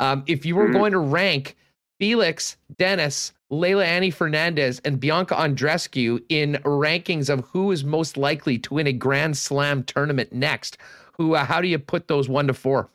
[0.00, 0.72] Um, if you were mm-hmm.
[0.72, 1.56] going to rank
[2.00, 8.58] Felix, Denis, Leylah Annie Fernandez, and Bianca Andreescu in rankings of who is most likely
[8.58, 10.78] to win a Grand Slam tournament next.
[11.18, 11.34] Who?
[11.34, 12.88] Uh, how do you put those one to four?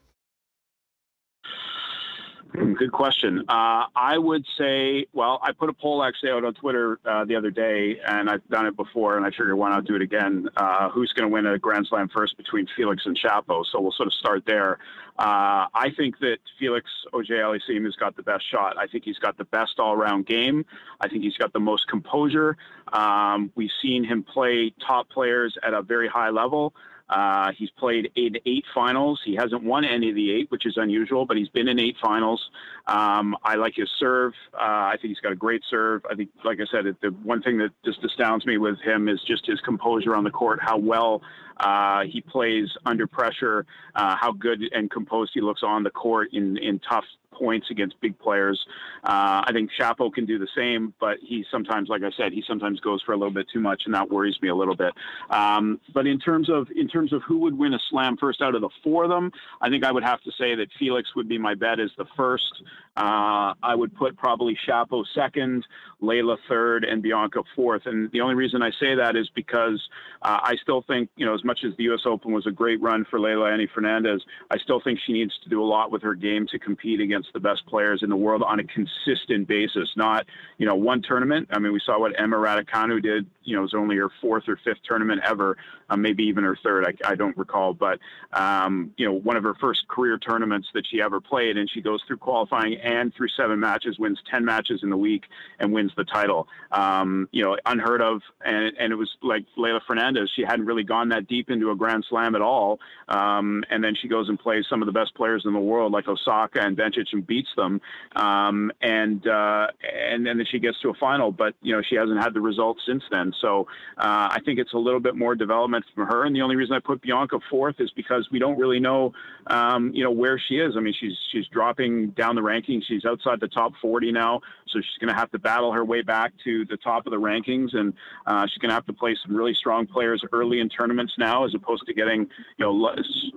[2.78, 3.40] Good question.
[3.50, 7.36] Uh, I would say, well, I put a poll actually out on Twitter uh, the
[7.36, 10.48] other day, and I've done it before, and I figured why not do it again.
[10.56, 13.66] Uh, who's going to win a Grand Slam first between Felix and Shapo?
[13.72, 14.80] So we'll sort of start there.
[15.18, 18.78] Uh, I think that Felix Auger-Aliassime has got the best shot.
[18.78, 20.66] I think he's got the best all-round game.
[21.02, 22.58] I think he's got the most composure.
[22.94, 26.74] Um, we've seen him play top players at a very high level.
[27.10, 29.22] Uh, he's played in eight finals.
[29.24, 31.96] He hasn't won any of the eight, which is unusual, but he's been in eight
[32.02, 32.50] finals.
[32.88, 34.34] Um, I like his serve.
[34.54, 34.58] Uh,
[34.92, 36.04] I think he's got a great serve.
[36.10, 39.20] I think, like I said, the one thing that just astounds me with him is
[39.28, 41.22] just his composure on the court, how well
[41.58, 43.66] uh, he plays under pressure,
[43.96, 47.06] uh, how good and composed he looks on the court in, in tough
[47.38, 48.60] points against big players.
[49.04, 52.44] Uh, I think Shapo can do the same, but he sometimes, like I said, he
[52.48, 54.94] sometimes goes for a little bit too much, and that worries me a little bit.
[55.30, 58.56] Um, but in terms of in terms of who would win a slam first out
[58.56, 59.32] of the four of them,
[59.62, 62.06] I think I would have to say that Felix would be my bet as the
[62.18, 62.64] first.
[62.98, 65.66] Uh, I would put probably Shapo second,
[66.02, 67.86] Leylah third, and Bianca fourth.
[67.86, 69.82] And the only reason I say that is because
[70.22, 72.02] uh, I still think, you know, as much as the U.S.
[72.06, 75.50] Open was a great run for Leylah Annie Fernandez, I still think she needs to
[75.50, 78.44] do a lot with her game to compete against the best players in the world
[78.44, 80.26] on a consistent basis, not,
[80.58, 81.48] you know, one tournament.
[81.52, 83.26] I mean, we saw what Emma Raducanu did.
[83.44, 85.58] You know, it was only her fourth or fifth tournament ever,
[85.90, 86.86] uh, maybe even her third.
[86.86, 88.00] I, I don't recall, but
[88.34, 91.82] um, you know, one of her first career tournaments that she ever played, and she
[91.82, 95.24] goes through qualifying and through seven matches, wins ten matches in the week,
[95.60, 96.48] and wins the title.
[96.72, 100.32] Um, you know, unheard of, and and it was like Leylah Fernandez.
[100.36, 103.96] She hadn't really gone that deep into a Grand Slam at all, um, and then
[104.02, 106.78] she goes and plays some of the best players in the world, like Osaka and
[106.78, 107.82] Bencic, and beats them.
[108.16, 109.68] Um, and uh,
[110.10, 112.82] and then she gets to a final, but you know she hasn't had the results
[112.86, 113.34] since then.
[113.42, 113.68] So
[113.98, 116.24] uh, I think it's a little bit more development from her.
[116.24, 119.14] And the only reason I put Bianca fourth is because we don't really know,
[119.48, 120.76] um, you know, where she is.
[120.78, 122.84] I mean, she's she's dropping down the rankings.
[122.88, 126.02] She's outside the top 40 now, so she's going to have to battle her way
[126.02, 127.94] back to the top of the rankings, and
[128.26, 131.46] uh, she's going to have to play some really strong players early in tournaments now,
[131.46, 132.22] as opposed to getting
[132.58, 132.96] you know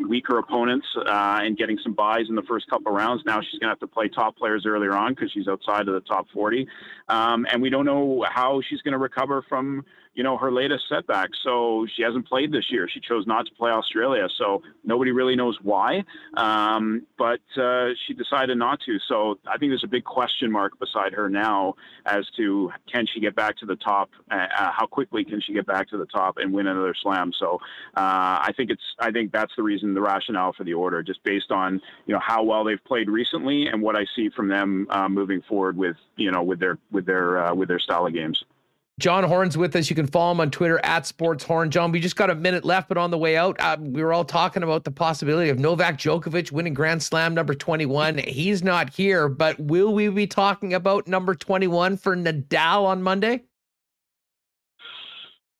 [0.08, 3.22] weaker opponents uh, and getting some buys in the first couple rounds.
[3.24, 5.94] Now she's going to have to play top players earlier on because she's outside of
[5.94, 6.66] the top 40,
[7.08, 9.84] um, and we don't know how she's going to recover from
[10.18, 11.30] you know, her latest setback.
[11.44, 12.88] So she hasn't played this year.
[12.92, 14.26] She chose not to play Australia.
[14.36, 16.02] So nobody really knows why.
[16.34, 18.98] Um, but uh, she decided not to.
[19.06, 23.20] So I think there's a big question mark beside her now as to can she
[23.20, 24.10] get back to the top?
[24.28, 27.30] Uh, uh how quickly can she get back to the top and win another slam?
[27.38, 27.60] So
[27.96, 31.22] uh, I think it's I think that's the reason, the rationale for the order, just
[31.22, 34.88] based on you know how well they've played recently and what I see from them
[34.90, 38.12] uh, moving forward with you know with their with their uh, with their style of
[38.12, 38.42] games.
[38.98, 39.88] John Horn's with us.
[39.88, 41.70] You can follow him on Twitter at Sports Horn.
[41.70, 44.12] John, we just got a minute left, but on the way out, uh, we were
[44.12, 48.18] all talking about the possibility of Novak Djokovic winning Grand Slam number 21.
[48.18, 53.44] He's not here, but will we be talking about number 21 for Nadal on Monday?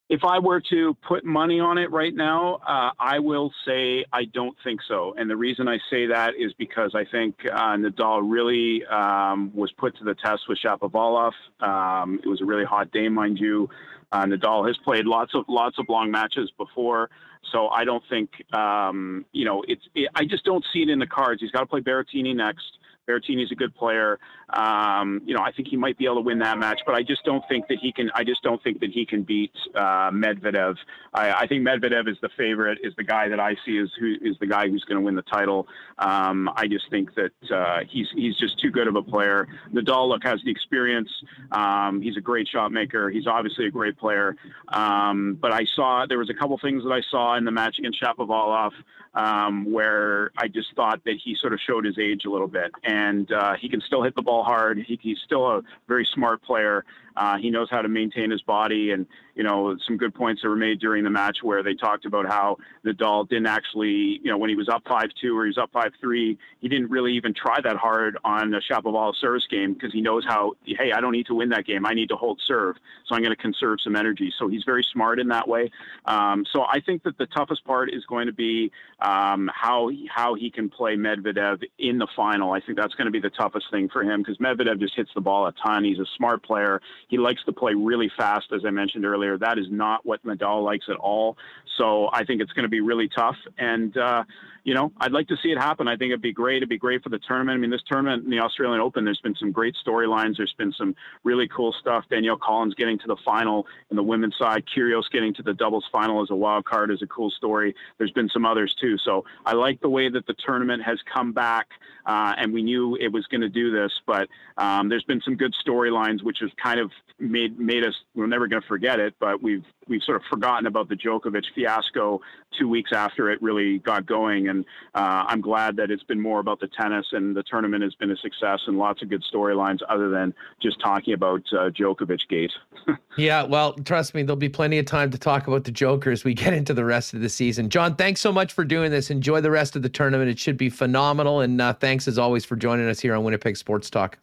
[0.08, 4.24] If I were to put money on it right now, uh, I will say I
[4.24, 5.14] don't think so.
[5.18, 9.70] And the reason I say that is because I think uh, Nadal really um, was
[9.72, 11.32] put to the test with Shapovalov.
[11.60, 13.68] Um, it was a really hot day, mind you.
[14.10, 17.10] Uh, Nadal has played lots of lots of long matches before,
[17.52, 19.82] so I don't think um, you know it's.
[19.94, 21.42] It, I just don't see it in the cards.
[21.42, 22.78] He's got to play Berrettini next.
[23.08, 24.18] Berrettini's a good player.
[24.50, 27.02] Um, you know, I think he might be able to win that match, but I
[27.02, 28.10] just don't think that he can.
[28.14, 30.76] I just don't think that he can beat uh, Medvedev.
[31.12, 34.14] I, I, think Medvedev is the favorite, is the guy that I see is who
[34.20, 35.66] is the guy who's going to win the title.
[35.98, 39.48] Um, I just think that uh, he's he's just too good of a player.
[39.72, 41.10] Nadal look has the experience.
[41.52, 43.10] Um, he's a great shot maker.
[43.10, 44.36] He's obviously a great player.
[44.68, 47.78] Um, but I saw there was a couple things that I saw in the match
[47.78, 48.72] against Shapovalov
[49.18, 52.70] um, where I just thought that he sort of showed his age a little bit,
[52.84, 54.78] and uh, he can still hit the ball hard.
[54.78, 56.84] He, he's still a very smart player.
[57.18, 60.48] Uh, he knows how to maintain his body, and you know some good points that
[60.48, 64.38] were made during the match where they talked about how Nadal didn't actually, you know,
[64.38, 67.14] when he was up five two or he was up five three, he didn't really
[67.14, 70.52] even try that hard on the Shapovalov service game because he knows how.
[70.64, 71.84] Hey, I don't need to win that game.
[71.86, 72.76] I need to hold serve,
[73.06, 74.32] so I'm going to conserve some energy.
[74.38, 75.72] So he's very smart in that way.
[76.04, 78.70] Um, so I think that the toughest part is going to be
[79.00, 82.52] um, how how he can play Medvedev in the final.
[82.52, 85.10] I think that's going to be the toughest thing for him because Medvedev just hits
[85.14, 85.82] the ball a ton.
[85.84, 86.80] He's a smart player.
[87.08, 89.36] He likes to play really fast, as I mentioned earlier.
[89.38, 91.36] That is not what Nadal likes at all.
[91.76, 93.36] So I think it's going to be really tough.
[93.58, 94.24] And, uh,
[94.68, 95.88] you know, I'd like to see it happen.
[95.88, 96.58] I think it'd be great.
[96.58, 97.56] It'd be great for the tournament.
[97.56, 100.36] I mean, this tournament in the Australian Open, there's been some great storylines.
[100.36, 102.04] There's been some really cool stuff.
[102.10, 105.86] Danielle Collins getting to the final in the women's side, Kyrgios getting to the doubles
[105.90, 107.74] final as a wild card is a cool story.
[107.96, 108.98] There's been some others too.
[108.98, 111.68] So I like the way that the tournament has come back,
[112.04, 113.92] uh, and we knew it was going to do this.
[114.06, 114.28] But
[114.58, 117.94] um, there's been some good storylines, which has kind of made made us.
[118.14, 121.44] We're never going to forget it, but we've we've sort of forgotten about the Djokovic
[121.54, 122.20] fiasco
[122.58, 124.48] two weeks after it really got going.
[124.48, 124.57] And
[124.94, 128.10] uh, I'm glad that it's been more about the tennis and the tournament has been
[128.10, 132.52] a success and lots of good storylines other than just talking about uh, Djokovic gate.
[133.16, 136.24] yeah, well, trust me, there'll be plenty of time to talk about the Joker as
[136.24, 137.68] we get into the rest of the season.
[137.70, 139.10] John, thanks so much for doing this.
[139.10, 140.30] Enjoy the rest of the tournament.
[140.30, 141.40] It should be phenomenal.
[141.40, 144.18] And uh, thanks as always for joining us here on Winnipeg Sports Talk.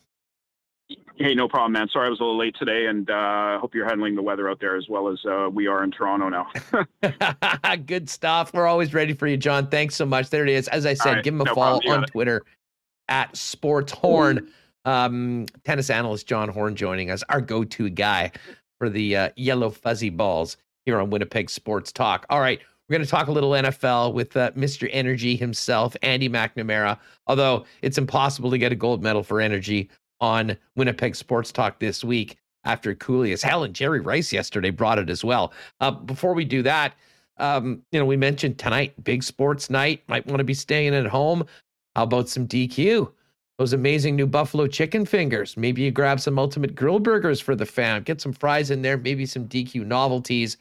[1.18, 1.88] Hey, no problem, man.
[1.92, 4.50] Sorry I was a little late today, and I uh, hope you're handling the weather
[4.50, 6.48] out there as well as uh, we are in Toronto now.
[7.86, 8.54] Good stuff.
[8.54, 9.68] We're always ready for you, John.
[9.68, 10.30] Thanks so much.
[10.30, 10.68] There it is.
[10.68, 12.44] As I said, right, give him a no follow on Twitter
[13.08, 14.50] at Sports Horn.
[14.84, 18.32] Um, tennis analyst John Horn joining us, our go-to guy
[18.78, 22.28] for the uh, yellow fuzzy balls here on Winnipeg Sports Talk.
[22.30, 24.88] All right, we're going to talk a little NFL with uh, Mr.
[24.92, 27.00] Energy himself, Andy McNamara.
[27.26, 29.90] Although it's impossible to get a gold medal for energy
[30.22, 33.42] on Winnipeg Sports Talk this week after Kouleas.
[33.42, 35.54] Hell, and Jerry Rice yesterday brought it as well.
[35.80, 36.96] Uh, before we do that,
[37.38, 40.02] um, you know, we mentioned tonight, big sports night.
[40.08, 41.46] Might want to be staying at home.
[41.96, 43.12] How about some DQ?
[43.58, 45.56] Those amazing new buffalo chicken fingers.
[45.56, 48.04] Maybe you grab some ultimate grill burgers for the fam.
[48.04, 50.58] Get some fries in there, maybe some DQ novelties.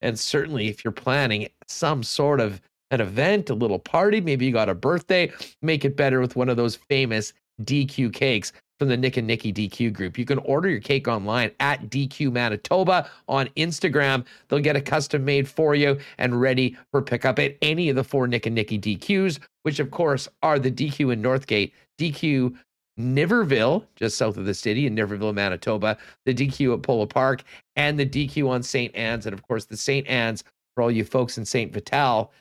[0.00, 2.60] And certainly, if you're planning some sort of
[2.90, 5.30] an event, a little party, maybe you got a birthday,
[5.60, 9.52] make it better with one of those famous DQ cakes from the Nick and Nikki
[9.52, 10.18] DQ group.
[10.18, 14.24] You can order your cake online at DQ Manitoba on Instagram.
[14.48, 18.04] They'll get a custom made for you and ready for pickup at any of the
[18.04, 22.56] four Nick and Nikki DQs, which of course are the DQ in Northgate, DQ
[22.98, 25.96] Niverville, just south of the city in Niverville, Manitoba,
[26.26, 27.44] the DQ at Polo Park,
[27.76, 28.94] and the DQ on St.
[28.94, 29.26] Anne's.
[29.26, 30.06] And of course, the St.
[30.08, 30.42] Anne's
[30.74, 31.72] for all you folks in St.
[31.72, 32.32] Vital,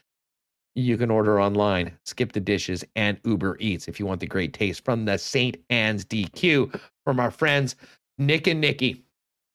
[0.77, 4.53] you can order online, skip the dishes, and Uber Eats if you want the great
[4.53, 5.57] taste from the St.
[5.71, 7.75] Anne's DQ from our friends
[8.19, 9.03] Nick and Nikki.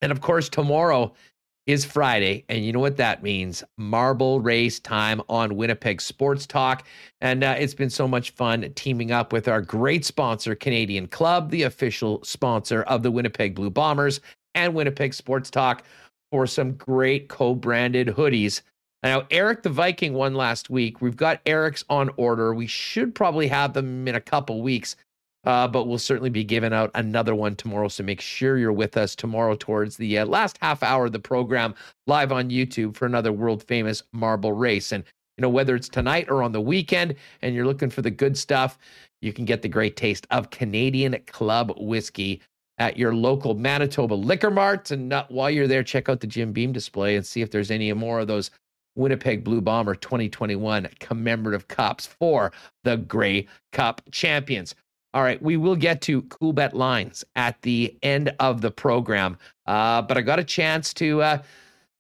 [0.01, 1.13] And of course, tomorrow
[1.67, 6.85] is Friday, and you know what that means marble race time on Winnipeg Sports Talk.
[7.21, 11.51] And uh, it's been so much fun teaming up with our great sponsor, Canadian Club,
[11.51, 14.21] the official sponsor of the Winnipeg Blue Bombers
[14.57, 15.85] and Winnipeg Sports Talk,
[16.33, 18.63] for some great co branded hoodies.
[19.03, 21.01] Now, Eric the Viking won last week.
[21.01, 22.55] We've got Eric's on order.
[22.55, 24.97] We should probably have them in a couple weeks.
[25.45, 27.89] Uh, but we'll certainly be giving out another one tomorrow.
[27.89, 31.19] So make sure you're with us tomorrow towards the uh, last half hour of the
[31.19, 31.75] program
[32.07, 34.93] live on YouTube for another world famous marble race.
[34.93, 35.03] And,
[35.37, 38.39] you know, whether it's tonight or on the weekend and you're looking for the good
[38.39, 38.79] stuff,
[39.21, 42.41] you can get the great taste of Canadian Club whiskey
[42.79, 44.93] at your local Manitoba liquor mart.
[44.93, 47.73] And uh, while you're there, check out the Jim Beam display and see if there's
[47.73, 48.53] any more of those
[48.95, 52.53] Winnipeg Blue Bomber 2021 commemorative cups for
[52.85, 54.75] the Grey Cup champions.
[55.15, 59.37] All right, we will get to Coolbet lines at the end of the program,
[59.67, 61.43] uh, but I got a chance to uh,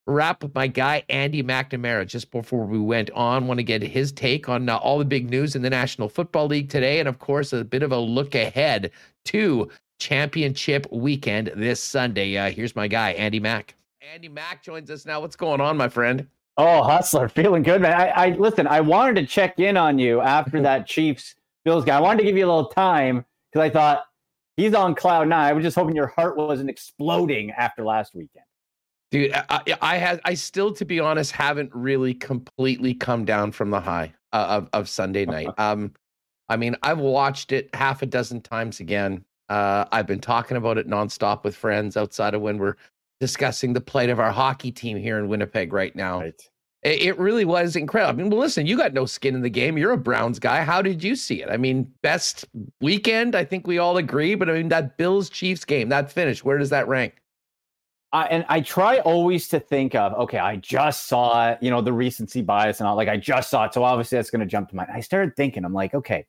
[0.06, 3.47] wrap with my guy Andy McNamara just before we went on.
[3.47, 6.47] Want to get his take on uh, all the big news in the National Football
[6.47, 8.90] League today, and of course a bit of a look ahead
[9.27, 12.36] to Championship Weekend this Sunday.
[12.39, 13.74] Uh, here's my guy Andy Mack.
[14.12, 15.20] Andy Mack joins us now.
[15.20, 16.27] What's going on, my friend?
[16.57, 17.95] Oh, hustler, feeling good, man.
[17.95, 18.66] I, I listen.
[18.66, 21.35] I wanted to check in on you after that Chiefs
[21.65, 21.97] Bills guy.
[21.97, 24.05] I wanted to give you a little time because I thought
[24.57, 25.49] he's on cloud nine.
[25.49, 28.45] I was just hoping your heart wasn't exploding after last weekend.
[29.11, 33.70] Dude, I, I had I still, to be honest, haven't really completely come down from
[33.70, 35.49] the high uh, of of Sunday night.
[35.59, 35.93] Um,
[36.49, 39.24] I mean, I've watched it half a dozen times again.
[39.49, 42.77] Uh, I've been talking about it nonstop with friends outside of when we're
[43.23, 46.23] discussing the plight of our hockey team here in Winnipeg right now.
[46.23, 46.49] Right.
[46.82, 48.19] It really was incredible.
[48.19, 49.78] I mean, well, listen, you got no skin in the game.
[49.78, 50.65] You're a Browns guy.
[50.65, 51.49] How did you see it?
[51.49, 52.44] I mean, best
[52.81, 54.35] weekend, I think we all agree.
[54.35, 57.23] But I mean, that Bills Chiefs game, that finish, where does that rank?
[58.12, 61.93] Uh, and I try always to think of, okay, I just saw you know, the
[61.93, 62.97] recency bias and all.
[62.97, 63.73] Like, I just saw it.
[63.73, 64.90] So obviously that's going to jump to mind.
[64.93, 66.27] I started thinking, I'm like, okay,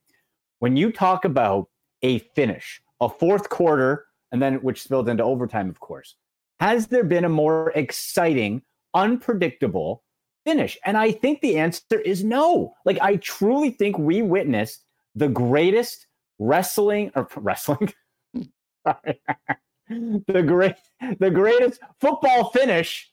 [0.60, 1.70] when you talk about
[2.04, 6.18] a finish, a fourth quarter, and then which spilled into overtime, of course,
[6.64, 8.62] has there been a more exciting,
[8.94, 10.02] unpredictable,
[10.46, 10.78] finish?
[10.86, 12.74] And I think the answer is no.
[12.86, 16.08] Like, I truly think we witnessed the greatest
[16.40, 17.94] wrestling or wrestling.
[18.86, 20.76] the great
[21.20, 23.12] the greatest football finish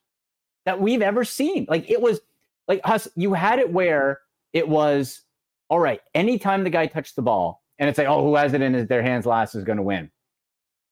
[0.64, 1.66] that we've ever seen.
[1.68, 2.20] Like it was
[2.68, 4.20] like us, you had it where
[4.52, 5.22] it was
[5.68, 8.62] all right, anytime the guy touched the ball and it's like, oh, who has it
[8.62, 10.08] in their hands last is gonna win.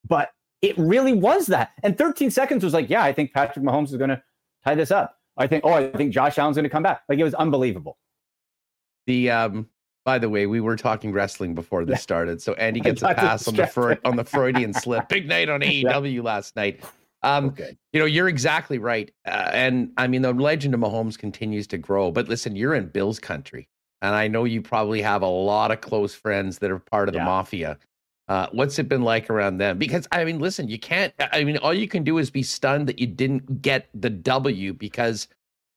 [0.09, 0.30] But
[0.62, 1.72] it really was that.
[1.82, 4.22] And 13 seconds was like, yeah, I think Patrick Mahomes is gonna
[4.64, 5.18] tie this up.
[5.39, 7.02] I think, oh, I think Josh Allen's going to come back.
[7.09, 7.97] Like it was unbelievable.
[9.06, 9.68] The um,
[10.05, 13.48] by the way, we were talking wrestling before this started, so Andy gets a pass
[13.48, 15.09] on the Freud, on the Freudian slip.
[15.09, 16.22] Big night on AEW yeah.
[16.22, 16.85] last night.
[17.22, 17.76] Um, okay.
[17.93, 21.78] You know, you're exactly right, uh, and I mean the legend of Mahomes continues to
[21.78, 22.10] grow.
[22.10, 23.68] But listen, you're in Bills country,
[24.02, 27.14] and I know you probably have a lot of close friends that are part of
[27.14, 27.78] the mafia.
[28.29, 29.79] Uh, what's it been like around them?
[29.79, 31.15] Because I mean, listen, you can't.
[31.33, 34.75] I mean, all you can do is be stunned that you didn't get the W
[34.75, 35.29] because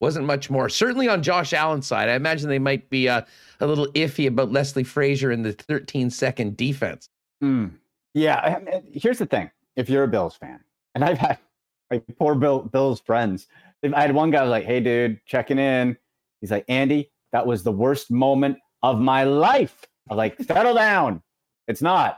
[0.02, 0.68] wasn't much more.
[0.68, 3.22] Certainly on Josh Allen's side, I imagine they might be uh,
[3.60, 7.07] a little iffy about Leslie Frazier in the 13 second defense.
[7.41, 7.72] Mm.
[8.14, 10.60] Yeah, I mean, here's the thing: if you're a Bills fan,
[10.95, 11.38] and I've had
[11.90, 13.48] my poor Bill, Bills friends,
[13.84, 15.95] I had one guy was like, "Hey, dude, checking in."
[16.41, 20.73] He's like, "Andy, that was the worst moment of my life." I was like, "Settle
[20.73, 21.22] down."
[21.68, 22.18] It's not.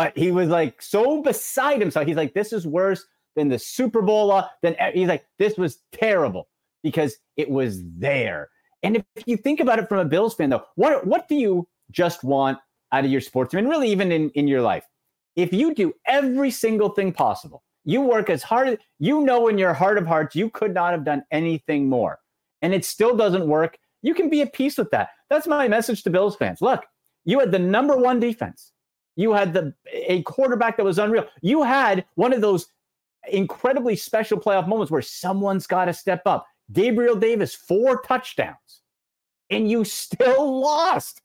[0.00, 2.06] But he was like so beside himself.
[2.06, 3.04] He's like, this is worse
[3.36, 4.42] than the Super Bowl.
[4.62, 6.48] Then he's like, this was terrible
[6.82, 8.48] because it was there.
[8.82, 11.68] And if you think about it from a Bills fan, though, what what do you
[11.90, 12.56] just want
[12.92, 13.52] out of your sports?
[13.52, 14.86] I mean, really, even in, in your life,
[15.36, 19.74] if you do every single thing possible, you work as hard, you know, in your
[19.74, 22.20] heart of hearts, you could not have done anything more,
[22.62, 23.76] and it still doesn't work.
[24.00, 25.10] You can be at peace with that.
[25.28, 26.62] That's my message to Bills fans.
[26.62, 26.86] Look,
[27.26, 28.72] you had the number one defense.
[29.16, 31.26] You had the a quarterback that was unreal.
[31.42, 32.68] You had one of those
[33.28, 36.46] incredibly special playoff moments where someone's got to step up.
[36.72, 38.82] Gabriel Davis, four touchdowns,
[39.50, 41.20] and you still lost.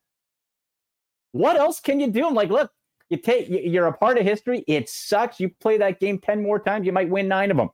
[1.31, 2.25] What else can you do?
[2.25, 2.71] I'm like, look,
[3.09, 4.63] you take you're a part of history.
[4.67, 5.39] It sucks.
[5.39, 7.69] You play that game 10 more times, you might win nine of them.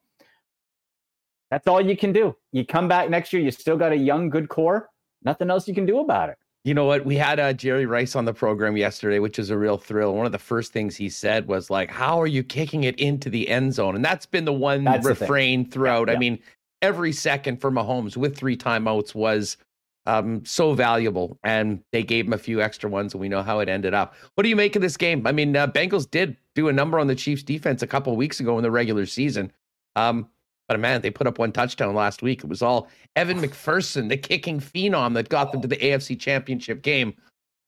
[1.49, 2.35] That's all you can do.
[2.51, 4.89] You come back next year, you still got a young, good core.
[5.23, 6.37] Nothing else you can do about it.
[6.63, 7.05] You know what?
[7.05, 10.15] We had uh, Jerry Rice on the program yesterday, which is a real thrill.
[10.15, 13.29] One of the first things he said was like, "How are you kicking it into
[13.31, 16.07] the end zone?" And that's been the one that's refrain the throughout.
[16.07, 16.17] Yeah, yeah.
[16.17, 16.39] I mean,
[16.83, 19.57] every second for Mahomes with three timeouts was
[20.05, 23.59] um, so valuable, and they gave him a few extra ones, and we know how
[23.59, 24.13] it ended up.
[24.35, 25.25] What do you make of this game?
[25.25, 28.39] I mean, uh, Bengals did do a number on the Chiefs' defense a couple weeks
[28.39, 29.51] ago in the regular season,
[29.95, 30.27] um,
[30.71, 32.43] but man, they put up one touchdown last week.
[32.43, 36.81] It was all Evan McPherson, the kicking phenom, that got them to the AFC Championship
[36.81, 37.13] game.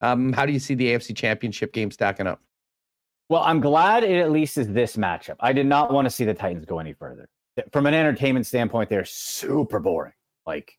[0.01, 2.41] Um, how do you see the AFC Championship game stacking up?
[3.29, 5.35] Well, I'm glad it at least is this matchup.
[5.39, 7.27] I did not want to see the Titans go any further
[7.71, 10.13] from an entertainment standpoint, they're super boring.
[10.45, 10.77] Like,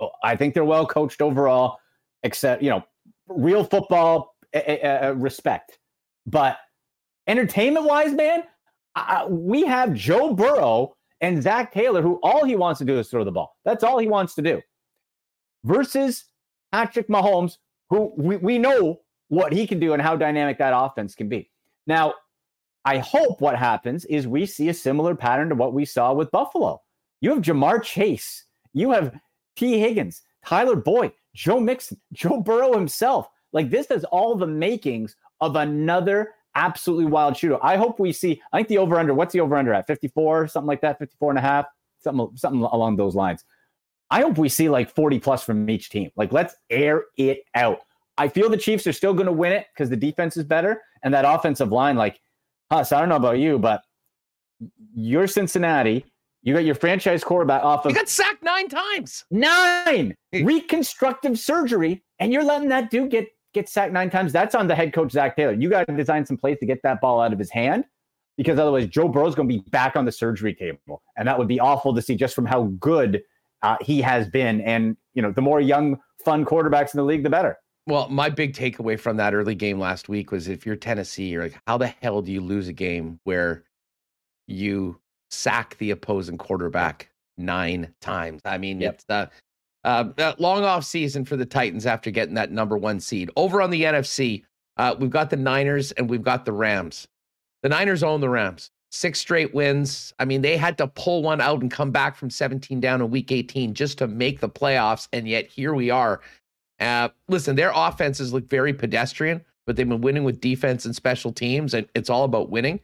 [0.00, 1.78] oh, I think they're well coached overall,
[2.22, 2.82] except, you know,
[3.28, 5.78] real football uh, respect.
[6.26, 6.58] But
[7.26, 8.44] entertainment wise, man,
[8.96, 13.08] uh, we have Joe Burrow and Zac Taylor, who all he wants to do is
[13.08, 13.56] throw the ball.
[13.64, 14.60] That's all he wants to do.
[15.64, 16.26] Versus
[16.70, 17.56] Patrick Mahomes,
[17.88, 21.50] who we, we know what he can do and how dynamic that offense can be.
[21.86, 22.12] Now,
[22.84, 26.30] I hope what happens is we see a similar pattern to what we saw with
[26.30, 26.82] Buffalo.
[27.22, 28.44] You have Ja'Marr Chase,
[28.74, 29.18] you have
[29.56, 33.30] Tee Higgins, Tyler Boyd, Joe Mixon, Joe Burrow himself.
[33.54, 37.58] Like this has all the makings of another absolutely wild shooter.
[37.62, 40.48] I hope we see, I think the over under, what's the over under at 54,
[40.48, 41.66] something like that, 54 and a half,
[42.00, 43.44] something, something along those lines.
[44.10, 46.10] I hope we see like 40 plus from each team.
[46.16, 47.80] Like let's air it out.
[48.16, 50.82] I feel the Chiefs are still going to win it because the defense is better.
[51.02, 52.20] And that offensive line, like
[52.70, 53.82] Huss, I don't know about you, but
[54.94, 56.04] you're Cincinnati.
[56.42, 57.92] You got your franchise quarterback off of.
[57.92, 59.24] You got sacked nine times.
[59.30, 64.32] Nine reconstructive surgery, and you're letting that dude get get sacked nine times.
[64.32, 65.52] That's on the head coach Zac Taylor.
[65.52, 67.84] You got to design some plays to get that ball out of his hand,
[68.36, 71.48] because otherwise Joe Burrow's going to be back on the surgery table, and that would
[71.48, 73.22] be awful to see just from how good
[73.62, 74.60] uh, he has been.
[74.60, 77.56] And you know, the more young, fun quarterbacks in the league, the better.
[77.86, 81.42] Well, my big takeaway from that early game last week was if you're Tennessee, you're
[81.42, 83.64] like, how the hell do you lose a game where
[84.46, 84.98] you
[85.30, 88.40] sack the opposing quarterback nine times?
[88.46, 88.94] I mean, yep.
[88.94, 89.30] it's the
[89.84, 93.30] uh, uh, long off season for the Titans after getting that number one seed.
[93.36, 94.44] Over on the NFC,
[94.76, 97.06] uh, we've got the Niners and we've got the Rams.
[97.62, 98.70] The Niners own the Rams.
[98.90, 100.12] Six straight wins.
[100.18, 103.10] I mean, they had to pull one out and come back from 17 down in
[103.10, 105.08] week 18 just to make the playoffs.
[105.12, 106.20] And yet here we are
[106.80, 111.32] uh, listen, their offenses look very pedestrian, but they've been winning with defense and special
[111.32, 112.80] teams, and it's all about winning.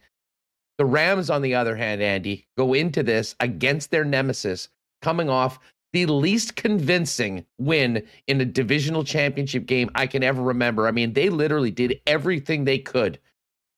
[0.77, 4.69] The Rams, on the other hand, Andy, go into this against their nemesis,
[5.01, 5.59] coming off
[5.93, 10.87] the least convincing win in a divisional championship game I can ever remember.
[10.87, 13.19] I mean, they literally did everything they could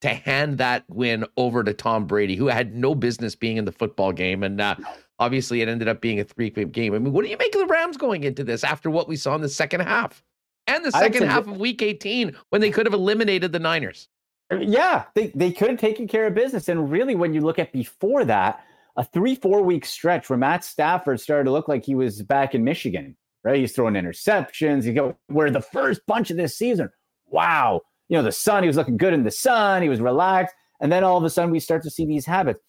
[0.01, 3.71] to hand that win over to Tom Brady, who had no business being in the
[3.71, 4.43] football game.
[4.43, 4.75] And uh,
[5.19, 6.93] Obviously, it ended up being a three game.
[6.93, 9.15] I mean, what do you make of the Rams going into this after what we
[9.15, 10.23] saw in the second half
[10.67, 14.09] and the second half of week 18 when they could have eliminated the Niners?
[14.51, 16.67] Yeah, they, they could have taken care of business.
[16.67, 18.65] And really, when you look at before that,
[18.95, 22.53] a three, four week stretch where Matt Stafford started to look like he was back
[22.53, 23.59] in Michigan, right?
[23.59, 24.83] He's throwing interceptions.
[24.85, 26.89] You go where the first bunch of this season,
[27.27, 30.55] wow, you know, the sun, he was looking good in the sun, he was relaxed.
[30.79, 32.59] And then all of a sudden, we start to see these habits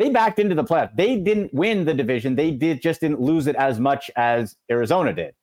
[0.00, 0.96] they backed into the playoff.
[0.96, 2.34] They didn't win the division.
[2.34, 5.34] They did just didn't lose it as much as Arizona did.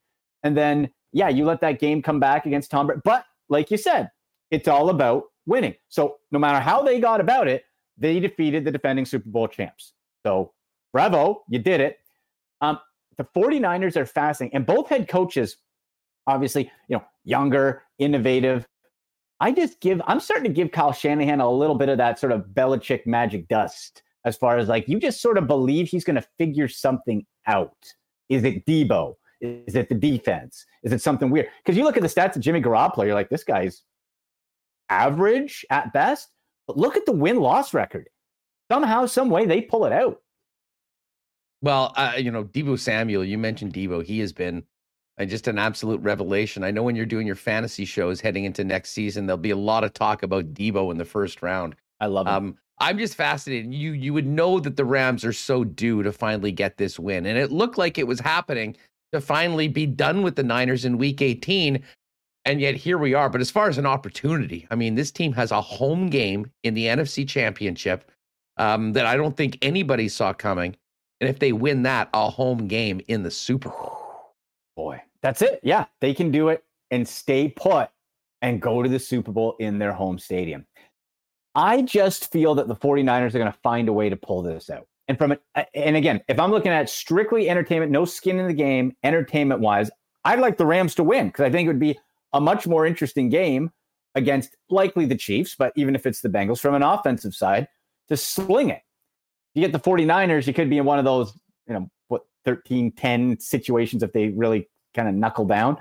[0.42, 3.02] And then, yeah, you let that game come back against Tom Brady.
[3.06, 4.10] But like you said,
[4.50, 5.76] it's all about winning.
[5.90, 7.66] So no matter how they got about it,
[8.00, 9.94] they defeated the defending Super Bowl champs.
[10.28, 10.52] So
[10.92, 12.00] bravo, you did it.
[12.60, 12.80] Um,
[13.18, 14.58] the 49ers are fascinating.
[14.58, 15.56] And both head coaches,
[16.28, 18.68] obviously, you know, younger, innovative.
[19.40, 22.34] I just give, I'm starting to give Kyle Shanahan a little bit of that sort
[22.34, 26.18] of Belichick magic dust as far as like you just sort of believe he's going
[26.18, 27.94] to figure something out.
[28.28, 29.16] Is it Deebo?
[29.40, 30.66] Is it the defense?
[30.84, 31.48] Is it something weird?
[31.64, 33.84] Because you look at the stats of Jimmy Garoppolo, you're like, this guy's
[34.90, 36.34] average at best.
[36.68, 38.10] But look at the win loss record.
[38.72, 40.22] Somehow, some way, they pull it out.
[41.62, 44.04] Well, uh, you know, Deebo Samuel, you mentioned Deebo.
[44.04, 44.64] He has been
[45.18, 46.64] uh, just an absolute revelation.
[46.64, 49.58] I know when you're doing your fantasy shows heading into next season, there'll be a
[49.58, 51.76] lot of talk about Deebo in the first round.
[52.00, 52.34] I love him.
[52.34, 53.74] Um, I'm just fascinated.
[53.74, 57.26] You you would know that the Rams are so due to finally get this win,
[57.26, 58.78] and it looked like it was happening
[59.14, 61.84] to finally be done with the Niners in Week 18,
[62.46, 63.30] and yet here we are.
[63.30, 66.76] But as far as an opportunity, I mean, this team has a home game in
[66.76, 68.12] the NFC Championship
[68.58, 70.76] um, that I don't think anybody saw coming,
[71.22, 74.36] and if they win that, a home game in the Super Bowl.
[74.76, 75.60] Boy, that's it.
[75.64, 77.90] Yeah, they can do it and stay put
[78.42, 80.66] and go to the Super Bowl in their home stadium.
[81.56, 84.70] I just feel that the 49ers are going to find a way to pull this
[84.70, 84.88] out.
[85.08, 85.42] And from it,
[85.74, 89.90] and again, if I'm looking at strictly entertainment, no skin in the game, entertainment wise,
[90.26, 91.98] I'd like the Rams to win because I think it would be
[92.34, 93.72] a much more interesting game
[94.16, 97.68] against likely the Chiefs, but even if it's the Bengals from an offensive side,
[98.10, 98.82] to sling it.
[99.54, 101.34] You get the 49ers, you could be in one of those,
[101.68, 105.78] you know, what 13 10 situations if they really kind of knuckle down.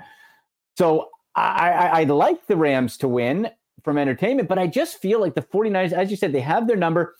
[0.77, 3.49] So I, I, I'd like the Rams to win
[3.83, 6.75] from entertainment, but I just feel like the 49ers, as you said, they have their
[6.75, 7.15] number,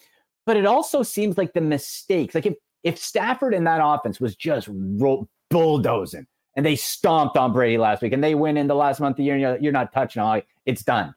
[0.45, 4.35] but it also seems like the mistakes, like if, if Stafford in that offense was
[4.35, 6.25] just ro- bulldozing
[6.55, 9.17] and they stomped on Brady last week and they win in the last month of
[9.17, 11.15] the year, and you're, you're not touching on it's done.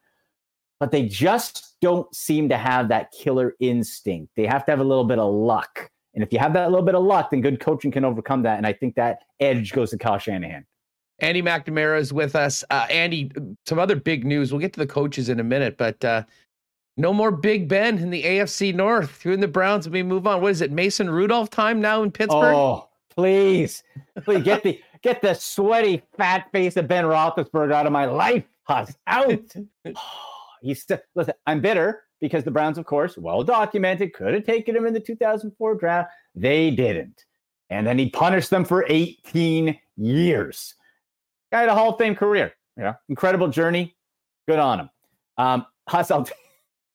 [0.79, 4.32] But they just don't seem to have that killer instinct.
[4.36, 5.90] They have to have a little bit of luck.
[6.15, 8.59] And if you have that little bit of luck, then good coaching can overcome that.
[8.59, 10.66] And I think that edge goes to Kyle Shanahan.
[11.20, 12.65] Andy McNamara is with us.
[12.70, 13.31] Uh, Andy,
[13.66, 14.52] some other big news.
[14.52, 16.24] We'll get to the coaches in a minute, but uh,
[16.97, 19.24] no more Big Ben in the AFC North.
[19.24, 20.40] You and the Browns, we move on.
[20.40, 20.73] What is it?
[20.73, 22.55] Mason Rudolph time now in Pittsburgh?
[22.55, 23.82] Oh, please,
[24.24, 28.44] please get the get the sweaty fat face of Ben Roethlisberger out of my life.
[28.65, 29.55] Huss, out.
[30.62, 31.35] He's still listen.
[31.47, 35.01] I'm bitter because the Browns, of course, well documented, could have taken him in the
[35.01, 36.12] 2004 draft.
[36.35, 37.24] They didn't,
[37.70, 40.74] and then he punished them for 18 years.
[41.53, 42.53] Guy had a Hall of Fame career.
[42.77, 43.95] Know, incredible journey.
[44.49, 44.91] Good on him.
[45.37, 46.32] Um, Huss, I'll, t-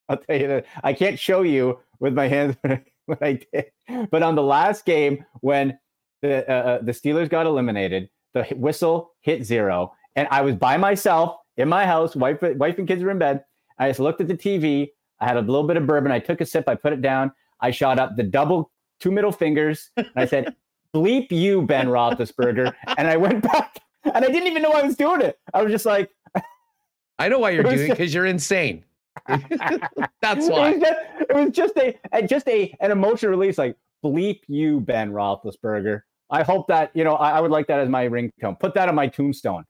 [0.10, 2.56] I'll tell you that I can't show you with my hands
[3.06, 3.66] what I did,
[4.10, 5.78] but on the last game when
[6.22, 10.78] the uh, uh, the Steelers got eliminated, the whistle hit zero, and I was by
[10.78, 12.16] myself in my house.
[12.16, 13.44] Wife, wife and kids were in bed.
[13.78, 14.90] I just looked at the TV.
[15.20, 16.12] I had a little bit of bourbon.
[16.12, 16.68] I took a sip.
[16.68, 17.32] I put it down.
[17.62, 19.92] I shot up the double two middle fingers.
[19.98, 20.56] And I said,
[20.94, 23.82] "Bleep you, Ben Roethlisberger," and I went back
[24.14, 25.40] and I didn't even know I was doing it.
[25.54, 26.10] I was just like,
[27.20, 28.84] I know why you're doing it because you're insane.
[29.28, 30.72] That's why.
[30.72, 31.00] It was, just,
[31.30, 36.02] it was just a just a an emotional release, like bleep you, Ben Roethlisberger.
[36.30, 38.60] I hope that you know I, I would like that as my ringtone.
[38.60, 39.66] Put that on my tombstone.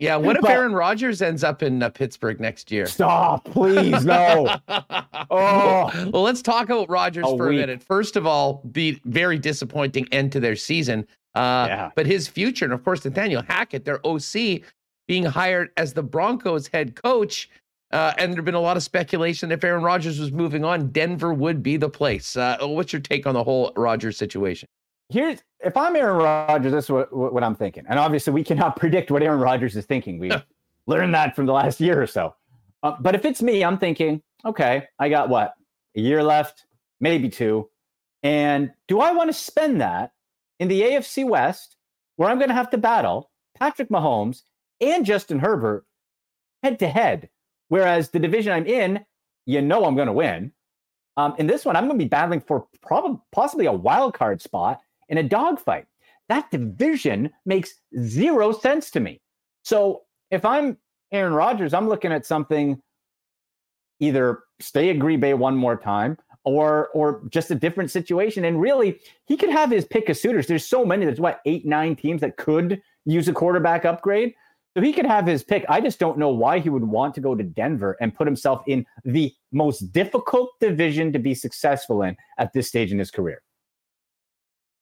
[0.00, 2.86] Yeah, what if Aaron Rodgers ends up in uh, Pittsburgh next year?
[2.86, 4.56] Stop, please, no.
[5.30, 7.58] oh, well, let's talk about Rodgers a for week.
[7.58, 7.82] a minute.
[7.82, 11.06] First of all, the very disappointing end to their season.
[11.34, 11.90] Uh, yeah.
[11.94, 14.62] But his future, and of course, Nathaniel Hackett, their OC,
[15.06, 17.48] being hired as the Broncos head coach.
[17.92, 20.88] Uh, and there have been a lot of speculation if Aaron Rodgers was moving on,
[20.88, 22.36] Denver would be the place.
[22.36, 24.68] Uh, what's your take on the whole Rodgers situation?
[25.14, 27.84] Here's if I'm Aaron Rodgers, this is what, what I'm thinking.
[27.88, 30.18] And obviously, we cannot predict what Aaron Rodgers is thinking.
[30.18, 30.32] We
[30.88, 32.34] learned that from the last year or so.
[32.82, 35.54] Uh, but if it's me, I'm thinking, okay, I got what
[35.96, 36.66] a year left,
[37.00, 37.70] maybe two,
[38.24, 40.10] and do I want to spend that
[40.58, 41.76] in the AFC West,
[42.16, 44.42] where I'm going to have to battle Patrick Mahomes
[44.80, 45.86] and Justin Herbert
[46.64, 47.28] head to head.
[47.68, 49.04] Whereas the division I'm in,
[49.46, 50.50] you know I'm going to win.
[51.16, 54.42] Um, in this one, I'm going to be battling for probably possibly a wild card
[54.42, 55.86] spot in a dogfight.
[56.28, 59.20] That division makes zero sense to me.
[59.62, 60.78] So if I'm
[61.12, 62.80] Aaron Rodgers, I'm looking at something
[64.00, 68.44] either stay at Green Bay one more time or or just a different situation.
[68.44, 70.46] And really, he could have his pick of suitors.
[70.46, 71.04] There's so many.
[71.04, 74.34] There's what eight, nine teams that could use a quarterback upgrade.
[74.76, 75.64] So he could have his pick.
[75.68, 78.62] I just don't know why he would want to go to Denver and put himself
[78.66, 83.43] in the most difficult division to be successful in at this stage in his career.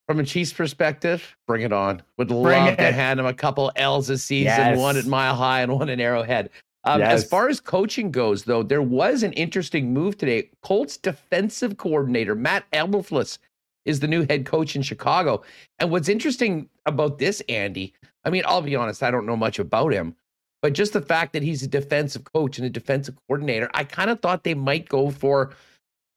[0.07, 2.01] From a Chiefs perspective, bring it on.
[2.17, 2.75] Would bring love it.
[2.77, 4.77] to hand him a couple L's a season, yes.
[4.77, 6.49] one at Mile High and one in Arrowhead.
[6.83, 7.23] Um, yes.
[7.23, 10.49] As far as coaching goes, though, there was an interesting move today.
[10.61, 13.37] Colts defensive coordinator Matt Eberflus
[13.85, 15.41] is the new head coach in Chicago.
[15.79, 17.93] And what's interesting about this, Andy,
[18.25, 20.15] I mean, I'll be honest, I don't know much about him,
[20.61, 24.09] but just the fact that he's a defensive coach and a defensive coordinator, I kind
[24.09, 25.53] of thought they might go for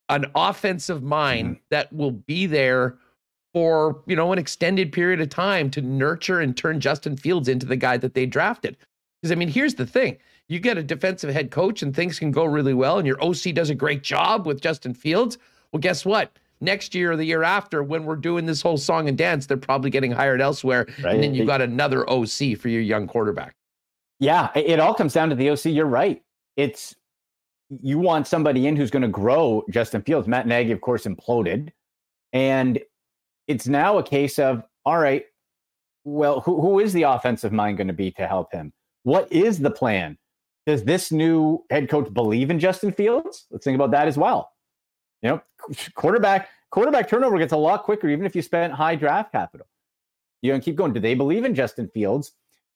[0.09, 1.65] an offensive mind mm-hmm.
[1.71, 2.99] that will be there
[3.57, 7.65] for, you know, an extended period of time to nurture and turn Justin Fields into
[7.65, 8.77] the guy that they drafted.
[9.23, 12.31] Because I mean, here's the thing you get a defensive head coach and things can
[12.31, 15.39] go really well, and your OC does a great job with Justin Fields.
[15.73, 16.39] Well, guess what?
[16.61, 19.57] Next year or the year after, when we're doing this whole song and dance, they're
[19.57, 20.87] probably getting hired elsewhere.
[21.03, 21.15] Right.
[21.15, 23.55] And then you've got another OC for your young quarterback.
[24.21, 25.65] Yeah, it, it all comes down to the OC.
[25.65, 26.23] You're right.
[26.59, 26.95] It's
[27.71, 30.29] you want somebody in who's going to grow Justin Fields.
[30.29, 31.71] Matt Nagy, of course, imploded.
[32.35, 32.81] And
[33.49, 35.25] it's now a case of, all right,
[36.05, 38.73] well, who, who is the offensive mind going to be to help him?
[39.03, 40.19] What is the plan?
[40.67, 43.47] Does this new head coach believe in Justin Fields?
[43.51, 44.51] Let's think about that as well.
[45.23, 45.43] You know,
[45.95, 49.67] quarterback quarterback turnover gets a lot quicker, even if you spent high draft capital.
[50.43, 50.93] You know, keep going.
[50.93, 52.33] Do they believe in Justin Fields?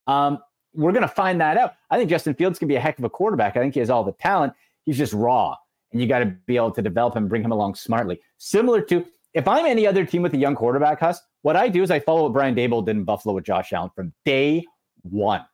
[0.07, 0.39] Um,
[0.73, 1.75] we're going to find that out.
[1.91, 3.57] I think Justin Fields can be a heck of a quarterback.
[3.57, 4.53] I think he has all the talent.
[4.85, 5.57] He's just raw,
[5.93, 8.21] and you got to be able to develop him, bring him along smartly.
[8.39, 9.05] Similar to
[9.35, 12.01] if I'm any other team with a young quarterback, Huss, what I do is I
[12.01, 14.65] follow what Brian Daboll did in Buffalo with Josh Allen from day
[15.03, 15.45] one.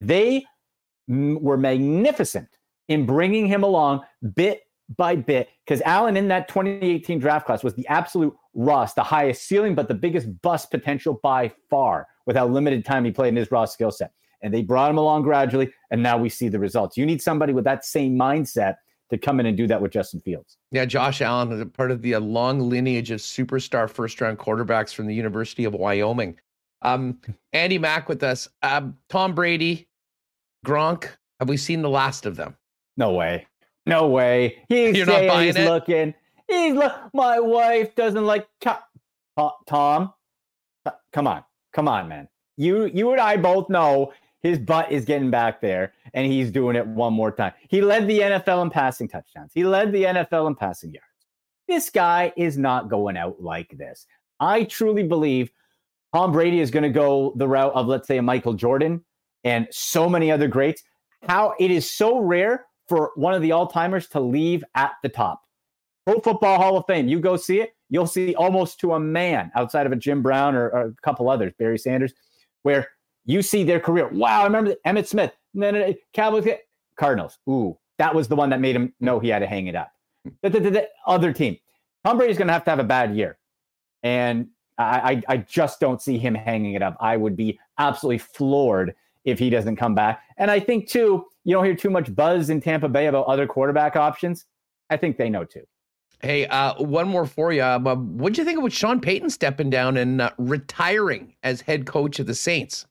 [0.00, 0.44] They
[1.08, 2.48] m- were magnificent
[2.88, 4.02] in bringing him along
[4.34, 4.62] bit
[4.96, 9.42] by bit because Allen in that 2018 draft class was the absolute rust, the highest
[9.42, 13.36] ceiling, but the biggest bust potential by far with how limited time he played in
[13.36, 14.12] his raw skill set.
[14.42, 16.96] And they brought him along gradually, and now we see the results.
[16.96, 18.76] You need somebody with that same mindset
[19.10, 20.58] to come in and do that with Justin Fields.
[20.72, 24.38] Yeah, Josh Allen is a part of the uh, long lineage of superstar first round
[24.38, 26.38] quarterbacks from the University of Wyoming.
[26.82, 27.20] Um,
[27.52, 28.48] Andy Mack with us.
[28.62, 29.88] Um, Tom Brady,
[30.64, 31.08] Gronk.
[31.40, 32.56] Have we seen the last of them?
[32.96, 33.46] No way.
[33.84, 34.62] No way.
[34.68, 35.68] He's, You're not buying he's it?
[35.68, 36.14] looking.
[36.48, 36.94] He's look.
[37.12, 38.78] My wife doesn't like Tom.
[39.66, 40.14] Tom,
[41.12, 42.26] come on, come on, man.
[42.56, 44.12] You, you and I both know
[44.46, 47.52] his butt is getting back there, and he's doing it one more time.
[47.68, 49.50] He led the NFL in passing touchdowns.
[49.52, 51.06] He led the NFL in passing yards.
[51.66, 54.06] This guy is not going out like this.
[54.38, 55.50] I truly believe
[56.14, 59.04] Tom Brady is going to go the route of, let's say, a Michael Jordan
[59.42, 60.82] and so many other greats.
[61.28, 65.08] How it is so rare for one of the all timers to leave at the
[65.08, 65.42] top.
[66.06, 69.50] Pro Football Hall of Fame, you go see it, you'll see almost to a man
[69.56, 72.14] outside of a Jim Brown or, or a couple others, Barry Sanders,
[72.62, 72.86] where
[73.26, 74.08] you see their career.
[74.08, 76.46] Wow, I remember Emmitt Smith, no, no, no, Cowboys,
[76.98, 77.38] Cardinals.
[77.48, 79.90] Ooh, that was the one that made him know he had to hang it up.
[80.42, 81.56] The, the, the- the other team,
[82.04, 83.38] Tom Brady's going to have to have a bad year,
[84.02, 84.48] and
[84.78, 86.96] I, I I just don't see him hanging it up.
[87.00, 88.94] I would be absolutely floored
[89.24, 90.22] if he doesn't come back.
[90.36, 93.46] And I think too, you don't hear too much buzz in Tampa Bay about other
[93.46, 94.44] quarterback options.
[94.90, 95.64] I think they know too.
[96.22, 97.62] Hey, uh, one more for you.
[97.62, 102.18] Uh, what'd you think about Sean Payton stepping down and uh, retiring as head coach
[102.18, 102.86] of the Saints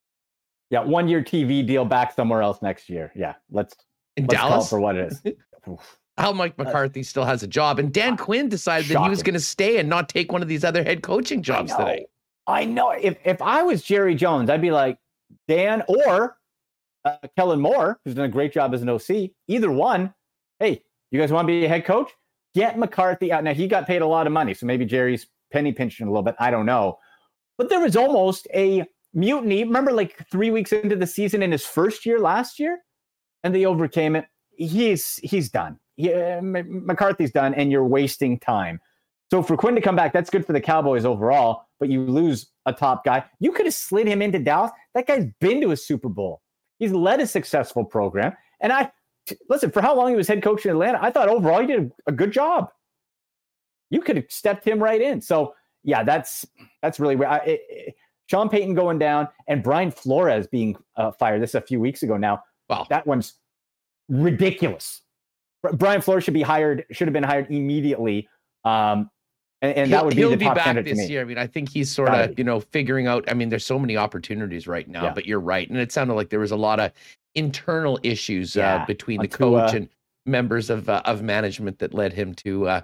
[0.69, 3.11] Yeah, one year TV deal back somewhere else next year.
[3.15, 3.75] Yeah, let's
[4.17, 4.69] in let's Dallas?
[4.69, 5.33] for what it is.
[6.17, 9.33] How Mike McCarthy still has a job, and Dan Quinn decided that he was going
[9.33, 12.05] to stay and not take one of these other head coaching jobs I today.
[12.47, 12.91] I know.
[12.91, 14.97] If if I was Jerry Jones, I'd be like
[15.47, 16.37] Dan or
[17.03, 19.31] uh, Kellen Moore, who's done a great job as an OC.
[19.47, 20.13] Either one.
[20.59, 22.11] Hey, you guys want to be a head coach?
[22.53, 23.43] Get McCarthy out.
[23.43, 26.23] Now he got paid a lot of money, so maybe Jerry's penny pinching a little
[26.23, 26.35] bit.
[26.39, 26.97] I don't know,
[27.57, 28.85] but there was almost a
[29.15, 29.63] mutiny.
[29.63, 32.79] Remember, like three weeks into the season in his first year last year,
[33.43, 34.25] and they overcame it.
[34.51, 35.79] He's he's done.
[35.97, 38.79] McCarthy's done, and you're wasting time.
[39.31, 41.63] So for Quinn to come back, that's good for the Cowboys overall.
[41.79, 43.25] But you lose a top guy.
[43.39, 44.71] You could have slid him into Dallas.
[44.93, 46.41] That guy's been to a Super Bowl.
[46.79, 48.33] He's led a successful program.
[48.61, 48.91] And I
[49.49, 50.99] listen for how long he was head coach in Atlanta.
[51.01, 52.69] I thought overall he did a good job.
[53.89, 55.21] You could have stepped him right in.
[55.21, 56.45] So yeah, that's
[56.81, 57.95] that's really where I, it, it-
[58.27, 61.41] Sean Payton going down and Brian Flores being uh, fired.
[61.41, 62.43] This is a few weeks ago now.
[62.69, 62.87] Wow.
[62.89, 63.35] That one's
[64.09, 65.01] ridiculous.
[65.73, 66.85] Brian Flores should be hired.
[66.91, 68.27] Should have been hired immediately.
[68.63, 69.09] Um,
[69.61, 71.21] and, and that would be he'll the be top back to this year.
[71.21, 73.23] I mean, I think he's sort of, you know, figuring out.
[73.29, 75.13] I mean, there's so many opportunities right now, Yeah.
[75.13, 75.67] but you're right.
[75.69, 76.91] And it sounded like there was a lot of
[77.35, 79.89] internal issues uh, Yeah, between the coach and
[80.25, 82.81] members of uh, of management that led him to uh,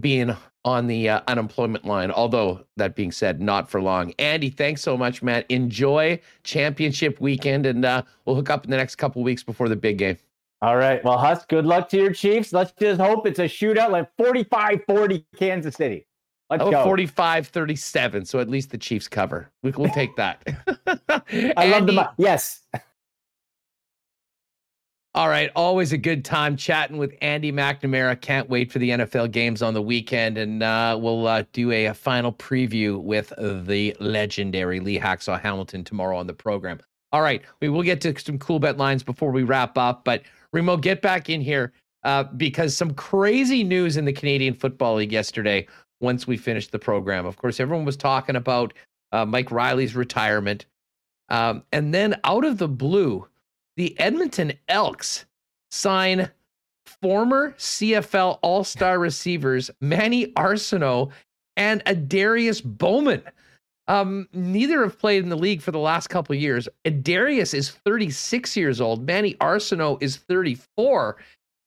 [0.00, 0.34] being
[0.64, 2.10] on the uh, unemployment line.
[2.10, 4.12] Although that being said, not for long.
[4.18, 5.44] Andy, thanks so much, man.
[5.48, 9.76] Enjoy championship weekend, and uh, we'll hook up in the next couple weeks before the
[9.76, 10.16] big game.
[10.62, 11.04] All right.
[11.04, 12.52] Well, Huss, good luck to your Chiefs.
[12.52, 16.06] Let's just hope it's a shootout like 45 40 Kansas City.
[16.48, 16.84] Let's Oh, go.
[16.84, 18.24] 45 37.
[18.24, 19.50] So at least the Chiefs cover.
[19.62, 20.42] We, we'll take that.
[21.56, 21.92] I love the.
[22.00, 22.62] Andy, Yes.
[25.16, 28.20] All right, always a good time chatting with Andy McNamara.
[28.20, 31.84] Can't wait for the NFL games on the weekend, and uh, we'll uh, do a,
[31.84, 36.80] a final preview with the legendary Lee Hacksaw Hamilton tomorrow on the program.
[37.12, 40.22] All right, we will get to some Coolbet lines before we wrap up, but
[40.52, 41.72] Remo, get back in here
[42.02, 45.68] uh, because some crazy news in the Canadian Football League yesterday.
[46.00, 48.74] Once we finished the program, of course, everyone was talking about
[49.12, 50.66] uh, Mike Riley's retirement,
[51.28, 53.28] um, and then out of the blue
[53.76, 55.24] the Edmonton Elks
[55.70, 56.30] sign
[57.02, 61.10] former CFL All Star receivers Manny Arceneaux
[61.56, 63.22] and Adarius Bowman.
[63.86, 66.68] Um, neither have played in the league for the last couple years.
[66.86, 69.06] Adarius is 36 years old.
[69.06, 71.16] Manny Arceneaux is 34.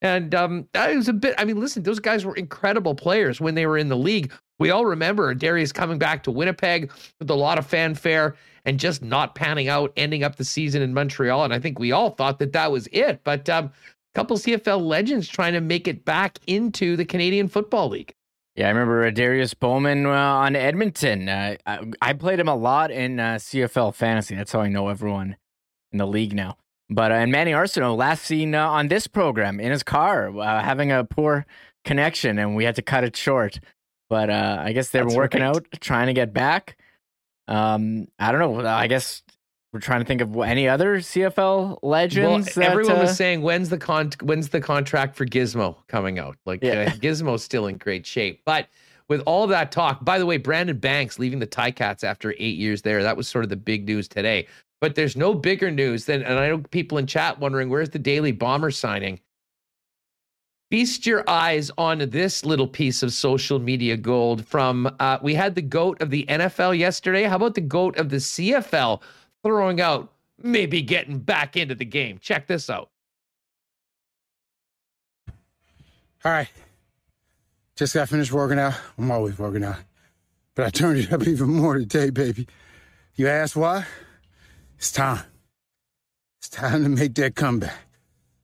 [0.01, 1.35] And um, that was a bit.
[1.37, 4.31] I mean, listen, those guys were incredible players when they were in the league.
[4.59, 8.35] We all remember Darius coming back to Winnipeg with a lot of fanfare
[8.65, 11.43] and just not panning out, ending up the season in Montreal.
[11.43, 13.21] And I think we all thought that that was it.
[13.23, 13.71] But um, a
[14.15, 18.13] couple CFL legends trying to make it back into the Canadian Football League.
[18.55, 21.29] Yeah, I remember Darius Bowman uh, on Edmonton.
[21.29, 24.33] Uh, I, I, played him a lot in uh, CFL fantasy.
[24.33, 25.37] That's how I know everyone
[25.91, 26.57] in the league now.
[26.89, 30.63] But uh, and Manny Arceneaux last seen uh, on this program in his car uh,
[30.63, 31.45] having a poor
[31.85, 33.59] connection, and we had to cut it short.
[34.09, 35.55] But I guess they were working right.
[35.55, 36.77] out, trying to get back.
[37.47, 38.67] Um, I don't know.
[38.67, 39.23] I guess
[39.73, 42.55] we're trying to think of any other CFL legends.
[42.55, 46.19] Well, that, everyone uh, was saying when's the con when's the contract for Gizmo coming
[46.19, 46.37] out?
[46.45, 46.73] Like yeah.
[46.87, 48.67] uh, Gizmo's still in great shape, but
[49.09, 52.81] with all that talk, by the way, Brandon Banks leaving the Ticats after eight years
[52.81, 53.03] there.
[53.03, 54.47] That was sort of the big news today.
[54.79, 57.99] But there's no bigger news than, and I know people in chat wondering where's the
[57.99, 59.19] Daily Bomber signing.
[60.69, 64.93] Feast your eyes on this little piece of social media gold from.
[64.99, 67.23] Uh, we had the goat of the NFL yesterday.
[67.23, 69.01] How about the goat of the CFL?
[69.43, 70.11] throwing out
[70.41, 72.19] maybe getting back into the game.
[72.19, 72.89] Check this out.
[76.25, 76.49] All right.
[77.75, 78.73] Just got finished working out.
[78.97, 79.77] I'm always working out.
[80.55, 82.47] But I turned it up even more today, baby.
[83.15, 83.85] You ask why?
[84.77, 85.23] It's time.
[86.39, 87.73] It's time to make that comeback.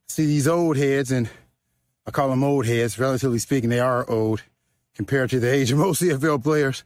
[0.08, 1.30] See these old heads, and
[2.06, 4.44] I call them old heads, relatively speaking, they are old
[4.96, 6.84] compared to the age of most CFL players.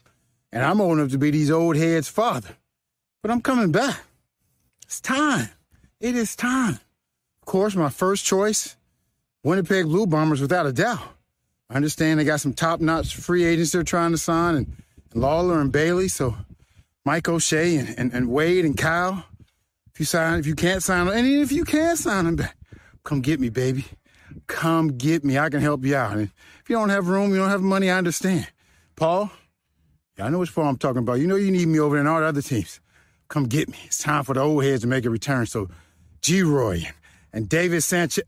[0.52, 2.56] And I'm old enough to be these old heads' father.
[3.22, 3.99] But I'm coming back.
[4.85, 5.49] It's time.
[5.99, 6.80] It is time.
[7.41, 8.76] Of course, my first choice,
[9.44, 11.02] Winnipeg Blue Bombers, without a doubt.
[11.69, 15.60] I understand they got some top-notch free agents they're trying to sign, and, and Lawler
[15.60, 16.07] and Bailey.
[16.07, 16.35] So
[17.03, 19.26] Mike O'Shea and, and, and, Wade and Kyle.
[19.94, 22.56] If you sign, if you can't sign them, and if you can sign them back,
[23.03, 23.85] come get me, baby.
[24.48, 25.38] Come get me.
[25.38, 26.14] I can help you out.
[26.14, 28.48] And if you don't have room, you don't have money, I understand.
[28.95, 29.30] Paul,
[30.18, 31.19] yeah, I know which Paul I'm talking about.
[31.19, 32.80] You know you need me over and all the other teams
[33.28, 33.78] come get me.
[33.86, 35.45] It's time for the old heads to make a return.
[35.45, 35.69] So,
[36.22, 36.88] Geroy
[37.34, 38.24] and Davis Sanchez.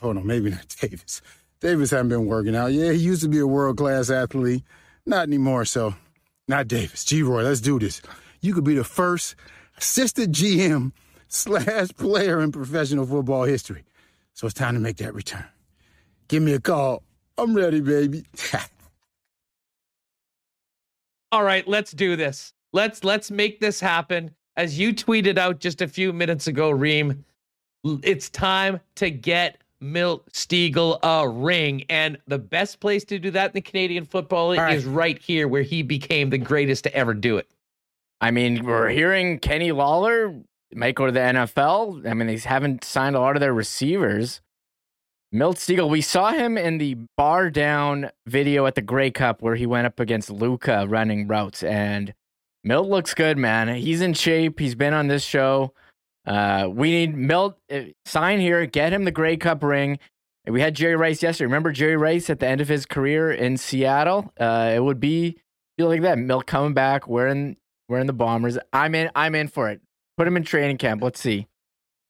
[0.00, 1.22] Hold on, maybe not Davis.
[1.60, 2.72] Davis hasn't been working out.
[2.72, 4.62] Yeah, he used to be a world class athlete.
[5.06, 5.94] Not anymore, so
[6.48, 7.04] not Davis.
[7.04, 8.02] Geroy, let's do this.
[8.40, 9.34] You could be the first
[9.78, 10.92] assistant GM
[11.28, 13.84] slash player in professional football history.
[14.34, 15.44] So it's time to make that return.
[16.28, 17.02] Give me a call.
[17.36, 18.24] I'm ready, baby.
[21.32, 22.52] All right, let's do this.
[22.72, 27.24] Let's let's make this happen as you tweeted out just a few minutes ago, Reem,
[28.02, 31.84] it's time to get Milt Stegall a ring.
[31.88, 34.76] And the best place to do that in the Canadian Football League right.
[34.76, 37.48] is right here, where he became the greatest to ever do it.
[38.20, 40.34] I mean, we're hearing Kenny Lawler
[40.72, 42.08] might go to the NFL.
[42.08, 44.40] I mean, they haven't signed a lot of their receivers.
[45.34, 49.56] Milt Stegall, we saw him in the bar down video at the Grey Cup where
[49.56, 51.64] he went up against Luca running routes.
[51.64, 52.14] And
[52.62, 53.66] Milt looks good, man.
[53.74, 54.60] He's in shape.
[54.60, 55.72] He's been on this show.
[56.24, 58.64] Uh, we need Milt uh, sign here.
[58.66, 59.98] Get him the Grey Cup ring.
[60.46, 61.46] We had Jerry Rice yesterday.
[61.46, 64.32] Remember Jerry Rice at the end of his career in Seattle?
[64.38, 65.36] Uh, it would be
[65.76, 66.16] feel like that.
[66.16, 67.56] Milt coming back, wearing
[67.88, 68.56] wearing the bombers.
[68.72, 69.10] I'm in.
[69.16, 69.80] I'm in for it.
[70.16, 71.02] Put him in training camp.
[71.02, 71.48] Let's see.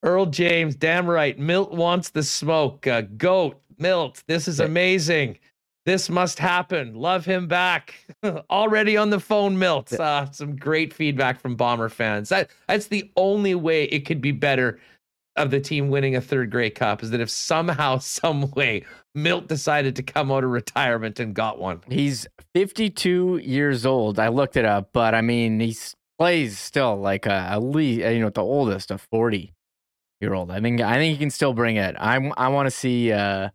[0.04, 1.38] Earl James, damn right.
[1.38, 2.86] Milt wants the smoke.
[2.86, 4.22] Uh, goat, Milt.
[4.28, 5.38] This is amazing.
[5.86, 6.94] This must happen.
[6.94, 7.94] Love him back.
[8.50, 9.92] Already on the phone, Milt.
[9.92, 12.28] Uh, some great feedback from Bomber fans.
[12.28, 14.78] That that's the only way it could be better
[15.36, 19.48] of the team winning a third Grey Cup is that if somehow, some way, Milt
[19.48, 21.80] decided to come out of retirement and got one.
[21.88, 24.18] He's 52 years old.
[24.18, 25.76] I looked it up, but I mean, he
[26.18, 29.54] plays still like a, at least you know the oldest of 40
[30.20, 30.50] year old.
[30.50, 31.96] I think I think he can still bring it.
[31.98, 33.50] I I want to see uh,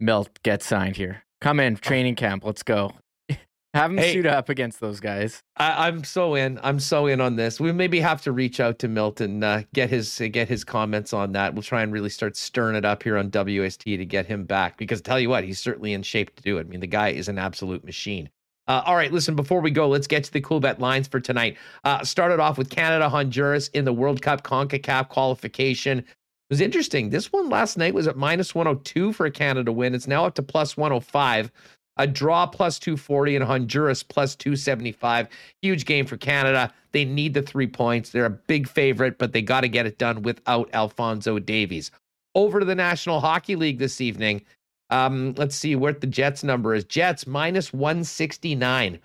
[0.00, 1.24] Milt get signed here.
[1.40, 2.44] Come in training camp.
[2.44, 2.92] Let's go.
[3.74, 5.42] Have him hey, suit up against those guys.
[5.56, 6.60] I, am so in.
[6.62, 7.58] I'm so in on this.
[7.58, 11.12] We maybe have to reach out to Milton, uh, get his uh, get his comments
[11.12, 11.54] on that.
[11.54, 14.78] We'll try and really start stirring it up here on WST to get him back.
[14.78, 16.62] Because tell you what, he's certainly in shape to do it.
[16.62, 18.30] I mean, the guy is an absolute machine.
[18.66, 19.36] Uh, all right, listen.
[19.36, 21.56] Before we go, let's get to the Coolbet lines for tonight.
[21.84, 26.06] Uh, started off with Canada Honduras in the World Cup Concacaf qualification It
[26.50, 27.10] was interesting.
[27.10, 29.94] This one last night was at minus 102 for a Canada win.
[29.94, 31.50] It's now up to plus 105.
[31.96, 35.28] A draw plus 240 and Honduras plus 275.
[35.62, 36.72] Huge game for Canada.
[36.92, 38.10] They need the three points.
[38.10, 41.90] They're a big favorite, but they got to get it done without Alfonso Davies.
[42.34, 44.42] Over to the National Hockey League this evening.
[44.90, 46.84] Um, let's see what the Jets number is.
[46.84, 48.98] Jets minus 169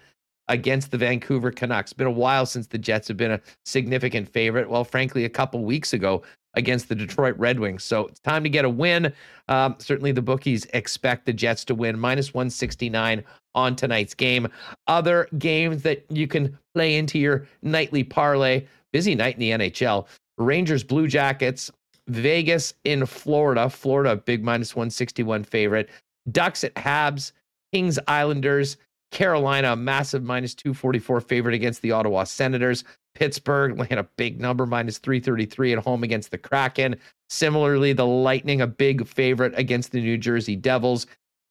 [0.48, 1.94] against the Vancouver Canucks.
[1.94, 4.70] Been a while since the Jets have been a significant favorite.
[4.70, 6.24] Well, frankly, a couple weeks ago
[6.56, 7.84] against the Detroit Red Wings.
[7.84, 9.14] So it's time to get a win.
[9.48, 13.24] Um, certainly, the bookies expect the Jets to win minus 169
[13.56, 14.48] on tonight's game.
[14.88, 18.66] Other games that you can play into your nightly parlay.
[18.92, 20.08] Busy night in the NHL.
[20.38, 21.70] Rangers, Blue Jackets,
[22.10, 23.69] Vegas in Florida.
[23.69, 25.90] Florida, big minus 161 favorite.
[26.31, 27.31] Ducks at Habs,
[27.72, 28.77] Kings Islanders,
[29.11, 32.84] Carolina, massive minus 244 favorite against the Ottawa Senators.
[33.15, 36.95] Pittsburgh laying a big number, minus 333 at home against the Kraken.
[37.30, 41.07] Similarly, the Lightning, a big favorite against the New Jersey Devils.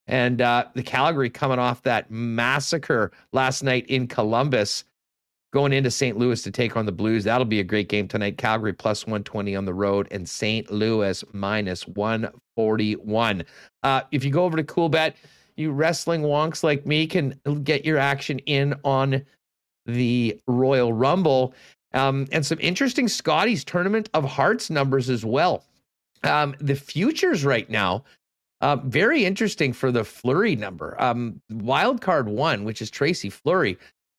[0.07, 4.85] And uh, the Calgary coming off that massacre last night in Columbus,
[5.53, 6.19] going into St.
[6.19, 7.25] Louis to take on the Blues.
[7.25, 8.39] That'll be a great game tonight.
[8.39, 10.71] Calgary plus 120 on the road and St.
[10.71, 13.45] Louis minus 141.
[13.83, 15.15] Uh, if you go over to Coolbet,
[15.57, 19.25] you wrestling wonks like me can get your action in on
[19.87, 21.55] the Royal Rumble.
[21.95, 25.65] Um, and some interesting Scotties Tournament of Hearts numbers as well.
[26.23, 28.05] Um, the futures right now,
[28.61, 31.01] uh, very interesting for the Fleury number.
[31.01, 33.79] Um, wild card one, which is Tracy Fleury.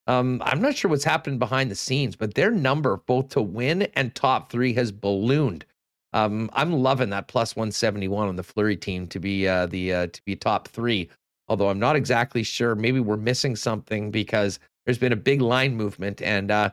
[0.09, 3.83] Um, I'm not sure what's happened behind the scenes, but their number, both to win
[3.93, 5.65] and top three, has ballooned.
[6.13, 10.07] Um, I'm loving that plus 171 on the Fleury team to be uh, the uh,
[10.07, 11.09] to be top three.
[11.47, 12.73] Although I'm not exactly sure.
[12.73, 16.23] Maybe we're missing something because there's been a big line movement.
[16.23, 16.71] And uh,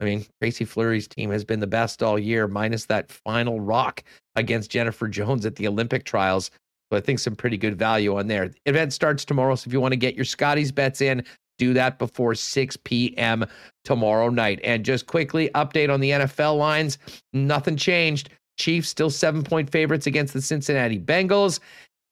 [0.00, 4.04] I mean, Tracy Fleury's team has been the best all year, minus that final rock
[4.36, 6.50] against Jennifer Jones at the Olympic trials.
[6.92, 8.50] So I think some pretty good value on there.
[8.66, 9.54] Event starts tomorrow.
[9.54, 11.24] So if you want to get your Scotties bets in,
[11.58, 13.46] do that before 6 p.m.
[13.84, 14.60] tomorrow night.
[14.64, 16.98] And just quickly, update on the NFL lines.
[17.32, 18.30] Nothing changed.
[18.56, 21.60] Chiefs still seven point favorites against the Cincinnati Bengals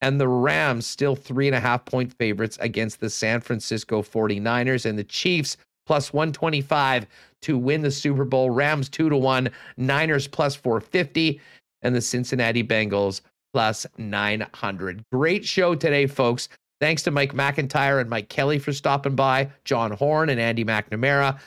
[0.02, 4.85] and the Rams still three and a half point favorites against the San Francisco 49ers
[4.85, 5.56] and the Chiefs
[5.86, 7.06] plus 125
[7.43, 8.51] to win the Super Bowl.
[8.51, 11.40] Rams two to one, Niners plus 450,
[11.82, 15.05] and the Cincinnati Bengals plus 900.
[15.12, 16.48] Great show today, folks.
[16.82, 21.36] Thanks to Mike McIntyre and Mike Kelly for stopping by, John Horn and Andy McNamara.
[21.36, 21.40] Of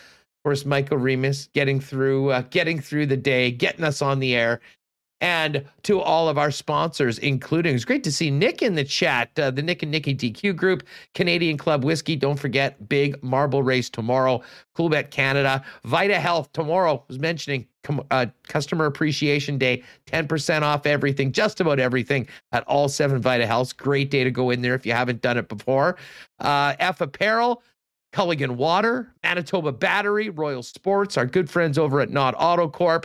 [0.46, 4.62] course, Michael Remis getting through, uh, getting through the day, getting us on the air
[5.22, 9.38] and to all of our sponsors, including it's great to see Nick in the chat,
[9.40, 10.84] uh, the Nick and Nikki DQ group,
[11.14, 12.16] Canadian Club Whiskey.
[12.16, 14.42] Don't forget, big marble race tomorrow,
[14.78, 17.04] Coolbet Canada, Vita Health tomorrow.
[17.08, 17.66] Was mentioning
[18.12, 23.74] uh, Customer Appreciation Day, 10% off everything, just about everything at all seven Vita Healths.
[23.74, 25.98] Great day to go in there if you haven't done it before.
[26.40, 27.64] Uh, F Apparel.
[28.14, 33.04] Culligan Water, Manitoba Battery, Royal Sports, our good friends over at Nott Autocorp.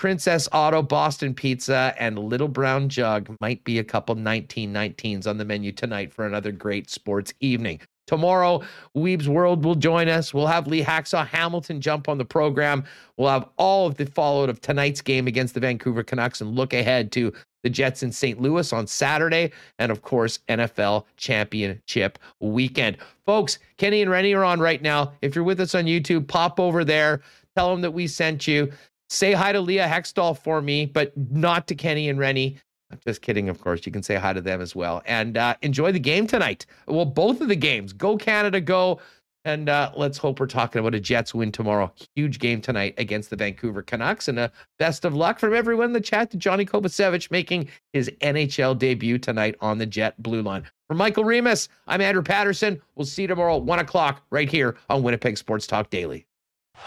[0.00, 5.44] Princess Auto, Boston Pizza, and Little Brown Jug might be a couple 1919s on the
[5.44, 7.82] menu tonight for another great sports evening.
[8.06, 8.62] Tomorrow,
[8.96, 10.32] Weeb's World will join us.
[10.32, 12.84] We'll have Lee Hacksaw Hamilton jump on the program.
[13.18, 16.72] We'll have all of the fallout of tonight's game against the Vancouver Canucks and look
[16.72, 17.30] ahead to
[17.62, 18.40] the Jets in St.
[18.40, 22.96] Louis on Saturday, and of course, NFL Championship weekend.
[23.26, 25.12] Folks, Kenny and Rennie are on right now.
[25.20, 27.20] If you're with us on YouTube, pop over there.
[27.56, 28.72] Tell them that we sent you.
[29.10, 32.58] Say hi to Leah Hextall for me, but not to Kenny and Rennie.
[32.92, 33.84] I'm just kidding, of course.
[33.84, 35.02] You can say hi to them as well.
[35.04, 36.64] And uh, enjoy the game tonight.
[36.86, 37.92] Well, both of the games.
[37.92, 39.00] Go Canada, go.
[39.44, 41.92] And uh, let's hope we're talking about a Jets win tomorrow.
[42.14, 44.28] Huge game tonight against the Vancouver Canucks.
[44.28, 48.10] And a best of luck from everyone in the chat to Johnny Kovacevic making his
[48.20, 50.64] NHL debut tonight on the Jet Blue Line.
[50.86, 52.80] For Michael Remis, I'm Andrew Paterson.
[52.94, 56.26] We'll see you tomorrow at 1 o'clock right here on Winnipeg Sports Talk Daily.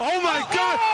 [0.00, 0.93] Oh, my God.